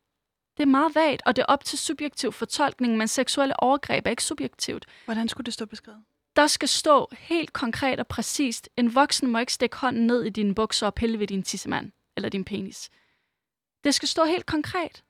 Det 0.57 0.63
er 0.63 0.67
meget 0.67 0.95
vagt, 0.95 1.23
og 1.27 1.37
det 1.37 1.43
er 1.43 1.47
op 1.47 1.65
til 1.65 1.79
subjektiv 1.79 2.33
fortolkning, 2.33 2.97
men 2.97 3.09
seksuelle 3.09 3.61
overgreb 3.61 4.07
er 4.07 4.11
ikke 4.11 4.25
subjektivt. 4.25 4.87
Hvordan 5.05 5.29
skulle 5.29 5.45
det 5.45 5.55
stå 5.55 5.67
beskrevet? 5.67 6.05
Der 6.37 6.47
skal 6.47 6.69
stå 6.69 7.09
helt 7.19 7.53
konkret 7.53 8.01
og 8.01 8.07
præcist, 8.07 8.69
en 8.77 8.95
voksen 8.95 9.31
må 9.31 9.39
ikke 9.39 9.53
stikke 9.53 9.77
hånden 9.77 10.07
ned 10.07 10.25
i 10.25 10.31
dine 10.31 10.55
bukser 10.55 10.87
og 10.87 10.95
pille 10.95 11.19
ved 11.19 11.27
din 11.27 11.43
tissemand 11.43 11.93
eller 12.17 12.29
din 12.29 12.45
penis. 12.45 12.91
Det 13.85 13.95
skal 13.95 14.09
stå 14.09 14.25
helt 14.25 14.47
konkret. 14.47 15.05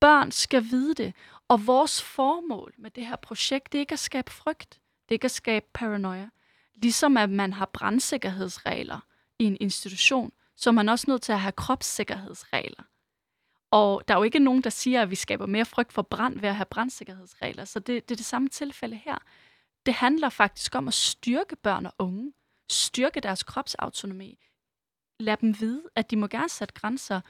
Børn 0.00 0.30
skal 0.30 0.64
vide 0.70 0.94
det, 0.94 1.14
og 1.48 1.66
vores 1.66 2.02
formål 2.02 2.74
med 2.78 2.90
det 2.90 3.06
her 3.06 3.16
projekt, 3.16 3.72
det 3.72 3.78
er 3.78 3.80
ikke 3.80 3.92
at 3.92 3.98
skabe 3.98 4.30
frygt, 4.30 4.70
det 4.70 5.08
er 5.08 5.14
ikke 5.14 5.24
at 5.24 5.30
skabe 5.30 5.66
paranoia. 5.74 6.28
Ligesom 6.74 7.16
at 7.16 7.30
man 7.30 7.52
har 7.52 7.70
brandsikkerhedsregler 7.72 9.00
i 9.38 9.44
en 9.44 9.56
institution, 9.60 10.32
så 10.56 10.70
er 10.70 10.74
man 10.74 10.88
også 10.88 11.10
nødt 11.10 11.22
til 11.22 11.32
at 11.32 11.40
have 11.40 11.52
kropssikkerhedsregler. 11.52 12.82
Og 13.70 14.08
der 14.08 14.14
er 14.14 14.18
jo 14.18 14.24
ikke 14.24 14.38
nogen, 14.38 14.62
der 14.62 14.70
siger, 14.70 15.02
at 15.02 15.10
vi 15.10 15.14
skaber 15.14 15.46
mere 15.46 15.64
frygt 15.64 15.92
for 15.92 16.02
brand 16.02 16.40
ved 16.40 16.48
at 16.48 16.56
have 16.56 16.66
brandsikkerhedsregler, 16.70 17.64
så 17.64 17.78
det, 17.78 18.08
det 18.08 18.14
er 18.14 18.16
det 18.16 18.26
samme 18.26 18.48
tilfælde 18.48 18.96
her. 18.96 19.18
Det 19.86 19.94
handler 19.94 20.28
faktisk 20.28 20.74
om 20.74 20.88
at 20.88 20.94
styrke 20.94 21.56
børn 21.56 21.86
og 21.86 21.92
unge, 21.98 22.32
styrke 22.70 23.20
deres 23.20 23.42
kropsautonomi, 23.42 24.38
lad 25.20 25.36
dem 25.36 25.60
vide, 25.60 25.82
at 25.94 26.10
de 26.10 26.16
må 26.16 26.26
gerne 26.26 26.48
sætte 26.48 26.74
grænser, 26.74 27.20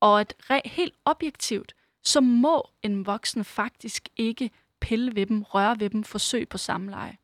og 0.00 0.20
at 0.20 0.34
re- 0.42 0.68
helt 0.68 0.94
objektivt, 1.04 1.74
så 2.04 2.20
må 2.20 2.70
en 2.82 3.06
voksen 3.06 3.44
faktisk 3.44 4.08
ikke 4.16 4.50
pille 4.80 5.14
ved 5.14 5.26
dem, 5.26 5.42
røre 5.42 5.80
ved 5.80 5.90
dem, 5.90 6.04
forsøge 6.04 6.46
på 6.46 6.58
samleje. 6.58 7.18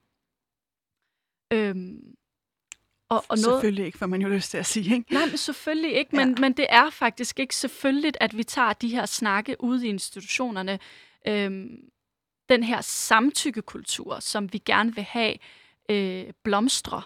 Øhm, 1.52 2.16
og, 3.08 3.24
og 3.28 3.38
noget, 3.38 3.44
Selvfølgelig 3.44 3.86
ikke, 3.86 3.98
for 3.98 4.06
man 4.06 4.22
jo 4.22 4.28
lyst 4.28 4.50
til 4.50 4.58
at 4.58 4.66
sige, 4.66 4.94
ikke? 4.96 5.12
Nej, 5.14 5.26
men 5.26 5.36
selvfølgelig 5.36 5.92
ikke, 5.92 6.16
men, 6.16 6.28
Ja. 6.28 6.40
men 6.40 6.52
det 6.52 6.66
er 6.68 6.90
faktisk 6.90 7.38
ikke 7.40 7.56
selvfølgeligt, 7.56 8.16
at 8.20 8.36
vi 8.36 8.44
tager 8.44 8.72
de 8.72 8.88
her 8.88 9.06
snakke 9.06 9.56
ude 9.60 9.86
i 9.86 9.88
institutionerne. 9.88 10.78
Øhm, 11.28 11.90
den 12.48 12.62
her 12.62 12.80
samtykkekultur, 12.80 14.20
som 14.20 14.52
vi 14.52 14.58
gerne 14.58 14.94
vil 14.94 15.04
have 15.04 15.34
øh, 15.90 16.24
blomstre 16.42 17.02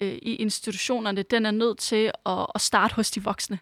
øh, 0.00 0.12
i 0.22 0.34
institutionerne, 0.36 1.22
den 1.22 1.46
er 1.46 1.50
nødt 1.50 1.78
til 1.78 2.10
at, 2.26 2.46
at 2.54 2.60
starte 2.60 2.94
hos 2.94 3.10
de 3.10 3.24
voksne. 3.24 3.58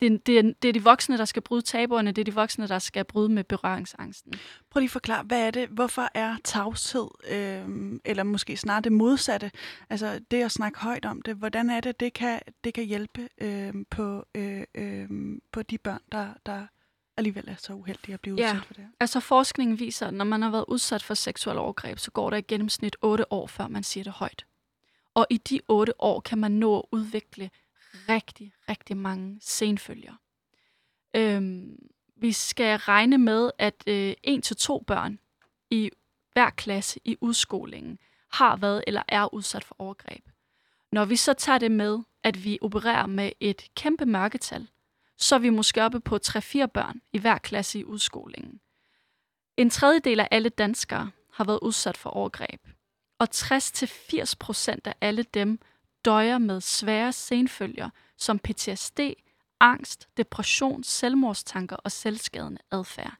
Det 0.00 0.26
det, 0.26 0.38
er, 0.38 0.42
det 0.62 0.68
er 0.68 0.72
de 0.72 0.82
voksne, 0.82 1.18
der 1.18 1.24
skal 1.24 1.42
bryde 1.42 1.62
tabuerne, 1.62 2.12
det 2.12 2.22
er 2.22 2.24
de 2.24 2.34
voksne, 2.34 2.68
der 2.68 2.78
skal 2.78 3.04
bryde 3.04 3.28
med 3.28 3.44
berøringsangsten. 3.44 4.32
Prøv 4.70 4.80
lige 4.80 4.86
at 4.86 4.90
forklare, 4.90 5.22
hvad 5.22 5.46
er 5.46 5.50
det? 5.50 5.68
Hvorfor 5.68 6.08
er 6.14 6.36
tavshed, 6.44 7.08
øh, 7.30 8.00
eller 8.04 8.22
måske 8.22 8.56
snarere 8.56 8.82
det 8.82 8.92
modsatte, 8.92 9.50
altså 9.90 10.20
det 10.30 10.42
at 10.42 10.52
snakke 10.52 10.78
højt 10.78 11.04
om 11.04 11.22
det, 11.22 11.36
hvordan 11.36 11.70
er 11.70 11.80
det, 11.80 12.00
det 12.00 12.12
kan, 12.12 12.40
det 12.64 12.74
kan 12.74 12.84
hjælpe 12.84 13.28
øh, 13.40 13.74
på, 13.90 14.24
øh, 14.34 14.62
øh, 14.74 15.08
på 15.52 15.62
de 15.62 15.78
børn, 15.78 16.00
der, 16.12 16.28
der 16.46 16.66
alligevel 17.16 17.48
er 17.48 17.54
så 17.58 17.72
uheldige 17.72 18.14
at 18.14 18.20
blive 18.20 18.36
Ja. 18.38 18.50
udsat 18.52 18.66
for 18.66 18.74
det. 18.74 18.86
Altså 19.00 19.20
forskningen 19.20 19.78
viser, 19.78 20.06
at 20.06 20.14
når 20.14 20.24
man 20.24 20.42
har 20.42 20.50
været 20.50 20.64
udsat 20.68 21.02
for 21.02 21.14
seksuel 21.14 21.58
overgreb, 21.58 21.98
så 21.98 22.10
går 22.10 22.30
der 22.30 22.36
i 22.36 22.40
gennemsnit 22.42 22.96
8 23.02 23.32
år, 23.32 23.46
før 23.46 23.68
man 23.68 23.82
siger 23.82 24.04
det 24.04 24.12
højt. 24.12 24.46
Og 25.14 25.26
i 25.30 25.36
de 25.36 25.60
8 25.68 25.92
år 26.02 26.20
kan 26.20 26.38
man 26.38 26.52
nå 26.52 26.78
at 26.78 26.84
udvikle 26.92 27.50
rigtig, 28.08 28.52
rigtig 28.68 28.96
mange 28.96 29.38
senfølger. 29.40 30.12
Øhm, 31.16 31.76
vi 32.16 32.32
skal 32.32 32.76
regne 32.78 33.18
med, 33.18 33.50
at 33.58 33.84
øh, 33.86 34.14
1-2 34.26 34.84
børn 34.86 35.18
i 35.70 35.90
hver 36.32 36.50
klasse 36.50 37.00
i 37.04 37.16
udskolingen 37.20 37.98
har 38.32 38.56
været 38.56 38.84
eller 38.86 39.02
er 39.08 39.34
udsat 39.34 39.64
for 39.64 39.74
overgreb. 39.78 40.24
Når 40.92 41.04
vi 41.04 41.16
så 41.16 41.32
tager 41.32 41.58
det 41.58 41.70
med, 41.70 41.98
at 42.22 42.44
vi 42.44 42.58
opererer 42.62 43.06
med 43.06 43.32
et 43.40 43.62
kæmpe 43.76 44.06
mørketal, 44.06 44.68
så 45.18 45.34
er 45.34 45.38
vi 45.38 45.50
måske 45.50 45.82
oppe 45.82 46.00
på 46.00 46.18
3-4 46.26 46.66
børn 46.66 47.00
i 47.12 47.18
hver 47.18 47.38
klasse 47.38 47.78
i 47.78 47.84
udskolingen. 47.84 48.60
En 49.56 49.70
tredjedel 49.70 50.20
af 50.20 50.28
alle 50.30 50.48
danskere 50.48 51.10
har 51.32 51.44
været 51.44 51.58
udsat 51.62 51.96
for 51.96 52.10
overgreb, 52.10 52.68
og 53.18 53.28
60-80 53.34 54.34
procent 54.40 54.86
af 54.86 54.94
alle 55.00 55.22
dem 55.22 55.58
døjer 56.04 56.38
med 56.38 56.60
svære 56.60 57.12
senfølger 57.12 57.90
som 58.16 58.38
PTSD, 58.38 59.00
angst, 59.60 60.08
depression, 60.16 60.84
selvmordstanker 60.84 61.76
og 61.76 61.92
selvskadende 61.92 62.60
adfærd. 62.70 63.14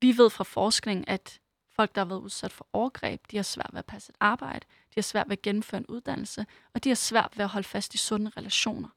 Vi 0.00 0.18
ved 0.18 0.30
fra 0.30 0.44
forskning, 0.44 1.08
at 1.08 1.40
folk, 1.76 1.94
der 1.94 2.00
har 2.00 2.06
været 2.06 2.20
udsat 2.20 2.52
for 2.52 2.66
overgreb, 2.72 3.20
de 3.30 3.36
har 3.36 3.42
svært 3.42 3.70
ved 3.72 3.78
at 3.78 3.86
passe 3.86 4.10
et 4.10 4.16
arbejde, 4.20 4.66
de 4.88 4.94
har 4.94 5.02
svært 5.02 5.28
ved 5.28 5.36
at 5.36 5.42
gennemføre 5.42 5.78
en 5.78 5.86
uddannelse, 5.86 6.46
og 6.74 6.84
de 6.84 6.88
har 6.88 6.94
svært 6.94 7.32
ved 7.36 7.44
at 7.44 7.50
holde 7.50 7.68
fast 7.68 7.94
i 7.94 7.98
sunde 7.98 8.30
relationer. 8.36 8.88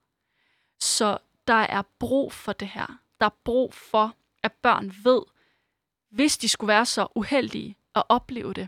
Så 0.80 1.18
der 1.48 1.54
er 1.54 1.82
brug 2.00 2.34
for 2.34 2.54
det 2.54 2.68
her. 2.68 3.00
Der 3.20 3.26
er 3.26 3.38
brug 3.44 3.74
for, 3.74 4.16
at 4.44 4.52
børn 4.52 4.94
ved, 5.04 5.22
hvis 6.10 6.38
de 6.38 6.50
skulle 6.50 6.68
være 6.68 6.86
så 6.86 7.08
uheldige 7.16 7.76
at 7.96 8.04
opleve 8.10 8.54
det, 8.54 8.68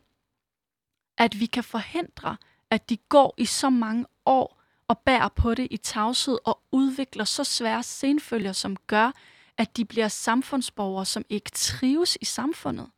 at 1.18 1.40
vi 1.40 1.46
kan 1.46 1.64
forhindre, 1.64 2.38
at 2.70 2.90
de 2.90 2.98
går 2.98 3.34
i 3.38 3.46
så 3.46 3.70
mange 3.70 4.06
år 4.26 4.62
og 4.88 5.00
bærer 5.00 5.30
på 5.30 5.54
det 5.56 5.68
i 5.72 5.78
tavshed 5.78 6.38
og 6.46 6.62
udvikler 6.72 7.24
så 7.24 7.44
svære 7.44 7.84
senfølger, 7.84 8.52
som 8.52 8.76
gør, 8.76 9.12
at 9.58 9.78
de 9.78 9.86
bliver 9.86 10.08
samfundsborgere, 10.08 11.06
som 11.06 11.26
ikke 11.30 11.52
trives 11.52 12.18
i 12.22 12.26
samfundet. 12.26 12.92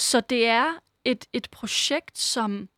Så 0.00 0.20
det 0.20 0.46
er 0.46 0.74
et, 1.04 1.24
et 1.32 1.48
projekt, 1.50 2.18
som 2.18 2.68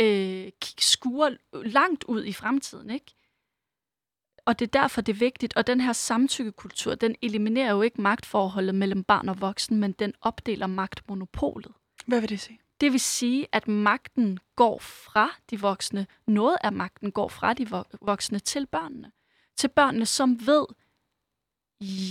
øh, 0.00 0.50
skuer 0.78 1.36
langt 1.52 2.04
ud 2.04 2.24
i 2.24 2.32
fremtiden, 2.32 2.90
ikke? 2.90 3.14
Og 4.46 4.58
det 4.58 4.66
er 4.74 4.80
derfor, 4.80 5.00
det 5.00 5.12
er 5.12 5.18
vigtigt. 5.18 5.56
Og 5.56 5.66
den 5.66 5.80
her 5.80 5.92
samtykkekultur, 5.92 6.94
den 6.94 7.16
eliminerer 7.22 7.70
jo 7.70 7.82
ikke 7.82 8.00
magtforholdet 8.00 8.74
mellem 8.74 9.04
barn 9.04 9.28
og 9.28 9.40
voksen, 9.40 9.76
men 9.78 9.92
den 9.92 10.12
opdeler 10.20 10.66
magtmonopolet. 10.66 11.72
Hvad 12.06 12.20
vil 12.20 12.28
det 12.28 12.40
sige? 12.40 12.60
Det 12.80 12.92
vil 12.92 13.00
sige, 13.00 13.46
at 13.52 13.68
magten 13.68 14.38
går 14.56 14.78
fra 14.78 15.30
de 15.50 15.60
voksne. 15.60 16.06
Noget 16.26 16.56
af 16.60 16.72
magten 16.72 17.12
går 17.12 17.28
fra 17.28 17.54
de 17.54 17.62
vo- 17.66 17.96
voksne 18.02 18.38
til 18.38 18.66
børnene. 18.66 19.12
Til 19.56 19.68
børnene, 19.68 20.06
som 20.06 20.46
ved, 20.46 20.66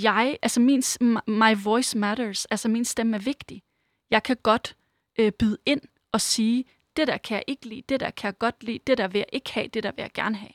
jeg, 0.03 0.37
altså 0.41 0.59
min, 0.59 0.83
my 1.27 1.63
voice 1.63 1.97
matters, 1.97 2.45
altså 2.45 2.69
min 2.69 2.85
stemme 2.85 3.15
er 3.17 3.21
vigtig. 3.21 3.63
Jeg 4.11 4.23
kan 4.23 4.37
godt 4.43 4.75
øh, 5.19 5.31
byde 5.31 5.57
ind 5.65 5.81
og 6.11 6.21
sige, 6.21 6.65
det 6.97 7.07
der 7.07 7.17
kan 7.17 7.35
jeg 7.35 7.43
ikke 7.47 7.65
lide, 7.65 7.83
det 7.89 7.99
der 7.99 8.09
kan 8.09 8.27
jeg 8.27 8.37
godt 8.37 8.63
lide, 8.63 8.79
det 8.87 8.97
der 8.97 9.07
vil 9.07 9.19
jeg 9.19 9.29
ikke 9.33 9.53
have, 9.53 9.67
det 9.67 9.83
der 9.83 9.91
vil 9.91 10.01
jeg 10.01 10.11
gerne 10.13 10.35
have. 10.35 10.53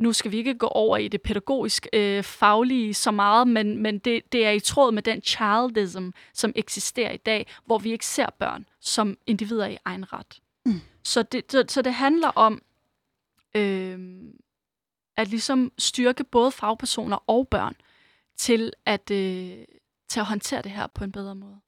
Nu 0.00 0.12
skal 0.12 0.32
vi 0.32 0.36
ikke 0.36 0.54
gå 0.54 0.66
over 0.66 0.96
i 0.96 1.08
det 1.08 1.22
pædagogisk 1.22 1.86
øh, 1.92 2.22
faglige 2.22 2.94
så 2.94 3.10
meget, 3.10 3.48
men, 3.48 3.82
men 3.82 3.98
det, 3.98 4.32
det 4.32 4.46
er 4.46 4.50
i 4.50 4.60
tråd 4.60 4.92
med 4.92 5.02
den 5.02 5.22
childism, 5.22 6.08
som 6.34 6.52
eksisterer 6.56 7.12
i 7.12 7.16
dag, 7.16 7.46
hvor 7.66 7.78
vi 7.78 7.92
ikke 7.92 8.06
ser 8.06 8.26
børn 8.38 8.66
som 8.80 9.18
individer 9.26 9.66
i 9.66 9.76
egen 9.84 10.12
ret. 10.12 10.40
Mm. 10.66 10.80
Så, 11.04 11.22
det, 11.22 11.52
så, 11.52 11.64
så 11.68 11.82
det 11.82 11.94
handler 11.94 12.28
om 12.28 12.62
øh, 13.54 13.98
at 15.16 15.28
ligesom 15.28 15.72
styrke 15.78 16.24
både 16.24 16.50
fagpersoner 16.50 17.16
og 17.26 17.48
børn 17.48 17.74
til 18.36 18.72
at, 18.86 19.10
øh, 19.10 19.58
til 20.08 20.20
at 20.20 20.26
håndtere 20.26 20.62
det 20.62 20.70
her 20.70 20.86
på 20.86 21.04
en 21.04 21.12
bedre 21.12 21.34
måde. 21.34 21.60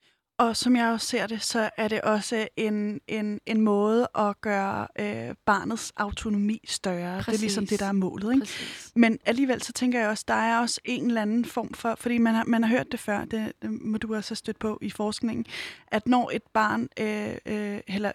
Og 0.42 0.56
som 0.56 0.76
jeg 0.76 0.88
også 0.88 1.06
ser 1.06 1.26
det, 1.26 1.42
så 1.42 1.70
er 1.76 1.88
det 1.88 2.00
også 2.00 2.48
en, 2.56 3.00
en, 3.08 3.40
en 3.46 3.60
måde 3.60 4.08
at 4.18 4.40
gøre 4.40 4.88
øh, 4.98 5.34
barnets 5.46 5.92
autonomi 5.96 6.60
større. 6.68 7.16
Præcis. 7.16 7.26
Det 7.26 7.38
er 7.38 7.40
ligesom 7.40 7.66
det, 7.66 7.80
der 7.80 7.86
er 7.86 7.92
målet. 7.92 8.32
Ikke? 8.32 8.40
Præcis. 8.40 8.92
Men 8.96 9.18
alligevel 9.24 9.62
så 9.62 9.72
tænker 9.72 10.00
jeg 10.00 10.08
også, 10.08 10.24
der 10.28 10.34
er 10.34 10.60
også 10.60 10.80
en 10.84 11.06
eller 11.06 11.22
anden 11.22 11.44
form 11.44 11.74
for, 11.74 11.94
fordi 11.98 12.18
man 12.18 12.34
har, 12.34 12.44
man 12.44 12.64
har 12.64 12.70
hørt 12.70 12.92
det 12.92 13.00
før, 13.00 13.24
det, 13.24 13.52
må 13.62 13.98
du 13.98 14.14
også 14.14 14.30
have 14.30 14.36
stødt 14.36 14.58
på 14.58 14.78
i 14.82 14.90
forskningen, 14.90 15.46
at 15.86 16.08
når 16.08 16.30
et 16.34 16.42
barn, 16.52 16.88
øh, 17.00 17.34
øh, 17.46 17.80
eller 17.86 18.12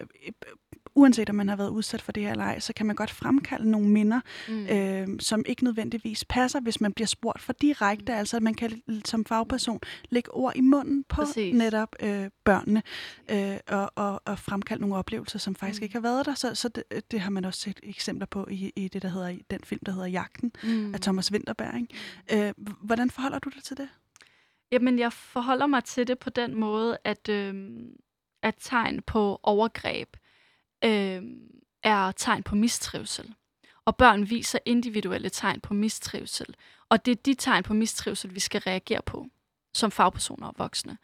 uanset 0.98 1.30
om 1.30 1.36
man 1.36 1.48
har 1.48 1.56
været 1.56 1.68
udsat 1.68 2.02
for 2.02 2.12
det 2.12 2.22
her 2.22 2.30
eller 2.30 2.44
ej, 2.44 2.58
så 2.60 2.72
kan 2.72 2.86
man 2.86 2.96
godt 2.96 3.10
fremkalde 3.10 3.70
nogle 3.70 3.88
minder, 3.88 4.20
Mm. 4.48 4.66
øh, 4.66 5.08
som 5.20 5.42
ikke 5.46 5.64
nødvendigvis 5.64 6.24
passer, 6.24 6.60
hvis 6.60 6.80
man 6.80 6.92
bliver 6.92 7.06
spurgt 7.06 7.42
for 7.42 7.52
direkte. 7.52 8.14
Altså 8.14 8.36
at 8.36 8.42
man 8.42 8.54
kan 8.54 8.82
som 9.04 9.24
fagperson 9.24 9.80
lægge 10.10 10.30
ord 10.34 10.52
i 10.56 10.60
munden 10.60 11.04
på 11.04 11.14
Præcis. 11.16 11.54
netop 11.54 11.96
øh, 12.02 12.30
børnene 12.44 12.82
øh, 13.30 13.56
og, 13.68 13.92
og, 13.94 14.22
og 14.24 14.38
fremkalde 14.38 14.80
nogle 14.80 14.96
oplevelser, 14.96 15.38
som 15.38 15.54
faktisk 15.54 15.80
Mm. 15.80 15.84
ikke 15.84 15.94
har 15.94 16.00
været 16.00 16.26
der. 16.26 16.34
Så, 16.34 16.54
så 16.54 16.68
det, 16.68 16.84
det 17.10 17.20
har 17.20 17.30
man 17.30 17.44
også 17.44 17.60
set 17.60 17.80
eksempler 17.82 18.26
på 18.26 18.46
i, 18.50 18.72
i 18.76 18.88
det, 18.88 19.02
der 19.02 19.08
hedder 19.08 19.28
i 19.28 19.42
den 19.50 19.60
film, 19.64 19.80
der 19.86 19.92
hedder 19.92 20.06
Jagten 20.08 20.52
Mm. 20.62 20.94
af 20.94 21.00
Thomas 21.00 21.32
Winterberg. 21.32 21.74
Ikke? 21.80 22.48
Øh, 22.48 22.54
hvordan 22.82 23.10
forholder 23.10 23.38
du 23.38 23.48
dig 23.54 23.62
til 23.62 23.76
det? 23.76 23.88
Jamen, 24.72 24.98
jeg 24.98 25.12
forholder 25.12 25.66
mig 25.66 25.84
til 25.84 26.06
det 26.06 26.18
på 26.18 26.30
den 26.30 26.54
måde, 26.60 26.98
at, 27.04 27.28
øh, 27.28 27.70
at 28.42 28.54
tegn 28.60 29.02
på 29.02 29.40
overgreb 29.42 30.08
øh, 30.84 31.22
er 31.82 32.12
tegn 32.12 32.42
på 32.42 32.54
mistrivsel. 32.54 33.34
Og 33.84 33.96
børn 33.96 34.30
viser 34.30 34.58
individuelle 34.64 35.28
tegn 35.28 35.60
på 35.60 35.74
mistrivsel. 35.74 36.54
Og 36.88 37.06
det 37.06 37.12
er 37.12 37.22
de 37.24 37.34
tegn 37.34 37.62
på 37.62 37.74
mistrivsel, 37.74 38.34
vi 38.34 38.40
skal 38.40 38.60
reagere 38.60 39.02
på 39.02 39.26
som 39.72 39.90
fagpersoner 39.90 40.46
og 40.46 40.54
voksne. 40.58 40.98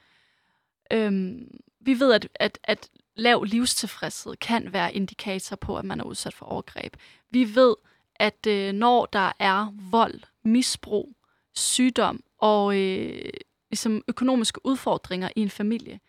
Øhm, 0.91 1.61
vi 1.81 2.01
ved, 2.01 2.13
at, 2.13 2.29
at, 2.35 2.59
at 2.65 2.89
lav 3.17 3.45
livstilfredshed 3.45 4.37
kan 4.37 4.73
være 4.73 4.95
indikator 4.95 5.57
på, 5.57 5.77
at 5.77 5.85
man 5.85 6.01
er 6.01 6.05
udsat 6.05 6.35
for 6.35 6.47
overgreb. 6.47 6.97
Vi 7.31 7.55
ved, 7.55 7.77
at 8.15 8.47
øh, 8.47 8.73
når 8.73 9.07
der 9.07 9.33
er 9.39 9.75
vold, 9.91 10.21
misbrug, 10.43 11.17
sygdom 11.55 12.25
og 12.39 12.77
øh, 12.77 13.31
ligesom 13.71 14.03
økonomiske 14.09 14.67
udfordringer 14.67 15.29
i 15.37 15.41
en 15.41 15.51
familie, 15.51 16.01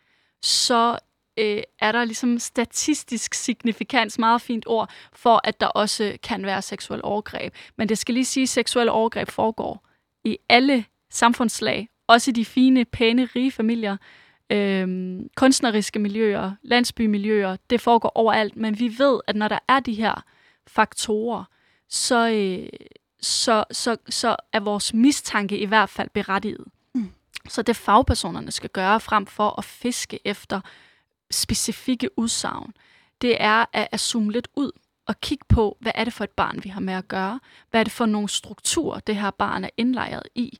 så 0.41 0.99
øh, 1.37 1.61
er 1.79 1.91
der 1.91 2.03
ligesom 2.03 2.39
statistisk 2.39 3.33
signifikans, 3.33 4.19
meget 4.19 4.41
fint 4.41 4.63
ord, 4.67 4.89
for 5.13 5.41
at 5.43 5.59
der 5.59 5.67
også 5.67 6.17
kan 6.23 6.45
være 6.45 6.61
seksuel 6.61 7.01
overgreb. 7.03 7.53
Men 7.77 7.89
det 7.89 7.97
skal 7.97 8.13
lige 8.13 8.25
sige, 8.25 8.43
at 8.43 8.49
seksuel 8.49 8.89
overgreb 8.89 9.29
foregår 9.29 9.87
i 10.23 10.37
alle 10.49 10.85
samfundslag, 11.09 11.89
også 12.07 12.31
i 12.31 12.33
de 12.33 12.45
fine, 12.45 12.85
pæne, 12.85 13.25
rige 13.35 13.51
familier, 13.51 13.97
øh, 14.49 15.19
kunstneriske 15.35 15.99
miljøer, 15.99 16.51
landsbymiljøer, 16.63 17.57
det 17.69 17.81
foregår 17.81 18.11
overalt, 18.15 18.55
men 18.55 18.79
vi 18.79 18.95
ved, 18.97 19.19
at 19.27 19.35
når 19.35 19.47
der 19.47 19.59
er 19.67 19.79
de 19.79 19.93
her 19.93 20.23
faktorer, 20.67 21.43
så, 21.89 22.29
øh, 22.29 22.69
så, 23.21 23.63
så, 23.71 23.97
så 24.09 24.35
er 24.53 24.59
vores 24.59 24.93
mistanke 24.93 25.57
i 25.57 25.65
hvert 25.65 25.89
fald 25.89 26.09
berettiget. 26.09 26.65
Mm. 26.95 27.09
Så 27.49 27.61
det 27.61 27.75
fagpersonerne 27.75 28.51
skal 28.51 28.69
gøre 28.69 28.99
frem 28.99 29.25
for 29.25 29.55
at 29.57 29.65
fiske 29.65 30.19
efter 30.25 30.61
specifikke 31.31 32.09
udsagn, 32.19 32.73
det 33.21 33.37
er 33.39 33.65
at, 33.73 33.87
at 33.91 33.99
zoome 33.99 34.31
lidt 34.31 34.47
ud 34.55 34.71
og 35.07 35.21
kigge 35.21 35.45
på, 35.49 35.77
hvad 35.81 35.91
er 35.95 36.03
det 36.03 36.13
for 36.13 36.23
et 36.23 36.29
barn, 36.29 36.63
vi 36.63 36.69
har 36.69 36.79
med 36.81 36.93
at 36.93 37.07
gøre? 37.07 37.39
Hvad 37.71 37.79
er 37.79 37.83
det 37.83 37.93
for 37.93 38.05
nogle 38.05 38.29
strukturer, 38.29 38.99
det 38.99 39.15
her 39.15 39.31
barn 39.31 39.63
er 39.63 39.69
indlejret 39.77 40.23
i? 40.35 40.59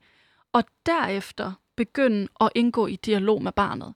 Og 0.53 0.63
derefter 0.85 1.53
begynde 1.75 2.27
at 2.41 2.49
indgå 2.55 2.87
i 2.87 2.95
dialog 2.95 3.43
med 3.43 3.51
barnet. 3.51 3.93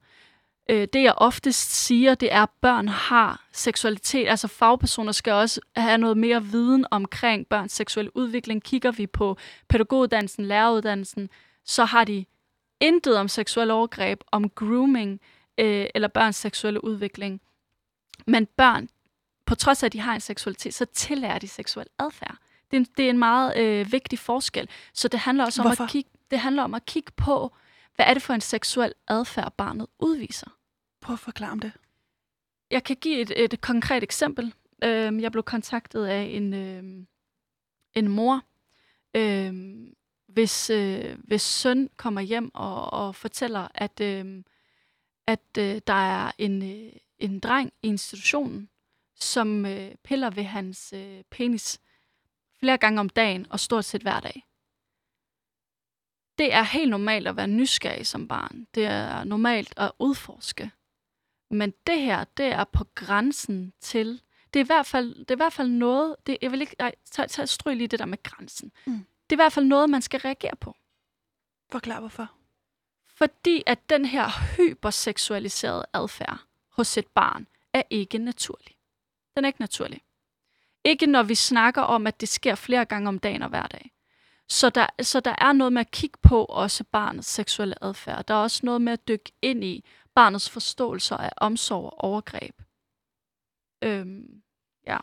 Øh, 0.69 0.87
Det 0.93 1.03
jeg 1.03 1.13
oftest 1.17 1.71
siger, 1.85 2.15
det 2.15 2.33
er, 2.33 2.43
at 2.43 2.49
børn 2.61 2.87
har 2.87 3.47
seksualitet. 3.51 4.27
Altså 4.27 4.47
fagpersoner 4.47 5.11
skal 5.11 5.33
også 5.33 5.61
have 5.75 5.97
noget 5.97 6.17
mere 6.17 6.43
viden 6.43 6.85
omkring 6.91 7.47
børns 7.47 7.71
seksuelle 7.71 8.17
udvikling. 8.17 8.63
Kigger 8.63 8.91
vi 8.91 9.07
på 9.07 9.37
pædagoguddannelsen, 9.69 10.45
læreruddannelsen, 10.45 11.29
så 11.65 11.85
har 11.85 12.03
de 12.03 12.25
intet 12.79 13.17
om 13.17 13.27
seksuel 13.27 13.71
overgreb, 13.71 14.21
om 14.31 14.49
grooming 14.49 15.21
øh, 15.59 15.87
eller 15.95 16.07
børns 16.07 16.35
seksuelle 16.35 16.83
udvikling. 16.83 17.41
Men 18.27 18.45
børn, 18.45 18.89
på 19.45 19.55
trods 19.55 19.83
af, 19.83 19.85
at 19.85 19.93
de 19.93 19.99
har 19.99 20.13
en 20.13 20.21
seksualitet, 20.21 20.73
så 20.73 20.85
tillærer 20.85 21.39
de 21.39 21.47
seksuel 21.47 21.87
adfærd. 21.99 22.37
Det 22.71 22.77
er 22.77 22.79
en, 22.79 22.87
det 22.97 23.05
er 23.05 23.09
en 23.09 23.19
meget 23.19 23.57
øh, 23.57 23.91
vigtig 23.91 24.19
forskel. 24.19 24.69
Så 24.93 25.07
det 25.07 25.19
handler 25.19 25.45
også 25.45 25.61
om 25.61 25.67
Hvorfor? 25.67 25.83
at 25.83 25.89
kigge, 25.89 26.09
det 26.31 26.39
handler 26.39 26.63
om 26.63 26.73
at 26.73 26.85
kigge 26.85 27.11
på, 27.11 27.55
hvad 27.95 28.05
er 28.05 28.13
det 28.13 28.23
for 28.23 28.33
en 28.33 28.41
seksuel 28.41 28.93
adfærd, 29.07 29.53
barnet 29.57 29.87
udviser. 29.99 30.47
Prøv 31.01 31.13
at 31.13 31.19
forklare 31.19 31.51
om 31.51 31.59
det. 31.59 31.71
Jeg 32.71 32.83
kan 32.83 32.95
give 32.95 33.19
et, 33.19 33.43
et 33.43 33.61
konkret 33.61 34.03
eksempel. 34.03 34.53
Øhm, 34.83 35.19
jeg 35.19 35.31
blev 35.31 35.43
kontaktet 35.43 36.05
af 36.05 36.21
en, 36.21 36.53
øhm, 36.53 37.07
en 37.93 38.07
mor, 38.07 38.41
øhm, 39.15 39.93
hvis, 40.27 40.69
øh, 40.69 41.17
hvis 41.23 41.41
søn 41.41 41.89
kommer 41.97 42.21
hjem 42.21 42.51
og, 42.53 42.93
og 42.93 43.15
fortæller, 43.15 43.67
at, 43.75 44.01
øh, 44.01 44.43
at 45.29 45.57
øh, 45.57 45.81
der 45.87 45.93
er 45.93 46.31
en, 46.37 46.63
øh, 46.63 46.91
en 47.19 47.39
dreng 47.39 47.73
i 47.83 47.87
institutionen, 47.87 48.69
som 49.15 49.65
øh, 49.65 49.95
piller 50.03 50.29
ved 50.29 50.43
hans 50.43 50.93
øh, 50.93 51.23
penis 51.29 51.81
flere 52.59 52.77
gange 52.77 52.99
om 52.99 53.09
dagen 53.09 53.47
og 53.49 53.59
stort 53.59 53.85
set 53.85 54.01
hver 54.01 54.19
dag. 54.19 54.45
Det 56.37 56.53
er 56.53 56.63
helt 56.63 56.89
normalt 56.89 57.27
at 57.27 57.35
være 57.35 57.47
nysgerrig 57.47 58.07
som 58.07 58.27
barn. 58.27 58.67
Det 58.75 58.85
er 58.85 59.23
normalt 59.23 59.73
at 59.77 59.91
udforske. 59.99 60.71
Men 61.49 61.73
det 61.87 62.01
her, 62.01 62.23
det 62.23 62.45
er 62.45 62.63
på 62.63 62.83
grænsen 62.95 63.73
til... 63.79 64.21
Det 64.53 64.59
er 64.59 64.63
i 64.63 64.65
hvert 64.65 64.85
fald, 64.85 65.15
det 65.15 65.31
er 65.31 65.35
i 65.35 65.43
hvert 65.43 65.53
fald 65.53 65.69
noget... 65.69 66.15
Det, 66.27 66.37
jeg 66.41 66.51
vil 66.51 66.61
ikke... 66.61 66.75
Ej, 66.79 66.91
tag, 67.11 67.29
tag, 67.29 67.49
stryg 67.49 67.75
lige 67.75 67.87
det 67.87 67.99
der 67.99 68.05
med 68.05 68.23
grænsen. 68.23 68.71
Mm. 68.85 68.93
Det 68.93 69.31
er 69.31 69.35
i 69.35 69.43
hvert 69.43 69.53
fald 69.53 69.65
noget, 69.65 69.89
man 69.89 70.01
skal 70.01 70.19
reagere 70.19 70.55
på. 70.55 70.75
Forklar 71.71 71.99
hvorfor. 71.99 72.38
Fordi 73.19 73.63
at 73.67 73.89
den 73.89 74.05
her 74.05 74.55
hyperseksualiserede 74.57 75.85
adfærd 75.93 76.39
hos 76.71 76.97
et 76.97 77.07
barn 77.07 77.47
er 77.73 77.83
ikke 77.89 78.17
naturlig. 78.17 78.75
Den 79.35 79.45
er 79.45 79.47
ikke 79.47 79.61
naturlig. 79.61 80.01
Ikke 80.85 81.05
når 81.05 81.23
vi 81.23 81.35
snakker 81.35 81.81
om, 81.81 82.07
at 82.07 82.21
det 82.21 82.29
sker 82.29 82.55
flere 82.55 82.85
gange 82.85 83.07
om 83.07 83.19
dagen 83.19 83.41
og 83.41 83.49
hver 83.49 83.67
dag. 83.67 83.91
Så 84.49 84.69
der, 84.69 84.87
så 85.01 85.19
der 85.19 85.35
er 85.37 85.53
noget 85.53 85.73
med 85.73 85.81
at 85.81 85.91
kigge 85.91 86.17
på 86.21 86.45
også 86.45 86.83
barnets 86.83 87.27
seksuelle 87.27 87.83
adfærd. 87.83 88.25
Der 88.25 88.33
er 88.33 88.37
også 88.37 88.59
noget 88.63 88.81
med 88.81 88.93
at 88.93 89.07
dykke 89.07 89.31
ind 89.41 89.63
i 89.63 89.85
barnets 90.15 90.49
forståelser 90.49 91.17
af 91.17 91.31
omsorg 91.37 91.83
og 91.85 92.03
overgreb. 92.03 92.61
Øhm, 93.83 94.41
ja. 94.87 94.97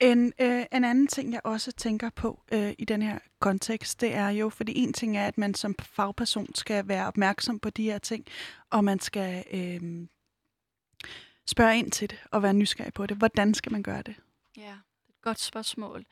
En, 0.00 0.32
øh, 0.40 0.64
en 0.72 0.84
anden 0.84 1.06
ting, 1.06 1.32
jeg 1.32 1.40
også 1.44 1.72
tænker 1.72 2.10
på 2.10 2.42
øh, 2.52 2.72
i 2.78 2.84
den 2.84 3.02
her 3.02 3.18
kontekst, 3.40 4.00
det 4.00 4.14
er 4.14 4.28
jo, 4.28 4.48
fordi 4.48 4.72
en 4.78 4.92
ting 4.92 5.16
er, 5.16 5.26
at 5.26 5.38
man 5.38 5.54
som 5.54 5.74
fagperson 5.80 6.54
skal 6.54 6.88
være 6.88 7.06
opmærksom 7.06 7.58
på 7.58 7.70
de 7.70 7.82
her 7.84 7.98
ting, 7.98 8.24
og 8.70 8.84
man 8.84 9.00
skal 9.00 9.44
øh, 9.52 10.06
spørge 11.46 11.78
ind 11.78 11.90
til 11.90 12.10
det 12.10 12.18
og 12.30 12.42
være 12.42 12.54
nysgerrig 12.54 12.94
på 12.94 13.06
det. 13.06 13.16
Hvordan 13.16 13.54
skal 13.54 13.72
man 13.72 13.82
gøre 13.82 14.02
det? 14.02 14.14
Ja, 14.56 14.60
det 14.62 14.68
er 14.68 14.72
et 15.12 15.22
godt 15.22 15.40
spørgsmål. 15.40 16.04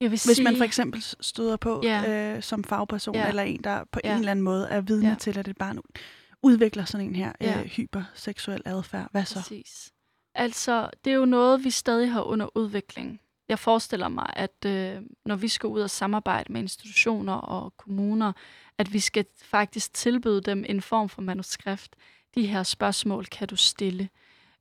Jeg 0.00 0.04
vil 0.04 0.08
Hvis 0.08 0.20
sige, 0.20 0.44
man 0.44 0.56
for 0.56 0.64
eksempel 0.64 1.02
støder 1.20 1.56
på 1.56 1.80
Ja. 1.84 2.34
øh, 2.36 2.42
som 2.42 2.64
fagperson, 2.64 3.14
Ja. 3.14 3.28
eller 3.28 3.42
en, 3.42 3.64
der 3.64 3.84
på 3.92 4.00
Ja. 4.04 4.12
en 4.12 4.18
eller 4.18 4.30
anden 4.30 4.42
måde 4.42 4.68
er 4.68 4.80
vidne 4.80 5.08
Ja. 5.08 5.14
til, 5.20 5.38
at 5.38 5.48
et 5.48 5.56
barn 5.58 5.78
udvikler 6.42 6.84
sådan 6.84 7.06
en 7.06 7.16
her 7.16 7.32
Ja. 7.40 7.60
øh, 7.60 7.64
hyperseksuel 7.66 8.62
adfærd. 8.64 9.08
Hvad 9.10 9.24
så? 9.24 9.34
Præcis. 9.34 9.92
Altså, 10.38 10.90
det 11.04 11.10
er 11.10 11.14
jo 11.14 11.24
noget, 11.24 11.64
vi 11.64 11.70
stadig 11.70 12.12
har 12.12 12.22
under 12.22 12.56
udvikling. 12.56 13.20
Jeg 13.48 13.58
forestiller 13.58 14.08
mig, 14.08 14.26
at 14.36 14.64
øh, 14.66 15.02
når 15.26 15.36
vi 15.36 15.48
skal 15.48 15.66
ud 15.66 15.80
og 15.80 15.90
samarbejde 15.90 16.52
med 16.52 16.60
institutioner 16.60 17.32
og 17.32 17.76
kommuner, 17.76 18.32
at 18.78 18.92
vi 18.92 18.98
skal 18.98 19.24
faktisk 19.42 19.94
tilbyde 19.94 20.40
dem 20.40 20.64
en 20.68 20.82
form 20.82 21.08
for 21.08 21.22
manuskript. 21.22 21.96
De 22.34 22.46
her 22.46 22.62
spørgsmål 22.62 23.26
kan 23.26 23.48
du 23.48 23.56
stille. 23.56 24.08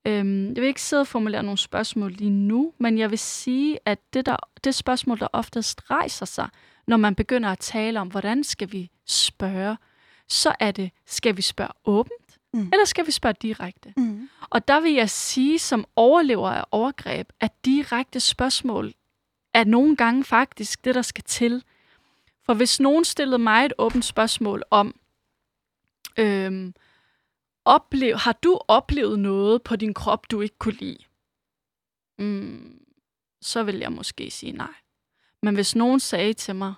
Øhm, 0.06 0.48
jeg 0.48 0.62
vil 0.62 0.68
ikke 0.68 0.82
sidde 0.82 1.02
og 1.02 1.08
formulere 1.08 1.44
nogle 1.44 1.58
spørgsmål 1.58 2.12
lige 2.12 2.30
nu, 2.30 2.74
men 2.78 2.98
jeg 2.98 3.10
vil 3.10 3.20
sige, 3.20 3.80
at 3.86 4.00
det, 4.14 4.26
der, 4.26 4.38
det 4.64 4.76
spørgsmål, 4.76 5.20
der 5.20 5.28
oftest 5.34 5.92
rejser 5.92 6.26
sig, 6.26 6.50
når 6.88 6.98
man 6.98 7.16
begynder 7.16 7.50
at 7.50 7.60
tale 7.60 8.00
om, 8.00 8.08
hvordan 8.08 8.44
skal 8.44 8.72
vi 8.72 8.92
spørge, 9.06 9.78
så 10.28 10.56
er 10.60 10.72
det, 10.72 10.92
skal 11.06 11.38
vi 11.38 11.42
spørge 11.42 11.72
åbent, 11.86 12.27
Mm. 12.54 12.70
eller 12.74 12.86
skal 12.86 13.06
vi 13.06 13.12
spørge 13.12 13.36
direkte? 13.42 13.94
Mm. 13.98 14.30
Og 14.50 14.68
der 14.68 14.80
vil 14.80 14.94
jeg 14.94 15.10
sige, 15.10 15.60
som 15.60 15.86
overlever 15.96 16.50
af 16.50 16.64
overgreb, 16.72 17.30
at 17.40 17.66
direkte 17.66 18.20
spørgsmål 18.20 18.94
er 19.54 19.64
nogle 19.64 19.96
gange 19.96 20.24
faktisk 20.24 20.86
det, 20.86 20.96
der 20.96 21.02
skal 21.02 21.24
til. 21.24 21.64
For 22.46 22.54
hvis 22.54 22.80
nogen 22.80 23.06
stillede 23.06 23.38
mig 23.38 23.66
et 23.66 23.74
åbent 23.78 24.06
spørgsmål 24.06 24.64
om, 24.72 25.00
øhm, 26.18 26.74
oplev, 27.66 28.16
har 28.16 28.34
du 28.34 28.60
oplevet 28.68 29.20
noget 29.20 29.64
på 29.64 29.76
din 29.76 29.94
krop, 29.94 30.32
du 30.32 30.42
ikke 30.42 30.58
kunne 30.58 30.74
lide? 30.74 31.04
Mm, 32.20 32.86
så 33.42 33.64
vil 33.64 33.78
jeg 33.78 33.92
måske 33.92 34.32
sige 34.32 34.52
nej. 34.52 34.74
Men 35.44 35.56
hvis 35.56 35.76
nogen 35.76 36.00
sagde 36.00 36.34
til 36.34 36.56
mig, 36.56 36.74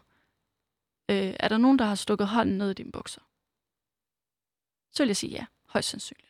øh, 1.10 1.34
er 1.40 1.48
der 1.48 1.58
nogen, 1.58 1.80
der 1.80 1.86
har 1.86 1.96
stukket 1.96 2.28
hånden 2.28 2.58
ned 2.58 2.72
i 2.72 2.74
dine 2.74 2.92
bukser? 2.92 3.22
Så 4.92 5.04
vil 5.04 5.08
jeg 5.08 5.18
sige 5.18 5.32
ja, 5.32 5.46
højst 5.70 5.90
sandsynligt. 5.90 6.30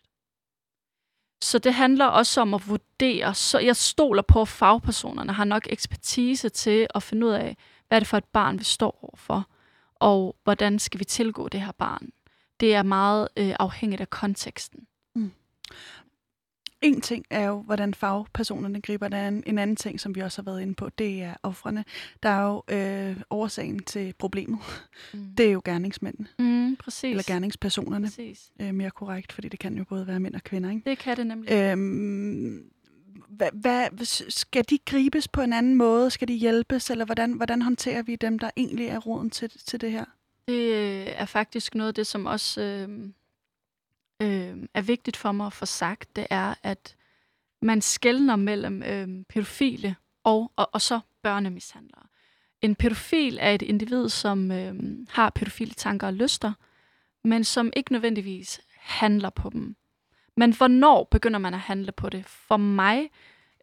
Så 1.42 1.60
det 1.60 1.74
handler 1.74 2.06
også 2.06 2.42
om 2.42 2.54
at 2.54 2.68
vurdere. 2.68 3.34
Så 3.34 3.60
jeg 3.60 3.76
stoler 3.76 4.22
på, 4.22 4.42
at 4.42 4.48
fagpersonerne 4.48 5.34
har 5.34 5.46
nok 5.46 5.68
ekspertise 5.70 6.50
til 6.50 6.88
at 6.96 7.04
finde 7.04 7.28
ud 7.28 7.32
af, 7.32 7.58
hvad 7.88 7.98
er 7.98 8.00
det 8.00 8.08
for 8.08 8.18
et 8.18 8.26
barn, 8.26 8.60
vi 8.60 8.64
står 8.64 9.00
overfor, 9.04 9.50
og 9.96 10.36
hvordan 10.44 10.80
skal 10.80 11.00
vi 11.00 11.06
tilgå 11.06 11.48
det 11.48 11.62
her 11.62 11.72
barn. 11.72 12.10
Det 12.60 12.76
er 12.76 12.84
meget 12.84 13.28
øh, 13.38 13.56
afhængigt 13.60 14.02
af 14.02 14.10
konteksten. 14.10 14.88
Mm. 15.16 15.32
En 16.82 17.02
ting 17.02 17.26
er 17.30 17.46
jo, 17.48 17.62
hvordan 17.62 17.94
fagpersonerne 17.94 18.82
griber 18.82 19.08
det 19.08 19.18
an. 19.18 19.44
En 19.46 19.58
anden 19.58 19.76
ting, 19.76 20.00
som 20.00 20.16
vi 20.16 20.22
også 20.22 20.42
har 20.42 20.52
været 20.52 20.62
inde 20.62 20.74
på, 20.76 20.90
det 20.90 21.22
er 21.22 21.34
offrene. 21.44 21.86
Der 22.24 22.30
er 22.30 22.44
jo 22.44 22.64
øh, 22.76 23.18
årsagen 23.30 23.80
til 23.84 24.14
problemet. 24.20 24.60
Mm. 25.14 25.20
Det 25.38 25.46
er 25.46 25.52
jo 25.52 25.62
gerningsmændene, 25.66 26.28
Mm, 26.40 26.76
præcis. 26.76 27.10
eller 27.10 27.24
gerningspersonerne. 27.28 28.06
præcis. 28.08 28.52
Øh, 28.62 28.74
mere 28.74 28.92
korrekt, 28.92 29.32
fordi 29.32 29.48
det 29.50 29.60
kan 29.60 29.78
jo 29.78 29.84
både 29.84 30.08
være 30.08 30.20
mænd 30.20 30.36
og 30.36 30.44
kvinder, 30.44 30.70
ikke? 30.70 30.90
Det 30.90 30.98
kan 30.98 31.18
det 31.18 31.28
nemlig. 31.28 31.52
Øhm, 31.52 32.64
hvad, 33.30 33.50
hvad, 33.54 34.06
skal 34.30 34.64
de 34.70 34.78
gribes 34.86 35.28
på 35.28 35.42
en 35.42 35.54
anden 35.54 35.76
måde? 35.76 36.10
Skal 36.10 36.28
de 36.28 36.34
hjælpes? 36.34 36.90
Eller 36.90 37.06
hvordan, 37.06 37.34
hvordan 37.34 37.62
håndterer 37.62 38.02
vi 38.02 38.16
dem, 38.16 38.40
der 38.40 38.50
egentlig 38.58 38.88
er 38.88 39.00
roden 39.00 39.30
til, 39.30 39.50
til 39.50 39.82
det 39.82 39.92
her? 39.92 40.06
Det 40.48 40.74
øh, 40.74 41.08
er 41.16 41.26
faktisk 41.26 41.76
noget 41.76 41.88
af 41.88 41.94
det, 41.94 42.08
som 42.08 42.26
også 42.26 42.62
øh, 42.62 42.90
øh, 44.22 44.58
er 44.74 44.82
vigtigt 44.82 45.18
for 45.18 45.32
mig 45.32 45.46
at 45.46 45.54
få 45.54 45.66
sagt. 45.66 46.16
Det 46.16 46.28
er, 46.30 46.54
at 46.64 46.96
man 47.62 47.82
skældner 47.82 48.36
mellem 48.36 48.84
øh, 48.84 49.08
pædofile 49.30 49.96
og, 50.24 50.52
og, 50.56 50.70
og 50.74 50.82
så 50.82 51.00
børnemishandlere. 51.24 52.04
En 52.62 52.76
pædofil 52.76 53.38
er 53.42 53.52
et 53.52 53.62
individ, 53.62 54.10
som 54.10 54.52
øh, 54.52 54.74
har 55.10 55.30
pædofile 55.30 55.72
tanker 55.72 56.08
og 56.08 56.14
lyster, 56.14 56.54
men 57.24 57.44
som 57.44 57.72
ikke 57.76 57.92
nødvendigvis 57.92 58.62
handler 58.76 59.30
på 59.30 59.50
dem. 59.50 59.76
Men 60.38 60.54
hvornår 60.54 61.08
begynder 61.12 61.40
man 61.40 61.54
at 61.54 61.60
handle 61.60 61.92
på 61.92 62.10
det? 62.10 62.26
For 62.26 62.58
mig 62.58 63.10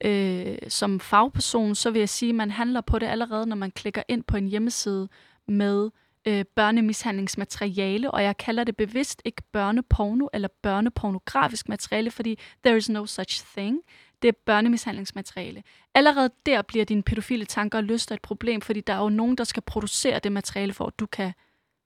øh, 0.05 0.59
som 0.69 1.01
fagperson, 1.01 1.75
så 1.75 1.91
vil 1.91 1.99
jeg 1.99 2.09
sige, 2.09 2.29
at 2.29 2.35
man 2.35 2.51
handler 2.51 2.81
på 2.81 2.99
det 2.99 3.07
allerede, 3.07 3.47
når 3.47 3.57
man 3.57 3.71
klikker 3.71 4.03
ind 4.09 4.25
på 4.25 4.37
en 4.37 4.49
hjemmeside 4.49 5.09
med 5.49 5.91
øh, 6.27 6.45
børnemishandlingsmateriale, 6.45 8.11
og 8.11 8.23
jeg 8.23 8.37
kalder 8.37 8.65
det 8.65 8.77
bevidst 8.77 9.23
ikke 9.25 9.43
børneporno 9.53 10.29
eller 10.33 10.49
børnepornografisk 10.63 11.69
materiale, 11.69 12.11
fordi 12.11 12.39
there 12.65 12.77
is 12.77 12.89
no 12.89 13.07
such 13.07 13.45
thing. 13.57 13.81
Det 14.23 14.29
er 14.29 14.33
børnemishandlingsmateriale. 14.47 15.63
Allerede 15.95 16.31
der 16.47 16.63
bliver 16.63 16.85
dine 16.85 17.03
pædofile 17.03 17.45
tanker 17.45 17.79
og 17.79 17.85
lyster 17.85 18.15
et 18.15 18.23
problem, 18.23 18.61
fordi 18.61 18.81
der 18.81 18.93
er 18.93 19.03
jo 19.03 19.09
nogen, 19.09 19.37
der 19.37 19.45
skal 19.45 19.63
producere 19.63 20.19
det 20.19 20.33
materiale, 20.33 20.73
for 20.73 20.87
at 20.87 20.99
du 20.99 21.07
kan 21.07 21.33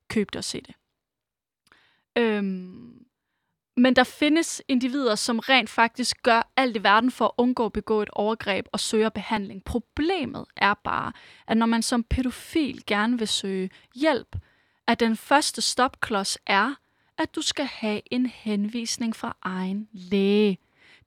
købe 0.09 0.29
det 0.33 0.37
og 0.37 0.45
se 0.45 0.61
det. 0.61 0.75
Øhm, 2.17 3.05
men 3.81 3.97
der 3.97 4.05
findes 4.05 4.63
individer, 4.69 5.15
som 5.15 5.39
rent 5.39 5.71
faktisk 5.71 6.23
gør 6.23 6.53
alt 6.57 6.77
i 6.77 6.83
verden 6.83 7.11
for 7.11 7.25
at 7.25 7.31
undgå 7.37 7.67
at 7.67 7.73
begå 7.73 8.03
et 8.03 8.11
overgreb 8.13 8.67
og 8.73 8.81
søger 8.81 9.09
behandling. 9.09 9.65
Problemet 9.65 10.45
er 10.57 10.75
bare, 10.75 11.13
at 11.49 11.57
når 11.57 11.67
man 11.67 11.83
som 11.83 12.03
pædofil 12.03 12.83
gerne 12.87 13.19
vil 13.19 13.29
søge 13.29 13.71
hjælp, 13.95 14.37
at 14.87 15.01
den 15.01 15.17
første 15.17 15.63
stopklods 15.63 16.39
er, 16.47 16.75
at 17.19 17.35
du 17.35 17.43
skal 17.43 17.65
have 17.65 18.01
en 18.11 18.27
henvisning 18.27 19.17
fra 19.17 19.37
egen 19.43 19.89
læge. 19.93 20.59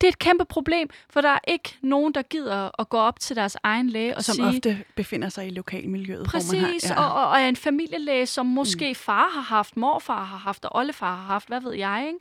Det 0.02 0.08
er 0.08 0.12
et 0.12 0.20
kæmpe 0.20 0.46
problem, 0.46 0.90
for 1.10 1.22
der 1.22 1.30
er 1.30 1.40
ikke 1.48 1.78
nogen, 1.82 2.14
der 2.14 2.22
gider 2.22 2.82
at 2.82 2.90
gå 2.90 2.98
op 2.98 3.20
til 3.20 3.36
deres 3.36 3.58
egen 3.64 3.90
læge 3.90 4.18
og 4.18 4.24
Som 4.24 4.36
sige... 4.36 4.48
ofte 4.48 4.84
befinder 4.96 5.30
sig 5.30 5.48
i 5.48 5.50
lokalmiljøet. 5.50 6.26
Præcis, 6.28 6.52
hvor 6.52 6.96
man 6.96 6.98
har, 6.98 7.10
og, 7.10 7.24
og, 7.24 7.30
og 7.30 7.42
er 7.42 7.50
en 7.50 7.56
familielæge, 7.56 8.26
som 8.26 8.46
måske 8.46 8.90
mm. 8.90 8.96
far 8.96 9.30
har 9.30 9.42
haft, 9.42 9.78
morfar 9.78 10.24
har 10.24 10.38
haft, 10.38 10.66
og 10.66 10.76
oldefar 10.76 11.16
har 11.16 11.24
haft, 11.24 11.48
hvad 11.48 11.62
ved 11.62 11.74
jeg, 11.74 12.04
ikke? 12.08 12.20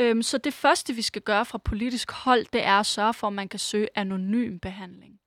Øhm, 0.00 0.22
så 0.22 0.38
det 0.38 0.54
første, 0.54 0.94
vi 0.94 1.02
skal 1.02 1.22
gøre 1.22 1.44
fra 1.44 1.58
politisk 1.58 2.10
hold, 2.10 2.46
det 2.52 2.64
er 2.64 2.80
at 2.80 2.86
sørge 2.86 3.14
for, 3.14 3.26
at 3.26 3.32
man 3.32 3.48
kan 3.48 3.58
søge 3.58 3.88
anonym 3.94 4.58
behandling. 4.58 5.20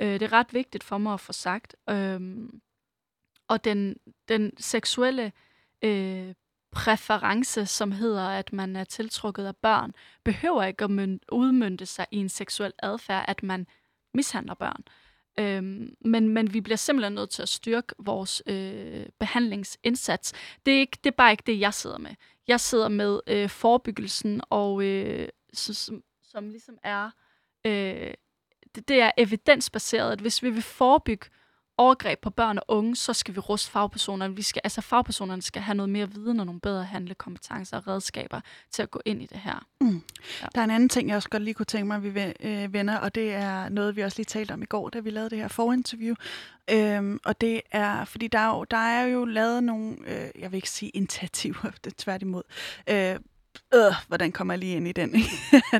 Øh, 0.00 0.12
det 0.12 0.22
er 0.22 0.32
ret 0.32 0.54
vigtigt 0.54 0.84
for 0.84 0.98
mig 0.98 1.14
at 1.14 1.20
få 1.20 1.32
sagt. 1.32 1.76
Øhm, 1.90 2.60
og 3.48 3.64
den, 3.64 3.96
den 4.28 4.52
seksuelle 4.58 5.32
øh, 5.82 6.34
præference, 6.70 7.66
som 7.66 7.92
hedder, 7.92 8.28
at 8.28 8.52
man 8.52 8.76
er 8.76 8.84
tiltrukket 8.84 9.46
af 9.46 9.56
børn, 9.56 9.92
behøver 10.24 10.64
ikke 10.64 10.84
at 10.84 10.90
udmyndte 11.32 11.86
sig 11.86 12.06
i 12.10 12.16
en 12.16 12.28
seksuel 12.28 12.72
adfærd, 12.78 13.24
at 13.28 13.42
man 13.42 13.66
mishandler 14.14 14.54
børn. 14.54 14.82
Øhm, 15.38 15.96
men, 16.00 16.28
men 16.28 16.54
vi 16.54 16.60
bliver 16.60 16.76
simpelthen 16.76 17.12
nødt 17.12 17.30
til 17.30 17.42
at 17.42 17.48
styrke 17.48 17.94
vores 17.98 18.42
øh, 18.46 19.06
behandlingsindsats. 19.18 20.32
Det 20.66 20.74
er, 20.74 20.78
ikke, 20.78 20.98
det 21.04 21.10
er 21.10 21.16
bare 21.16 21.30
ikke 21.30 21.42
det, 21.46 21.60
jeg 21.60 21.74
sidder 21.74 21.98
med. 21.98 22.14
Jeg 22.48 22.60
sidder 22.60 22.88
med 22.88 23.20
øh, 23.26 23.48
forebyggelsen, 23.48 24.40
og 24.50 24.84
øh, 24.84 25.28
så, 25.52 25.74
som, 25.74 26.02
som 26.22 26.48
ligesom 26.48 26.78
er, 26.82 27.10
øh, 27.66 28.14
det, 28.74 28.88
det 28.88 29.00
er 29.00 29.10
evidensbaseret, 29.18 30.12
at 30.12 30.20
hvis 30.20 30.42
vi 30.42 30.50
vil 30.50 30.62
forebygge 30.62 31.26
overgreb 31.78 32.18
på 32.20 32.30
børn 32.30 32.58
og 32.58 32.64
unge, 32.68 32.96
så 32.96 33.12
skal 33.12 33.34
vi 33.34 33.40
ruste 33.40 33.70
fagpersonerne. 33.70 34.36
Vi 34.36 34.42
skal, 34.42 34.60
altså 34.64 34.80
fagpersonerne 34.80 35.42
skal 35.42 35.62
have 35.62 35.74
noget 35.74 35.90
mere 35.90 36.10
viden 36.10 36.40
og 36.40 36.46
nogle 36.46 36.60
bedre 36.60 36.84
handlekompetencer 36.84 37.76
og 37.76 37.88
redskaber 37.88 38.40
til 38.70 38.82
at 38.82 38.90
gå 38.90 39.00
ind 39.04 39.22
i 39.22 39.26
det 39.26 39.38
her. 39.38 39.66
Mm. 39.80 40.02
Ja. 40.42 40.46
Der 40.54 40.60
er 40.60 40.64
en 40.64 40.70
anden 40.70 40.88
ting, 40.88 41.08
jeg 41.08 41.16
også 41.16 41.28
godt 41.28 41.42
lige 41.42 41.54
kunne 41.54 41.66
tænke 41.66 41.86
mig, 41.86 41.96
at 41.96 42.14
vi 42.14 42.32
øh, 42.40 42.72
vender, 42.72 42.98
og 42.98 43.14
det 43.14 43.32
er 43.32 43.68
noget, 43.68 43.96
vi 43.96 44.02
også 44.02 44.18
lige 44.18 44.24
talte 44.24 44.52
om 44.52 44.62
i 44.62 44.66
går, 44.66 44.88
da 44.88 45.00
vi 45.00 45.10
lavede 45.10 45.30
det 45.30 45.38
her 45.38 45.48
forinterview. 45.48 46.14
Øhm, 46.70 47.20
og 47.24 47.40
det 47.40 47.60
er, 47.70 48.04
fordi 48.04 48.28
der 48.28 48.38
er 48.38 48.48
jo, 48.48 48.64
der 48.64 48.76
er 48.76 49.06
jo 49.06 49.24
lavet 49.24 49.64
nogle, 49.64 49.96
øh, 50.06 50.28
jeg 50.38 50.52
vil 50.52 50.56
ikke 50.56 50.70
sige 50.70 50.90
initiativer, 50.90 51.70
det 51.84 51.96
tværtimod, 51.96 52.42
øh, 52.90 53.16
øh, 53.74 53.94
hvordan 54.08 54.32
kommer 54.32 54.54
jeg 54.54 54.58
lige 54.58 54.76
ind 54.76 54.88
i 54.88 54.92
den? 54.92 55.10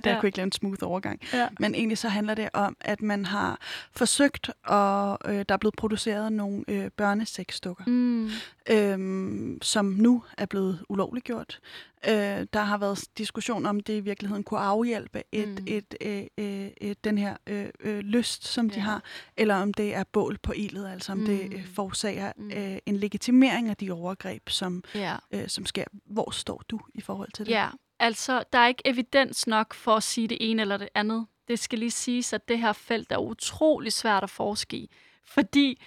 der 0.05 0.11
ja. 0.11 0.21
kunne 0.21 0.29
ikke 0.29 0.37
lave 0.37 0.45
en 0.45 0.53
smooth 0.53 0.79
overgang. 0.83 1.21
Ja. 1.33 1.49
Men 1.61 1.75
egentlig 1.75 1.99
så 1.99 2.09
handler 2.09 2.35
det 2.35 2.49
om, 2.53 2.77
at 2.81 3.03
man 3.03 3.25
har 3.25 3.59
forsøgt, 3.93 4.51
og 4.65 5.19
øh, 5.25 5.45
der 5.49 5.55
er 5.55 5.59
blevet 5.59 5.75
produceret 5.77 6.33
nogle 6.33 6.65
øh, 6.69 6.91
børnesexdukker, 6.97 7.85
mm. 7.87 8.31
øhm, 8.71 9.59
som 9.63 9.85
nu 9.85 10.23
er 10.39 10.47
blevet 10.47 10.85
ulovligt 10.89 11.25
gjort. 11.25 11.61
Øh, 12.09 12.47
der 12.53 12.61
har 12.61 12.79
været 12.79 13.05
diskussion 13.19 13.67
om, 13.67 13.81
det 13.81 13.97
i 13.97 14.01
virkeligheden 14.01 14.45
kunne 14.45 14.61
afhjælpe 14.61 15.23
et, 15.33 15.49
mm. 15.49 15.67
et, 15.67 15.95
et, 16.01 16.29
et, 16.37 16.73
et, 16.81 17.05
den 17.05 17.19
her 17.19 17.37
øh, 17.47 17.69
øh, 17.81 17.99
lyst, 17.99 18.47
som 18.47 18.67
ja. 18.67 18.75
de 18.75 18.81
har, 18.81 19.03
eller 19.37 19.55
om 19.55 19.75
det 19.75 19.95
er 19.95 20.05
bål 20.05 20.39
på 20.39 20.53
ildet, 20.53 20.89
altså 20.89 21.13
om 21.13 21.19
mm. 21.19 21.27
det 21.27 21.55
øh, 21.55 21.67
forårsager 21.67 22.33
mm. 22.37 22.51
øh, 22.51 22.79
en 22.87 22.97
legitimering 22.97 23.69
af 23.69 23.77
de 23.77 23.91
overgreb, 23.91 24.49
som, 24.49 24.85
ja. 24.95 25.17
øh, 25.31 25.49
som 25.49 25.67
sker. 25.67 25.85
Hvor 26.07 26.31
står 26.31 26.63
du 26.69 26.81
i 26.95 27.01
forhold 27.01 27.33
til 27.33 27.47
det? 27.47 27.53
Ja, 27.53 27.69
altså 27.99 28.45
der 28.53 28.59
er 28.59 28.67
ikke 28.67 28.83
evidens 28.85 29.47
nok 29.47 29.75
for 29.75 29.97
at 29.97 30.03
sige 30.03 30.29
det 30.29 30.39
ene 30.41 30.63
eller 30.63 30.77
det 30.77 30.89
andet. 30.95 31.27
Det 31.49 31.59
skal 31.59 31.79
lige 31.79 31.91
siges, 31.91 32.33
at 32.33 32.49
det 32.49 32.59
her 32.59 32.73
felt 32.73 33.13
er 33.13 33.19
utrolig 33.19 33.93
svært 33.93 34.23
at 34.23 34.31
forske 34.31 34.77
i, 34.77 34.91
fordi 35.25 35.83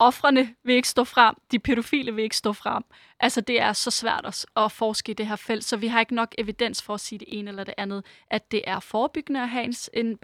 offrene 0.00 0.54
vil 0.64 0.74
ikke 0.74 0.88
stå 0.88 1.04
frem, 1.04 1.34
de 1.50 1.58
pædofile 1.58 2.14
vil 2.14 2.24
ikke 2.24 2.36
stå 2.36 2.52
frem. 2.52 2.82
Altså, 3.20 3.40
det 3.40 3.60
er 3.60 3.72
så 3.72 3.90
svært 3.90 4.26
at, 4.26 4.46
at 4.56 4.72
forske 4.72 5.10
i 5.10 5.14
det 5.14 5.26
her 5.26 5.36
felt, 5.36 5.64
så 5.64 5.76
vi 5.76 5.86
har 5.86 6.00
ikke 6.00 6.14
nok 6.14 6.34
evidens 6.38 6.82
for 6.82 6.94
at 6.94 7.00
sige 7.00 7.18
det 7.18 7.28
ene 7.30 7.50
eller 7.50 7.64
det 7.64 7.74
andet. 7.78 8.04
At 8.30 8.52
det 8.52 8.62
er 8.66 8.80
forebyggende 8.80 9.42
at 9.42 9.48
have 9.48 9.64
en, 9.64 9.74
en 9.92 10.18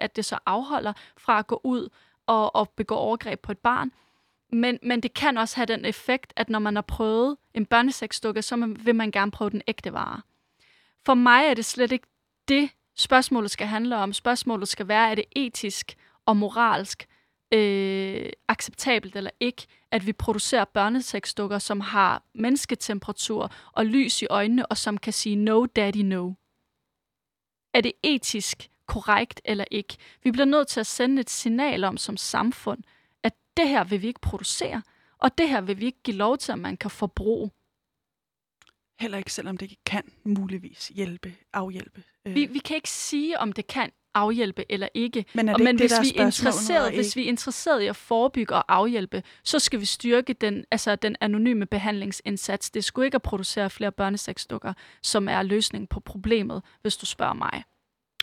at 0.00 0.16
det 0.16 0.24
så 0.24 0.38
afholder 0.46 0.92
fra 1.16 1.38
at 1.38 1.46
gå 1.46 1.60
ud 1.64 1.88
og, 2.26 2.56
og 2.56 2.70
begå 2.70 2.94
overgreb 2.94 3.40
på 3.40 3.52
et 3.52 3.58
barn. 3.58 3.92
Men, 4.52 4.78
men 4.82 5.00
det 5.00 5.14
kan 5.14 5.38
også 5.38 5.56
have 5.56 5.66
den 5.66 5.84
effekt, 5.84 6.32
at 6.36 6.48
når 6.48 6.58
man 6.58 6.74
har 6.74 6.82
prøvet 6.82 7.36
en 7.54 7.66
børneseksdukke, 7.66 8.42
så 8.42 8.56
man, 8.56 8.86
vil 8.86 8.94
man 8.94 9.10
gerne 9.10 9.30
prøve 9.30 9.50
den 9.50 9.62
ægte 9.66 9.92
vare. 9.92 10.20
For 11.06 11.14
mig 11.14 11.46
er 11.46 11.54
det 11.54 11.64
slet 11.64 11.92
ikke 11.92 12.06
det, 12.48 12.70
spørgsmålet 12.96 13.50
skal 13.50 13.66
handle 13.66 13.96
om. 13.96 14.12
Spørgsmålet 14.12 14.68
skal 14.68 14.88
være, 14.88 15.10
er 15.10 15.14
det 15.14 15.24
etisk 15.36 15.94
og 16.26 16.36
moralsk 16.36 17.08
øh, 17.52 18.30
acceptabelt 18.48 19.16
eller 19.16 19.30
ikke, 19.40 19.66
at 19.90 20.06
vi 20.06 20.12
producerer 20.12 20.64
børnesexdukker, 20.64 21.58
som 21.58 21.80
har 21.80 22.22
mennesketemperatur 22.34 23.52
og 23.72 23.86
lys 23.86 24.22
i 24.22 24.26
øjnene, 24.30 24.66
og 24.66 24.76
som 24.76 24.98
kan 24.98 25.12
sige 25.12 25.36
no 25.36 25.66
daddy 25.66 25.96
no. 25.96 26.32
Er 27.74 27.80
det 27.80 27.92
etisk 28.02 28.70
korrekt 28.86 29.40
eller 29.44 29.64
ikke? 29.70 29.96
Vi 30.22 30.30
bliver 30.30 30.44
nødt 30.44 30.68
til 30.68 30.80
at 30.80 30.86
sende 30.86 31.20
et 31.20 31.30
signal 31.30 31.84
om 31.84 31.96
som 31.96 32.16
samfund, 32.16 32.82
at 33.22 33.34
det 33.56 33.68
her 33.68 33.84
vil 33.84 34.02
vi 34.02 34.06
ikke 34.06 34.20
producere, 34.20 34.82
og 35.18 35.38
det 35.38 35.48
her 35.48 35.60
vil 35.60 35.80
vi 35.80 35.84
ikke 35.84 36.02
give 36.02 36.16
lov 36.16 36.38
til, 36.38 36.52
at 36.52 36.58
man 36.58 36.76
kan 36.76 36.90
forbruge. 36.90 37.50
Heller 39.00 39.18
ikke, 39.18 39.32
selvom 39.32 39.56
det 39.56 39.84
kan 39.86 40.12
muligvis 40.24 40.88
hjælpe, 40.88 41.34
afhjælpe. 41.52 42.04
Øh. 42.24 42.34
Vi, 42.34 42.46
vi 42.46 42.58
kan 42.58 42.76
ikke 42.76 42.90
sige, 42.90 43.38
om 43.38 43.52
det 43.52 43.66
kan 43.66 43.92
afhjælpe 44.18 44.64
eller 44.72 44.88
ikke. 44.94 45.24
Men, 45.34 45.48
er 45.48 45.52
det 45.52 45.60
og, 45.60 45.64
men 45.64 45.74
ikke 45.74 45.82
hvis, 45.82 45.92
det, 45.92 46.02
vi 46.02 46.20
er 46.20 46.26
interesseret, 46.26 46.94
hvis 46.94 47.16
vi 47.16 47.24
er 47.24 47.28
interesseret 47.28 47.82
i 47.82 47.86
at 47.86 47.96
forebygge 47.96 48.54
og 48.54 48.64
afhjælpe, 48.68 49.22
så 49.44 49.58
skal 49.58 49.80
vi 49.80 49.84
styrke 49.84 50.32
den, 50.32 50.64
altså 50.70 50.96
den 50.96 51.16
anonyme 51.20 51.66
behandlingsindsats. 51.66 52.70
Det 52.70 52.84
skulle 52.84 53.06
ikke 53.06 53.14
at 53.14 53.22
producere 53.22 53.70
flere 53.70 53.92
børnesexdukker, 53.92 54.72
som 55.02 55.28
er 55.28 55.42
løsning 55.42 55.88
på 55.88 56.00
problemet, 56.00 56.62
hvis 56.82 56.96
du 56.96 57.06
spørger 57.06 57.34
mig. 57.34 57.64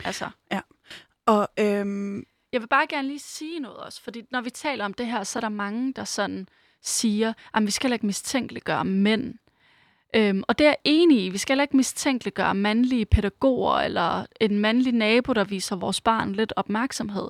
Altså. 0.04 0.30
Ja. 0.52 0.62
Og, 1.26 1.50
øhm... 1.60 2.24
Jeg 2.54 2.62
vil 2.62 2.68
bare 2.68 2.88
gerne 2.88 3.08
lige 3.08 3.20
sige 3.20 3.60
noget 3.60 3.78
også, 3.78 4.02
fordi 4.02 4.24
når 4.32 4.42
vi 4.42 4.50
taler 4.50 4.86
om 4.86 4.94
det 4.94 5.08
her, 5.08 5.24
så 5.24 5.40
er 5.40 5.42
der 5.42 5.50
mange, 5.50 5.94
der 5.94 6.04
sådan 6.04 6.48
siger, 6.82 7.34
at 7.54 7.66
vi 7.66 7.72
skal 7.72 7.94
ikke 7.94 8.06
mistænkeliggøre 8.06 8.86
mænd 8.86 9.34
Øhm, 10.16 10.44
og 10.48 10.58
det 10.58 10.66
er 10.66 10.70
jeg 10.70 10.78
enig 10.84 11.26
i. 11.26 11.30
Vi 11.30 11.38
skal 11.38 11.60
ikke 11.60 11.78
mistænkeliggøre 11.78 12.56
mandlige 12.56 13.06
pædagoger 13.06 13.78
eller 13.78 14.26
en 14.42 14.60
mandlig 14.60 14.94
nabo, 14.94 15.34
der 15.34 15.44
viser 15.44 15.76
vores 15.76 16.02
barn 16.02 16.32
lidt 16.32 16.54
opmærksomhed. 16.56 17.28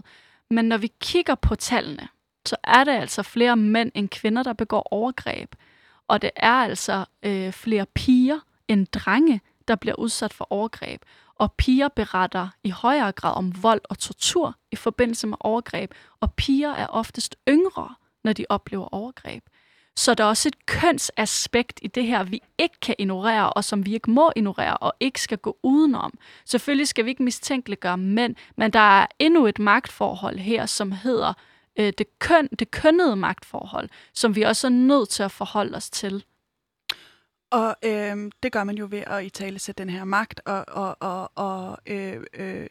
Men 0.50 0.66
når 0.66 0.78
vi 0.78 0.92
kigger 1.02 1.36
på 1.36 1.56
tallene, 1.56 2.08
så 2.46 2.56
er 2.64 2.84
det 2.84 2.92
altså 2.92 3.24
flere 3.24 3.56
mænd 3.56 3.92
end 3.96 4.10
kvinder, 4.10 4.44
der 4.44 4.54
begår 4.54 4.88
overgreb. 4.92 5.56
Og 6.08 6.22
det 6.22 6.32
er 6.36 6.52
altså 6.54 7.06
øh, 7.24 7.52
flere 7.52 7.86
piger 7.86 8.40
end 8.68 8.88
drenge, 8.88 9.42
der 9.68 9.76
bliver 9.76 9.96
udsat 9.96 10.34
for 10.34 10.48
overgreb. 10.50 11.02
Og 11.36 11.54
piger 11.54 11.88
beretter 11.88 12.48
i 12.64 12.70
højere 12.70 13.12
grad 13.12 13.34
om 13.36 13.64
vold 13.64 13.82
og 13.84 14.00
tortur 14.00 14.56
i 14.72 14.76
forbindelse 14.76 15.28
med 15.28 15.38
overgreb. 15.40 15.94
Og 16.20 16.34
piger 16.34 16.74
er 16.74 16.88
oftest 16.88 17.36
yngre, 17.50 17.96
når 18.24 18.34
de 18.34 18.46
oplever 18.50 18.94
overgreb. 18.94 19.44
Så 19.98 20.14
der 20.14 20.24
er 20.24 20.28
også 20.28 20.48
et 20.48 20.66
kønsaspekt 20.66 21.80
i 21.82 21.88
det 21.88 22.06
her, 22.06 22.24
vi 22.24 22.42
ikke 22.58 22.80
kan 22.82 22.96
ignorere, 23.00 23.54
og 23.54 23.64
som 23.64 23.86
vi 23.86 23.94
ikke 23.94 24.12
må 24.12 24.32
ignorere, 24.36 24.78
og 24.78 24.94
ikke 25.00 25.22
skal 25.22 25.38
gå 25.38 25.58
udenom. 25.64 26.18
Selvfølgelig 26.46 26.88
skal 26.88 27.06
vi 27.06 27.10
ikke 27.10 27.24
mistænkeliggøre 27.24 27.98
mænd, 27.98 28.36
men 28.58 28.74
der 28.74 29.02
er 29.02 29.08
endnu 29.20 29.48
et 29.48 29.60
magtforhold 29.60 30.38
her, 30.38 30.66
som 30.66 30.92
hedder 30.92 31.34
øh, 31.80 31.94
det, 31.98 32.20
køn, 32.20 32.48
det 32.60 32.72
kønnede 32.72 33.16
magtforhold, 33.16 33.90
som 34.14 34.36
vi 34.36 34.42
også 34.42 34.68
er 34.68 34.72
nødt 34.72 35.10
til 35.10 35.24
at 35.24 35.32
forholde 35.32 35.78
os 35.78 35.90
til. 35.90 36.26
Og 37.52 37.76
øh, 37.84 38.32
det 38.44 38.52
gør 38.52 38.64
man 38.64 38.78
jo 38.78 38.88
ved 38.92 39.04
at 39.08 39.26
i 39.26 39.30
tale 39.30 39.60
sætte 39.60 39.84
den 39.84 39.90
her 39.90 40.04
magt, 40.04 40.42
og, 40.46 40.66
og, 40.68 40.98
og, 41.00 41.32
og 41.36 41.78
øh, 41.88 42.24
øh, 42.34 42.68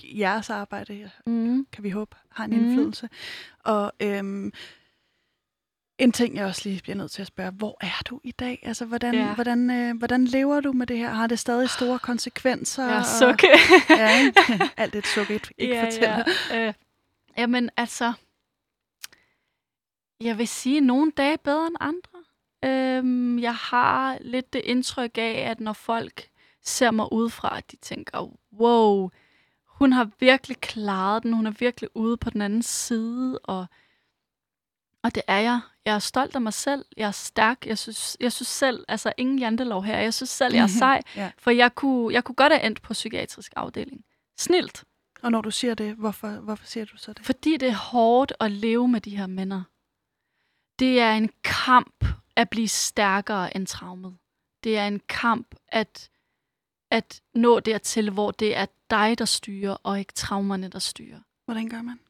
jeres 0.00 0.50
arbejde, 0.50 1.10
mm. 1.26 1.66
kan 1.72 1.84
vi 1.84 1.90
håbe, 1.90 2.16
har 2.30 2.44
en 2.44 2.50
mm. 2.50 2.56
indflydelse. 2.56 3.08
Og 3.64 3.92
øh, 4.02 4.52
en 6.02 6.12
ting, 6.12 6.36
jeg 6.36 6.46
også 6.46 6.68
lige 6.68 6.82
bliver 6.82 6.96
nødt 6.96 7.10
til 7.10 7.22
at 7.22 7.26
spørge, 7.28 7.50
hvor 7.50 7.76
er 7.80 8.02
du 8.04 8.20
i 8.24 8.30
dag? 8.30 8.58
Altså, 8.62 8.84
hvordan, 8.84 9.14
ja. 9.14 9.34
hvordan, 9.34 9.70
øh, 9.70 9.98
hvordan 9.98 10.24
lever 10.24 10.60
du 10.60 10.72
med 10.72 10.86
det 10.86 10.98
her? 10.98 11.10
Har 11.10 11.26
det 11.26 11.38
stadig 11.38 11.70
store 11.70 11.98
konsekvenser? 11.98 12.86
Ja, 12.94 13.02
sukke. 13.18 13.48
ja, 13.90 14.32
alt 14.82 14.94
et 14.94 15.06
sukke, 15.06 15.34
ikke, 15.34 15.54
ikke 15.58 15.74
ja, 15.74 15.84
fortæller. 15.84 16.24
Ja. 16.50 16.66
Øh, 16.66 16.74
jamen, 17.38 17.70
altså, 17.76 18.12
jeg 20.20 20.38
vil 20.38 20.48
sige, 20.48 20.80
nogle 20.80 21.12
dage 21.16 21.38
bedre 21.38 21.66
end 21.66 21.76
andre. 21.80 22.18
Øhm, 22.64 23.38
jeg 23.38 23.54
har 23.54 24.18
lidt 24.20 24.52
det 24.52 24.62
indtryk 24.64 25.18
af, 25.18 25.46
at 25.50 25.60
når 25.60 25.72
folk 25.72 26.28
ser 26.62 26.90
mig 26.90 27.12
udefra, 27.12 27.58
at 27.58 27.70
de 27.70 27.76
tænker, 27.76 28.30
wow, 28.60 29.10
hun 29.66 29.92
har 29.92 30.10
virkelig 30.20 30.56
klaret 30.60 31.22
den, 31.22 31.32
hun 31.32 31.46
er 31.46 31.50
virkelig 31.50 31.96
ude 31.96 32.16
på 32.16 32.30
den 32.30 32.42
anden 32.42 32.62
side, 32.62 33.38
og 33.38 33.66
og 35.02 35.14
det 35.14 35.22
er 35.26 35.38
jeg. 35.38 35.60
Jeg 35.84 35.94
er 35.94 35.98
stolt 35.98 36.34
af 36.34 36.40
mig 36.40 36.52
selv. 36.52 36.84
Jeg 36.96 37.06
er 37.06 37.10
stærk. 37.10 37.66
Jeg 37.66 37.78
synes, 37.78 38.16
jeg 38.20 38.32
synes 38.32 38.48
selv, 38.48 38.84
altså 38.88 39.12
ingen 39.16 39.38
jantelov 39.38 39.84
her, 39.84 39.98
jeg 39.98 40.14
synes 40.14 40.30
selv, 40.30 40.54
jeg 40.54 40.62
er 40.62 40.66
sej. 40.84 41.02
ja. 41.16 41.30
For 41.38 41.50
jeg 41.50 41.74
kunne, 41.74 42.14
jeg 42.14 42.24
kunne 42.24 42.34
godt 42.36 42.52
have 42.52 42.66
endt 42.66 42.82
på 42.82 42.92
psykiatrisk 42.92 43.52
afdeling. 43.56 44.04
Snilt. 44.38 44.84
Og 45.22 45.30
når 45.30 45.40
du 45.40 45.50
siger 45.50 45.74
det, 45.74 45.94
hvorfor, 45.94 46.28
hvorfor 46.28 46.66
siger 46.66 46.84
du 46.84 46.96
så 46.96 47.12
det? 47.12 47.26
Fordi 47.26 47.56
det 47.56 47.68
er 47.68 47.76
hårdt 47.76 48.32
at 48.40 48.50
leve 48.50 48.88
med 48.88 49.00
de 49.00 49.16
her 49.16 49.26
mænd. 49.26 49.52
Det 50.78 51.00
er 51.00 51.12
en 51.12 51.30
kamp 51.44 52.04
at 52.36 52.50
blive 52.50 52.68
stærkere 52.68 53.56
end 53.56 53.66
traumet. 53.66 54.16
Det 54.64 54.78
er 54.78 54.86
en 54.86 55.00
kamp 55.08 55.54
at, 55.68 56.10
at 56.90 57.22
nå 57.34 57.60
dertil, 57.60 58.10
hvor 58.10 58.30
det 58.30 58.56
er 58.56 58.66
dig, 58.90 59.18
der 59.18 59.24
styrer, 59.24 59.76
og 59.82 59.98
ikke 59.98 60.12
traumerne, 60.12 60.68
der 60.68 60.78
styrer. 60.78 61.20
Hvordan 61.44 61.68
gør 61.68 61.82
man? 61.82 62.00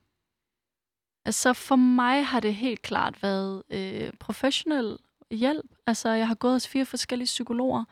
Altså 1.24 1.52
for 1.52 1.76
mig 1.76 2.26
har 2.26 2.40
det 2.40 2.54
helt 2.54 2.82
klart 2.82 3.22
været 3.22 3.62
øh, 3.70 4.10
professionel 4.20 4.98
hjælp. 5.30 5.70
Altså 5.86 6.08
jeg 6.10 6.28
har 6.28 6.34
gået 6.34 6.52
hos 6.52 6.68
fire 6.68 6.86
forskellige 6.86 7.26
psykologer, 7.26 7.84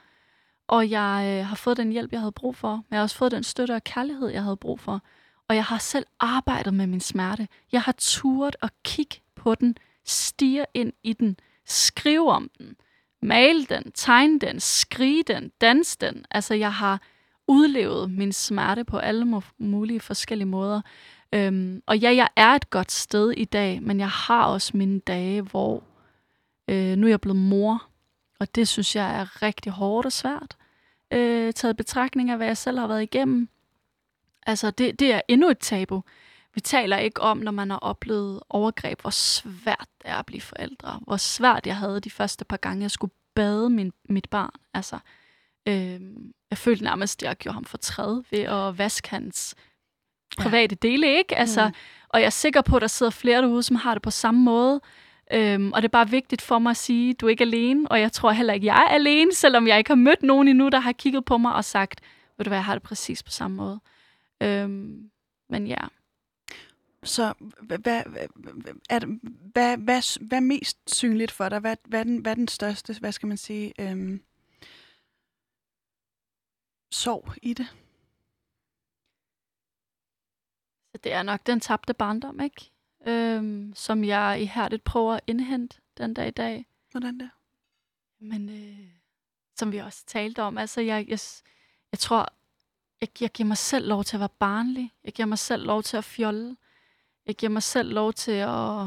og 0.68 0.90
jeg 0.90 1.38
øh, 1.38 1.46
har 1.46 1.56
fået 1.56 1.76
den 1.76 1.92
hjælp, 1.92 2.12
jeg 2.12 2.20
havde 2.20 2.32
brug 2.32 2.56
for. 2.56 2.76
Men 2.76 2.86
jeg 2.90 2.98
har 2.98 3.02
også 3.02 3.16
fået 3.16 3.32
den 3.32 3.44
støtte 3.44 3.72
og 3.72 3.84
kærlighed, 3.84 4.28
jeg 4.28 4.42
havde 4.42 4.56
brug 4.56 4.80
for. 4.80 5.02
Og 5.48 5.56
jeg 5.56 5.64
har 5.64 5.78
selv 5.78 6.06
arbejdet 6.20 6.74
med 6.74 6.86
min 6.86 7.00
smerte. 7.00 7.48
Jeg 7.72 7.82
har 7.82 7.94
turet 7.98 8.56
at 8.62 8.70
kigge 8.84 9.16
på 9.34 9.54
den, 9.54 9.76
stige 10.04 10.64
ind 10.74 10.92
i 11.02 11.12
den, 11.12 11.36
skrive 11.66 12.30
om 12.32 12.50
den, 12.58 12.76
male 13.22 13.64
den, 13.64 13.92
tegne 13.92 14.38
den, 14.38 14.60
skrige 14.60 15.22
den, 15.22 15.52
danse 15.60 15.96
den. 16.00 16.24
Altså 16.30 16.54
jeg 16.54 16.74
har 16.74 17.00
udlevet 17.48 18.10
min 18.10 18.32
smerte 18.32 18.84
på 18.84 18.98
alle 18.98 19.42
mulige 19.58 20.00
forskellige 20.00 20.48
måder. 20.48 20.80
Øhm, 21.32 21.82
og 21.86 21.98
ja, 21.98 22.14
jeg 22.14 22.28
er 22.36 22.48
et 22.48 22.70
godt 22.70 22.92
sted 22.92 23.30
i 23.30 23.44
dag, 23.44 23.82
men 23.82 24.00
jeg 24.00 24.08
har 24.08 24.44
også 24.44 24.76
mine 24.76 25.00
dage, 25.00 25.42
hvor 25.42 25.82
øh, 26.68 26.96
nu 26.96 27.06
er 27.06 27.10
jeg 27.10 27.20
blevet 27.20 27.38
mor, 27.38 27.86
og 28.40 28.54
det 28.54 28.68
synes 28.68 28.96
jeg 28.96 29.20
er 29.20 29.42
rigtig 29.42 29.72
hårdt 29.72 30.06
og 30.06 30.12
svært. 30.12 30.56
Øh, 31.10 31.52
taget 31.52 31.76
betragtning 31.76 32.30
af, 32.30 32.36
hvad 32.36 32.46
jeg 32.46 32.56
selv 32.56 32.78
har 32.78 32.86
været 32.86 33.02
igennem. 33.02 33.48
Altså, 34.46 34.70
det, 34.70 35.00
det 35.00 35.14
er 35.14 35.20
endnu 35.28 35.48
et 35.48 35.58
tabu. 35.58 36.02
Vi 36.54 36.60
taler 36.60 36.96
ikke 36.96 37.20
om, 37.20 37.38
når 37.38 37.52
man 37.52 37.70
har 37.70 37.78
oplevet 37.78 38.40
overgreb, 38.48 39.00
hvor 39.00 39.10
svært 39.10 39.88
det 40.02 40.10
er 40.10 40.16
at 40.16 40.26
blive 40.26 40.40
forældre. 40.40 41.00
Hvor 41.06 41.16
svært 41.16 41.66
jeg 41.66 41.76
havde 41.76 42.00
de 42.00 42.10
første 42.10 42.44
par 42.44 42.56
gange, 42.56 42.82
jeg 42.82 42.90
skulle 42.90 43.14
bade 43.34 43.70
min, 43.70 43.92
mit 44.08 44.28
barn. 44.30 44.54
Altså, 44.74 44.98
øh, 45.66 46.00
jeg 46.50 46.58
følte 46.58 46.84
nærmest, 46.84 47.22
at 47.22 47.28
jeg 47.28 47.36
gjorde 47.36 47.54
ham 47.54 47.64
fortræd 47.64 48.22
ved 48.30 48.38
at 48.38 48.78
vaske 48.78 49.10
hans 49.10 49.54
private 50.38 50.76
ja. 50.82 50.88
dele, 50.88 51.18
ikke? 51.18 51.36
Altså, 51.36 51.68
mm. 51.68 51.74
Og 52.08 52.20
jeg 52.20 52.26
er 52.26 52.30
sikker 52.30 52.62
på, 52.62 52.76
at 52.76 52.82
der 52.82 52.88
sidder 52.88 53.12
flere 53.12 53.42
derude, 53.42 53.62
som 53.62 53.76
har 53.76 53.94
det 53.94 54.02
på 54.02 54.10
samme 54.10 54.40
måde. 54.40 54.80
Øhm, 55.32 55.72
og 55.72 55.82
det 55.82 55.88
er 55.88 55.92
bare 55.92 56.10
vigtigt 56.10 56.42
for 56.42 56.58
mig 56.58 56.70
at 56.70 56.76
sige, 56.76 57.10
at 57.10 57.20
du 57.20 57.26
er 57.26 57.30
ikke 57.30 57.44
alene, 57.44 57.88
og 57.90 58.00
jeg 58.00 58.12
tror 58.12 58.30
heller 58.30 58.54
ikke, 58.54 58.66
jeg 58.66 58.76
er 58.76 58.94
alene, 58.94 59.34
selvom 59.34 59.66
jeg 59.66 59.78
ikke 59.78 59.90
har 59.90 59.94
mødt 59.94 60.22
nogen 60.22 60.48
endnu, 60.48 60.68
der 60.68 60.80
har 60.80 60.92
kigget 60.92 61.24
på 61.24 61.38
mig 61.38 61.54
og 61.54 61.64
sagt, 61.64 62.00
ved 62.38 62.44
du 62.44 62.50
hvad, 62.50 62.58
jeg 62.58 62.64
har 62.64 62.74
det 62.74 62.82
præcis 62.82 63.22
på 63.22 63.30
samme 63.30 63.56
måde. 63.56 63.80
Øhm, 64.42 65.10
men 65.48 65.66
ja. 65.66 65.76
Så 67.02 67.32
hvad, 67.60 67.86
er, 67.86 68.02
hvad, 68.08 69.76
hvad, 69.76 70.18
hvad 70.26 70.38
er 70.38 70.40
mest 70.40 70.78
synligt 70.96 71.30
for 71.30 71.48
dig? 71.48 71.58
Hvad, 71.58 71.76
hvad, 71.84 72.00
er 72.00 72.04
den, 72.04 72.18
hvad 72.18 72.32
er 72.32 72.36
den 72.36 72.48
største, 72.48 72.96
hvad 73.00 73.12
skal 73.12 73.26
man 73.26 73.36
sige, 73.36 73.72
øhm, 73.80 74.22
sorg 76.90 77.32
i 77.42 77.52
det? 77.52 77.66
Det 81.04 81.12
er 81.12 81.22
nok 81.22 81.46
den 81.46 81.60
tabte 81.60 81.94
barndom, 81.94 82.40
ikke? 82.40 82.70
Øhm, 83.06 83.72
som 83.74 84.04
jeg 84.04 84.38
ihærdigt 84.40 84.84
prøver 84.84 85.14
at 85.14 85.20
indhente 85.26 85.76
den 85.98 86.14
dag 86.14 86.28
i 86.28 86.30
dag. 86.30 86.66
Hvordan 86.90 87.20
det? 87.20 87.30
Men 88.18 88.48
øh, 88.48 88.86
som 89.58 89.72
vi 89.72 89.78
også 89.78 90.04
talte 90.06 90.42
om, 90.42 90.58
altså 90.58 90.80
jeg, 90.80 91.06
jeg, 91.08 91.18
jeg 91.92 91.98
tror, 91.98 92.28
jeg, 93.00 93.08
jeg 93.20 93.30
giver 93.30 93.46
mig 93.46 93.58
selv 93.58 93.88
lov 93.88 94.04
til 94.04 94.16
at 94.16 94.20
være 94.20 94.28
barnlig. 94.38 94.92
Jeg 95.04 95.12
giver 95.12 95.26
mig 95.26 95.38
selv 95.38 95.66
lov 95.66 95.82
til 95.82 95.96
at 95.96 96.04
fjolle. 96.04 96.56
Jeg 97.26 97.34
giver 97.34 97.50
mig 97.50 97.62
selv 97.62 97.92
lov 97.92 98.12
til 98.12 98.32
at, 98.32 98.86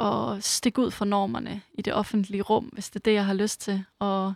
at 0.00 0.44
stikke 0.44 0.82
ud 0.82 0.90
for 0.90 1.04
normerne 1.04 1.62
i 1.72 1.82
det 1.82 1.94
offentlige 1.94 2.42
rum, 2.42 2.64
hvis 2.64 2.90
det 2.90 3.00
er 3.00 3.04
det, 3.04 3.14
jeg 3.14 3.26
har 3.26 3.34
lyst 3.34 3.60
til. 3.60 3.84
Og 3.98 4.34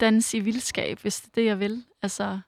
danse 0.00 0.36
i 0.36 0.40
vildskab, 0.40 0.98
hvis 0.98 1.20
det 1.20 1.28
er 1.28 1.34
det, 1.34 1.44
jeg 1.44 1.60
vil. 1.60 1.84
Altså, 2.02 2.40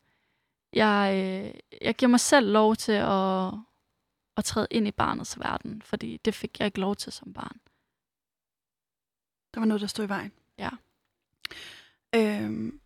jeg, 0.76 1.12
øh, 1.14 1.60
jeg 1.82 1.94
giver 1.94 2.10
mig 2.10 2.20
selv 2.20 2.52
lov 2.52 2.76
til 2.76 2.92
at, 2.92 3.52
at 4.36 4.44
træde 4.44 4.66
ind 4.70 4.88
i 4.88 4.90
barnets 4.90 5.38
verden, 5.38 5.82
fordi 5.82 6.16
det 6.16 6.34
fik 6.34 6.58
jeg 6.58 6.66
ikke 6.66 6.80
lov 6.80 6.96
til 6.96 7.12
som 7.12 7.32
barn. 7.32 7.60
Der 9.54 9.60
var 9.60 9.66
noget, 9.66 9.80
der 9.80 9.86
stod 9.86 10.04
i 10.04 10.08
vejen? 10.08 10.32
Ja. 10.58 10.70
Øhm, 12.14 12.80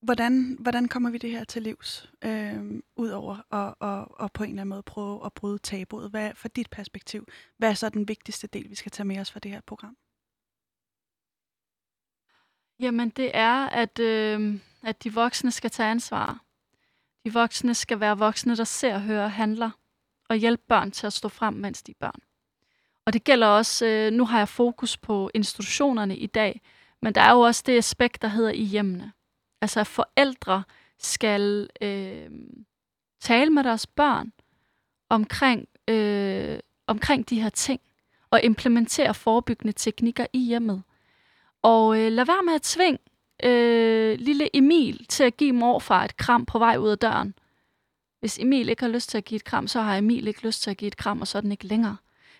hvordan, 0.00 0.56
hvordan 0.60 0.88
kommer 0.88 1.10
vi 1.10 1.18
det 1.18 1.30
her 1.30 1.44
til 1.44 1.62
livs, 1.62 2.10
øhm, 2.24 2.84
udover 2.96 3.54
at, 3.54 3.74
at, 3.80 4.24
at 4.24 4.32
på 4.32 4.42
en 4.42 4.50
eller 4.50 4.62
anden 4.62 4.68
måde 4.68 4.82
prøve 4.82 5.26
at 5.26 5.32
bryde 5.32 5.58
tabuet? 5.58 6.10
Hvad 6.10 6.34
for 6.34 6.48
dit 6.48 6.70
perspektiv, 6.70 7.26
hvad 7.56 7.70
er 7.70 7.74
så 7.74 7.88
den 7.88 8.08
vigtigste 8.08 8.46
del, 8.46 8.70
vi 8.70 8.74
skal 8.74 8.92
tage 8.92 9.06
med 9.06 9.18
os 9.18 9.32
fra 9.32 9.40
det 9.40 9.50
her 9.50 9.60
program? 9.60 9.96
Jamen, 12.80 13.10
det 13.10 13.30
er, 13.34 13.66
at, 13.66 13.98
øh, 13.98 14.60
at 14.84 15.04
de 15.04 15.14
voksne 15.14 15.50
skal 15.50 15.70
tage 15.70 15.90
ansvar. 15.90 16.44
De 17.24 17.32
voksne 17.32 17.74
skal 17.74 18.00
være 18.00 18.18
voksne, 18.18 18.56
der 18.56 18.64
ser, 18.64 18.98
hører 18.98 19.24
og 19.24 19.32
handler, 19.32 19.70
og 20.28 20.36
hjælpe 20.36 20.62
børn 20.68 20.90
til 20.90 21.06
at 21.06 21.12
stå 21.12 21.28
frem, 21.28 21.54
mens 21.54 21.82
de 21.82 21.92
er 21.92 21.96
børn. 22.00 22.20
Og 23.06 23.12
det 23.12 23.24
gælder 23.24 23.46
også, 23.46 23.86
øh, 23.86 24.12
nu 24.12 24.24
har 24.24 24.38
jeg 24.38 24.48
fokus 24.48 24.96
på 24.96 25.30
institutionerne 25.34 26.16
i 26.16 26.26
dag, 26.26 26.60
men 27.02 27.14
der 27.14 27.20
er 27.20 27.32
jo 27.32 27.40
også 27.40 27.62
det 27.66 27.78
aspekt, 27.78 28.22
der 28.22 28.28
hedder 28.28 28.50
i 28.50 28.62
hjemmene. 28.62 29.12
Altså 29.60 29.80
at 29.80 29.86
forældre 29.86 30.62
skal 30.98 31.68
øh, 31.80 32.30
tale 33.20 33.50
med 33.50 33.64
deres 33.64 33.86
børn 33.86 34.32
omkring, 35.08 35.68
øh, 35.88 36.58
omkring 36.86 37.30
de 37.30 37.42
her 37.42 37.48
ting, 37.48 37.80
og 38.30 38.42
implementere 38.42 39.14
forebyggende 39.14 39.72
teknikker 39.72 40.26
i 40.32 40.38
hjemmet. 40.38 40.82
Og 41.62 42.00
øh, 42.00 42.12
lad 42.12 42.24
være 42.24 42.42
med 42.44 42.54
at 42.54 42.62
tvinge 42.62 42.98
øh, 43.42 44.18
lille 44.18 44.56
Emil 44.56 45.06
til 45.08 45.24
at 45.24 45.36
give 45.36 45.52
morfar 45.52 46.04
et 46.04 46.16
kram 46.16 46.46
på 46.46 46.58
vej 46.58 46.76
ud 46.76 46.88
af 46.88 46.98
døren. 46.98 47.34
Hvis 48.20 48.38
Emil 48.38 48.68
ikke 48.68 48.82
har 48.82 48.90
lyst 48.90 49.10
til 49.10 49.18
at 49.18 49.24
give 49.24 49.36
et 49.36 49.44
kram, 49.44 49.68
så 49.68 49.80
har 49.80 49.96
Emil 49.96 50.28
ikke 50.28 50.42
lyst 50.42 50.62
til 50.62 50.70
at 50.70 50.76
give 50.76 50.86
et 50.86 50.96
kram, 50.96 51.20
og 51.20 51.26
så 51.26 51.38
er 51.38 51.42
den 51.42 51.52
ikke 51.52 51.66
længere. 51.66 51.96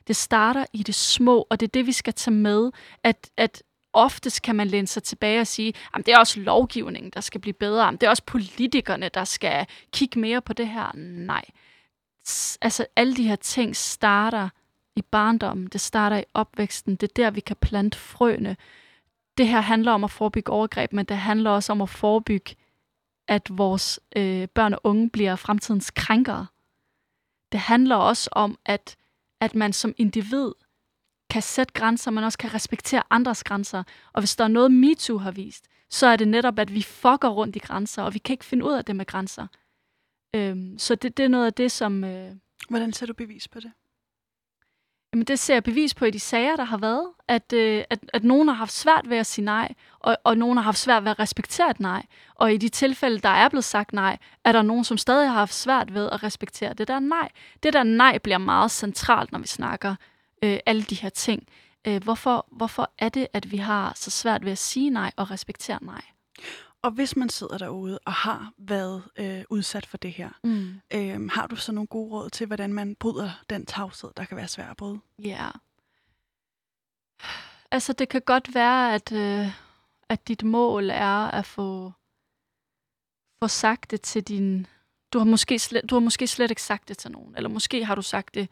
Det 0.06 0.16
starter 0.16 0.64
i 0.72 0.82
det 0.82 0.94
små, 0.94 1.46
og 1.50 1.60
det 1.60 1.66
er 1.66 1.70
det, 1.70 1.86
vi 1.86 1.92
skal 1.92 2.14
tage 2.14 2.34
med, 2.34 2.70
at, 3.02 3.30
at 3.36 3.62
oftest 3.92 4.42
kan 4.42 4.56
man 4.56 4.68
læne 4.68 4.86
sig 4.86 5.02
tilbage 5.02 5.40
og 5.40 5.46
sige, 5.46 5.74
at 5.94 6.06
det 6.06 6.14
er 6.14 6.18
også 6.18 6.40
lovgivningen, 6.40 7.10
der 7.10 7.20
skal 7.20 7.40
blive 7.40 7.54
bedre, 7.54 7.92
det 7.92 8.02
er 8.02 8.10
også 8.10 8.22
politikerne, 8.26 9.10
der 9.14 9.24
skal 9.24 9.66
kigge 9.92 10.20
mere 10.20 10.42
på 10.42 10.52
det 10.52 10.68
her. 10.68 10.92
Nej. 10.96 11.44
Altså, 12.60 12.86
alle 12.96 13.16
de 13.16 13.28
her 13.28 13.36
ting 13.36 13.76
starter 13.76 14.48
i 14.96 15.02
barndommen, 15.02 15.66
det 15.66 15.80
starter 15.80 16.16
i 16.18 16.24
opvæksten, 16.34 16.96
det 16.96 17.02
er 17.02 17.14
der, 17.16 17.30
vi 17.30 17.40
kan 17.40 17.56
plante 17.56 17.98
frøene, 17.98 18.56
det 19.38 19.48
her 19.48 19.60
handler 19.60 19.92
om 19.92 20.04
at 20.04 20.10
forebygge 20.10 20.52
overgreb, 20.52 20.92
men 20.92 21.06
det 21.06 21.16
handler 21.16 21.50
også 21.50 21.72
om 21.72 21.82
at 21.82 21.88
forebygge, 21.88 22.56
at 23.28 23.48
vores 23.50 24.00
øh, 24.16 24.48
børn 24.48 24.74
og 24.74 24.80
unge 24.84 25.10
bliver 25.10 25.36
fremtidens 25.36 25.90
krænkere. 25.90 26.46
Det 27.52 27.60
handler 27.60 27.96
også 27.96 28.30
om, 28.32 28.58
at, 28.64 28.96
at 29.40 29.54
man 29.54 29.72
som 29.72 29.94
individ 29.96 30.52
kan 31.30 31.42
sætte 31.42 31.72
grænser, 31.72 32.10
men 32.10 32.24
også 32.24 32.38
kan 32.38 32.54
respektere 32.54 33.02
andres 33.10 33.44
grænser. 33.44 33.82
Og 34.12 34.20
hvis 34.20 34.36
der 34.36 34.44
er 34.44 34.48
noget, 34.48 34.72
MeToo 34.72 35.18
har 35.18 35.30
vist, 35.30 35.68
så 35.90 36.06
er 36.06 36.16
det 36.16 36.28
netop, 36.28 36.58
at 36.58 36.74
vi 36.74 36.82
fucker 36.82 37.28
rundt 37.28 37.56
i 37.56 37.58
grænser, 37.58 38.02
og 38.02 38.14
vi 38.14 38.18
kan 38.18 38.34
ikke 38.34 38.44
finde 38.44 38.64
ud 38.64 38.72
af 38.72 38.84
det 38.84 38.96
med 38.96 39.06
grænser. 39.06 39.46
Øhm, 40.34 40.78
så 40.78 40.94
det, 40.94 41.16
det 41.16 41.24
er 41.24 41.28
noget 41.28 41.46
af 41.46 41.52
det, 41.52 41.72
som... 41.72 42.04
Øh... 42.04 42.32
Hvordan 42.68 42.92
ser 42.92 43.06
du 43.06 43.12
bevis 43.12 43.48
på 43.48 43.60
det? 43.60 43.72
Jamen, 45.14 45.24
det 45.24 45.38
ser 45.38 45.54
jeg 45.54 45.64
bevis 45.64 45.94
på 45.94 46.04
i 46.04 46.10
de 46.10 46.20
sager, 46.20 46.56
der 46.56 46.64
har 46.64 46.76
været, 46.76 47.08
at, 47.28 47.52
øh, 47.52 47.84
at, 47.90 47.98
at 48.12 48.24
nogen 48.24 48.48
har 48.48 48.54
haft 48.54 48.72
svært 48.72 49.10
ved 49.10 49.16
at 49.16 49.26
sige 49.26 49.44
nej, 49.44 49.74
og, 50.00 50.16
og 50.24 50.38
nogen 50.38 50.56
har 50.56 50.64
haft 50.64 50.78
svært 50.78 51.04
ved 51.04 51.10
at 51.10 51.18
respektere 51.18 51.70
et 51.70 51.80
nej. 51.80 52.06
Og 52.34 52.52
i 52.52 52.56
de 52.56 52.68
tilfælde, 52.68 53.18
der 53.18 53.28
er 53.28 53.48
blevet 53.48 53.64
sagt 53.64 53.92
nej, 53.92 54.18
er 54.44 54.52
der 54.52 54.62
nogen, 54.62 54.84
som 54.84 54.98
stadig 54.98 55.28
har 55.28 55.38
haft 55.38 55.54
svært 55.54 55.94
ved 55.94 56.08
at 56.12 56.22
respektere 56.22 56.74
det 56.74 56.88
der 56.88 56.98
nej. 56.98 57.28
Det 57.62 57.72
der 57.72 57.82
nej 57.82 58.18
bliver 58.18 58.38
meget 58.38 58.70
centralt, 58.70 59.32
når 59.32 59.38
vi 59.38 59.46
snakker 59.46 59.94
øh, 60.44 60.58
alle 60.66 60.82
de 60.82 60.94
her 60.94 61.08
ting. 61.08 61.42
Øh, 61.86 62.02
hvorfor, 62.04 62.46
hvorfor 62.52 62.90
er 62.98 63.08
det, 63.08 63.26
at 63.32 63.52
vi 63.52 63.56
har 63.56 63.92
så 63.96 64.10
svært 64.10 64.44
ved 64.44 64.52
at 64.52 64.58
sige 64.58 64.90
nej 64.90 65.12
og 65.16 65.30
respektere 65.30 65.78
nej? 65.82 66.02
Og 66.84 66.90
hvis 66.90 67.16
man 67.16 67.28
sidder 67.28 67.58
derude 67.58 67.98
og 68.04 68.12
har 68.12 68.52
været 68.58 69.02
øh, 69.16 69.44
udsat 69.50 69.86
for 69.86 69.96
det 69.96 70.12
her, 70.12 70.30
mm. 70.44 70.80
øh, 70.94 71.30
har 71.30 71.46
du 71.46 71.56
så 71.56 71.72
nogle 71.72 71.86
gode 71.86 72.10
råd 72.10 72.30
til, 72.30 72.46
hvordan 72.46 72.72
man 72.72 72.94
bryder 72.94 73.30
den 73.50 73.66
tavshed, 73.66 74.10
der 74.16 74.24
kan 74.24 74.36
være 74.36 74.48
svær 74.48 74.70
at 74.70 74.76
bryde? 74.76 75.00
Ja. 75.18 75.28
Yeah. 75.28 75.52
Altså, 77.70 77.92
det 77.92 78.08
kan 78.08 78.22
godt 78.26 78.54
være, 78.54 78.94
at, 78.94 79.12
øh, 79.12 79.46
at 80.08 80.28
dit 80.28 80.42
mål 80.42 80.90
er 80.90 81.30
at 81.30 81.46
få, 81.46 81.92
få 83.42 83.48
sagt 83.48 83.90
det 83.90 84.00
til 84.00 84.22
din... 84.22 84.66
Du 85.12 85.18
har, 85.18 85.24
måske 85.26 85.58
slet, 85.58 85.90
du 85.90 85.94
har 85.94 86.00
måske 86.00 86.26
slet 86.26 86.50
ikke 86.50 86.62
sagt 86.62 86.88
det 86.88 86.98
til 86.98 87.10
nogen, 87.10 87.36
eller 87.36 87.48
måske 87.48 87.84
har 87.84 87.94
du 87.94 88.02
sagt 88.02 88.34
det 88.34 88.48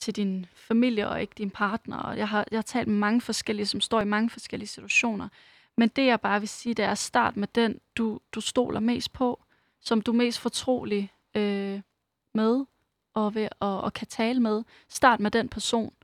til 0.00 0.16
din 0.16 0.46
familie 0.54 1.08
og 1.08 1.20
ikke 1.20 1.34
din 1.38 1.50
partner. 1.50 1.96
Og 1.96 2.18
jeg 2.18 2.28
har, 2.28 2.44
jeg 2.50 2.56
har 2.56 2.62
talt 2.62 2.88
med 2.88 2.96
mange 2.96 3.20
forskellige, 3.20 3.66
som 3.66 3.80
står 3.80 4.00
i 4.00 4.04
mange 4.04 4.30
forskellige 4.30 4.68
situationer. 4.68 5.28
Men 5.76 5.88
det, 5.88 6.06
jeg 6.06 6.20
bare 6.20 6.40
vil 6.40 6.48
sige, 6.48 6.74
det 6.74 6.84
er 6.84 6.94
start 6.94 7.36
med 7.36 7.48
den, 7.54 7.80
du, 7.96 8.20
du 8.32 8.40
stoler 8.40 8.80
mest 8.80 9.12
på, 9.12 9.42
som 9.80 10.00
du 10.00 10.12
er 10.12 10.16
mest 10.16 10.38
fortrolig 10.38 11.12
øh, 11.34 11.80
med, 12.34 12.64
og, 13.14 13.34
ved, 13.34 13.48
og, 13.60 13.80
og 13.80 13.92
kan 13.92 14.06
tale 14.06 14.40
med. 14.40 14.62
Start 14.88 15.20
med 15.20 15.30
den 15.30 15.48
person, 15.48 15.94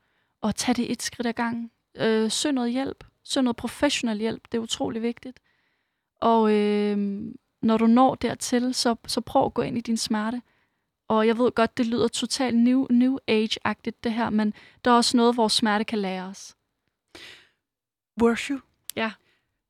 og 0.40 0.54
tag 0.54 0.76
det 0.76 0.92
et 0.92 1.02
skridt 1.02 1.26
ad 1.26 1.32
gangen. 1.32 1.70
Øh, 1.96 2.30
søg 2.30 2.52
noget 2.52 2.72
hjælp. 2.72 3.04
Søg 3.22 3.42
noget 3.42 3.56
professionel 3.56 4.18
hjælp. 4.18 4.42
Det 4.52 4.58
er 4.58 4.62
utrolig 4.62 5.02
vigtigt. 5.02 5.40
Og 6.20 6.52
øh, 6.52 7.24
når 7.62 7.76
du 7.76 7.86
når 7.86 8.14
dertil, 8.14 8.74
så, 8.74 8.96
så 9.06 9.20
prøv 9.20 9.46
at 9.46 9.54
gå 9.54 9.62
ind 9.62 9.78
i 9.78 9.80
din 9.80 9.96
smerte. 9.96 10.42
Og 11.08 11.26
jeg 11.26 11.38
ved 11.38 11.52
godt, 11.52 11.76
det 11.76 11.86
lyder 11.86 12.08
totalt 12.08 12.56
new, 12.56 12.86
new 12.90 13.18
age-agtigt, 13.28 14.04
det 14.04 14.12
her, 14.12 14.30
men 14.30 14.54
der 14.84 14.90
er 14.90 14.94
også 14.94 15.16
noget, 15.16 15.34
hvor 15.34 15.48
smerte 15.48 15.84
kan 15.84 15.98
lære 15.98 16.24
os. 16.24 16.56
Worshu. 18.22 18.58
Ja. 18.96 19.12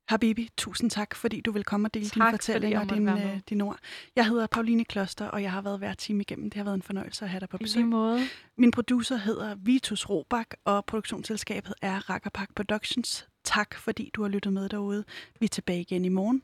Habibi, 0.07 0.49
tusind 0.57 0.91
tak, 0.91 1.15
fordi 1.15 1.41
du 1.41 1.51
vil 1.51 1.63
komme 1.63 1.87
og 1.87 1.93
dele 1.93 2.05
tak, 2.05 2.13
din 2.13 2.31
fortælling 2.31 2.77
og 2.77 2.89
din, 2.89 3.09
øh, 3.09 3.39
din 3.49 3.61
ord. 3.61 3.77
Jeg 4.15 4.27
hedder 4.27 4.47
Pauline 4.47 4.85
Kloster, 4.85 5.25
og 5.25 5.41
jeg 5.43 5.51
har 5.51 5.61
været 5.61 5.77
hver 5.77 5.93
time 5.93 6.21
igennem. 6.21 6.49
Det 6.49 6.57
har 6.57 6.63
været 6.63 6.75
en 6.75 6.81
fornøjelse 6.81 7.25
at 7.25 7.31
have 7.31 7.39
dig 7.39 7.49
på 7.49 7.57
besøg. 7.57 7.85
måde. 7.85 8.21
Min 8.57 8.71
producer 8.71 9.17
hedder 9.17 9.55
Vitus 9.55 10.09
Robak, 10.09 10.47
og 10.65 10.85
produktionsselskabet 10.85 11.73
er 11.81 12.09
Rakkerpak 12.09 12.49
Productions. 12.55 13.27
Tak, 13.43 13.75
fordi 13.75 14.11
du 14.13 14.21
har 14.21 14.29
lyttet 14.29 14.53
med 14.53 14.69
derude. 14.69 15.03
Vi 15.39 15.43
er 15.43 15.49
tilbage 15.49 15.81
igen 15.81 16.05
i 16.05 16.09
morgen. 16.09 16.43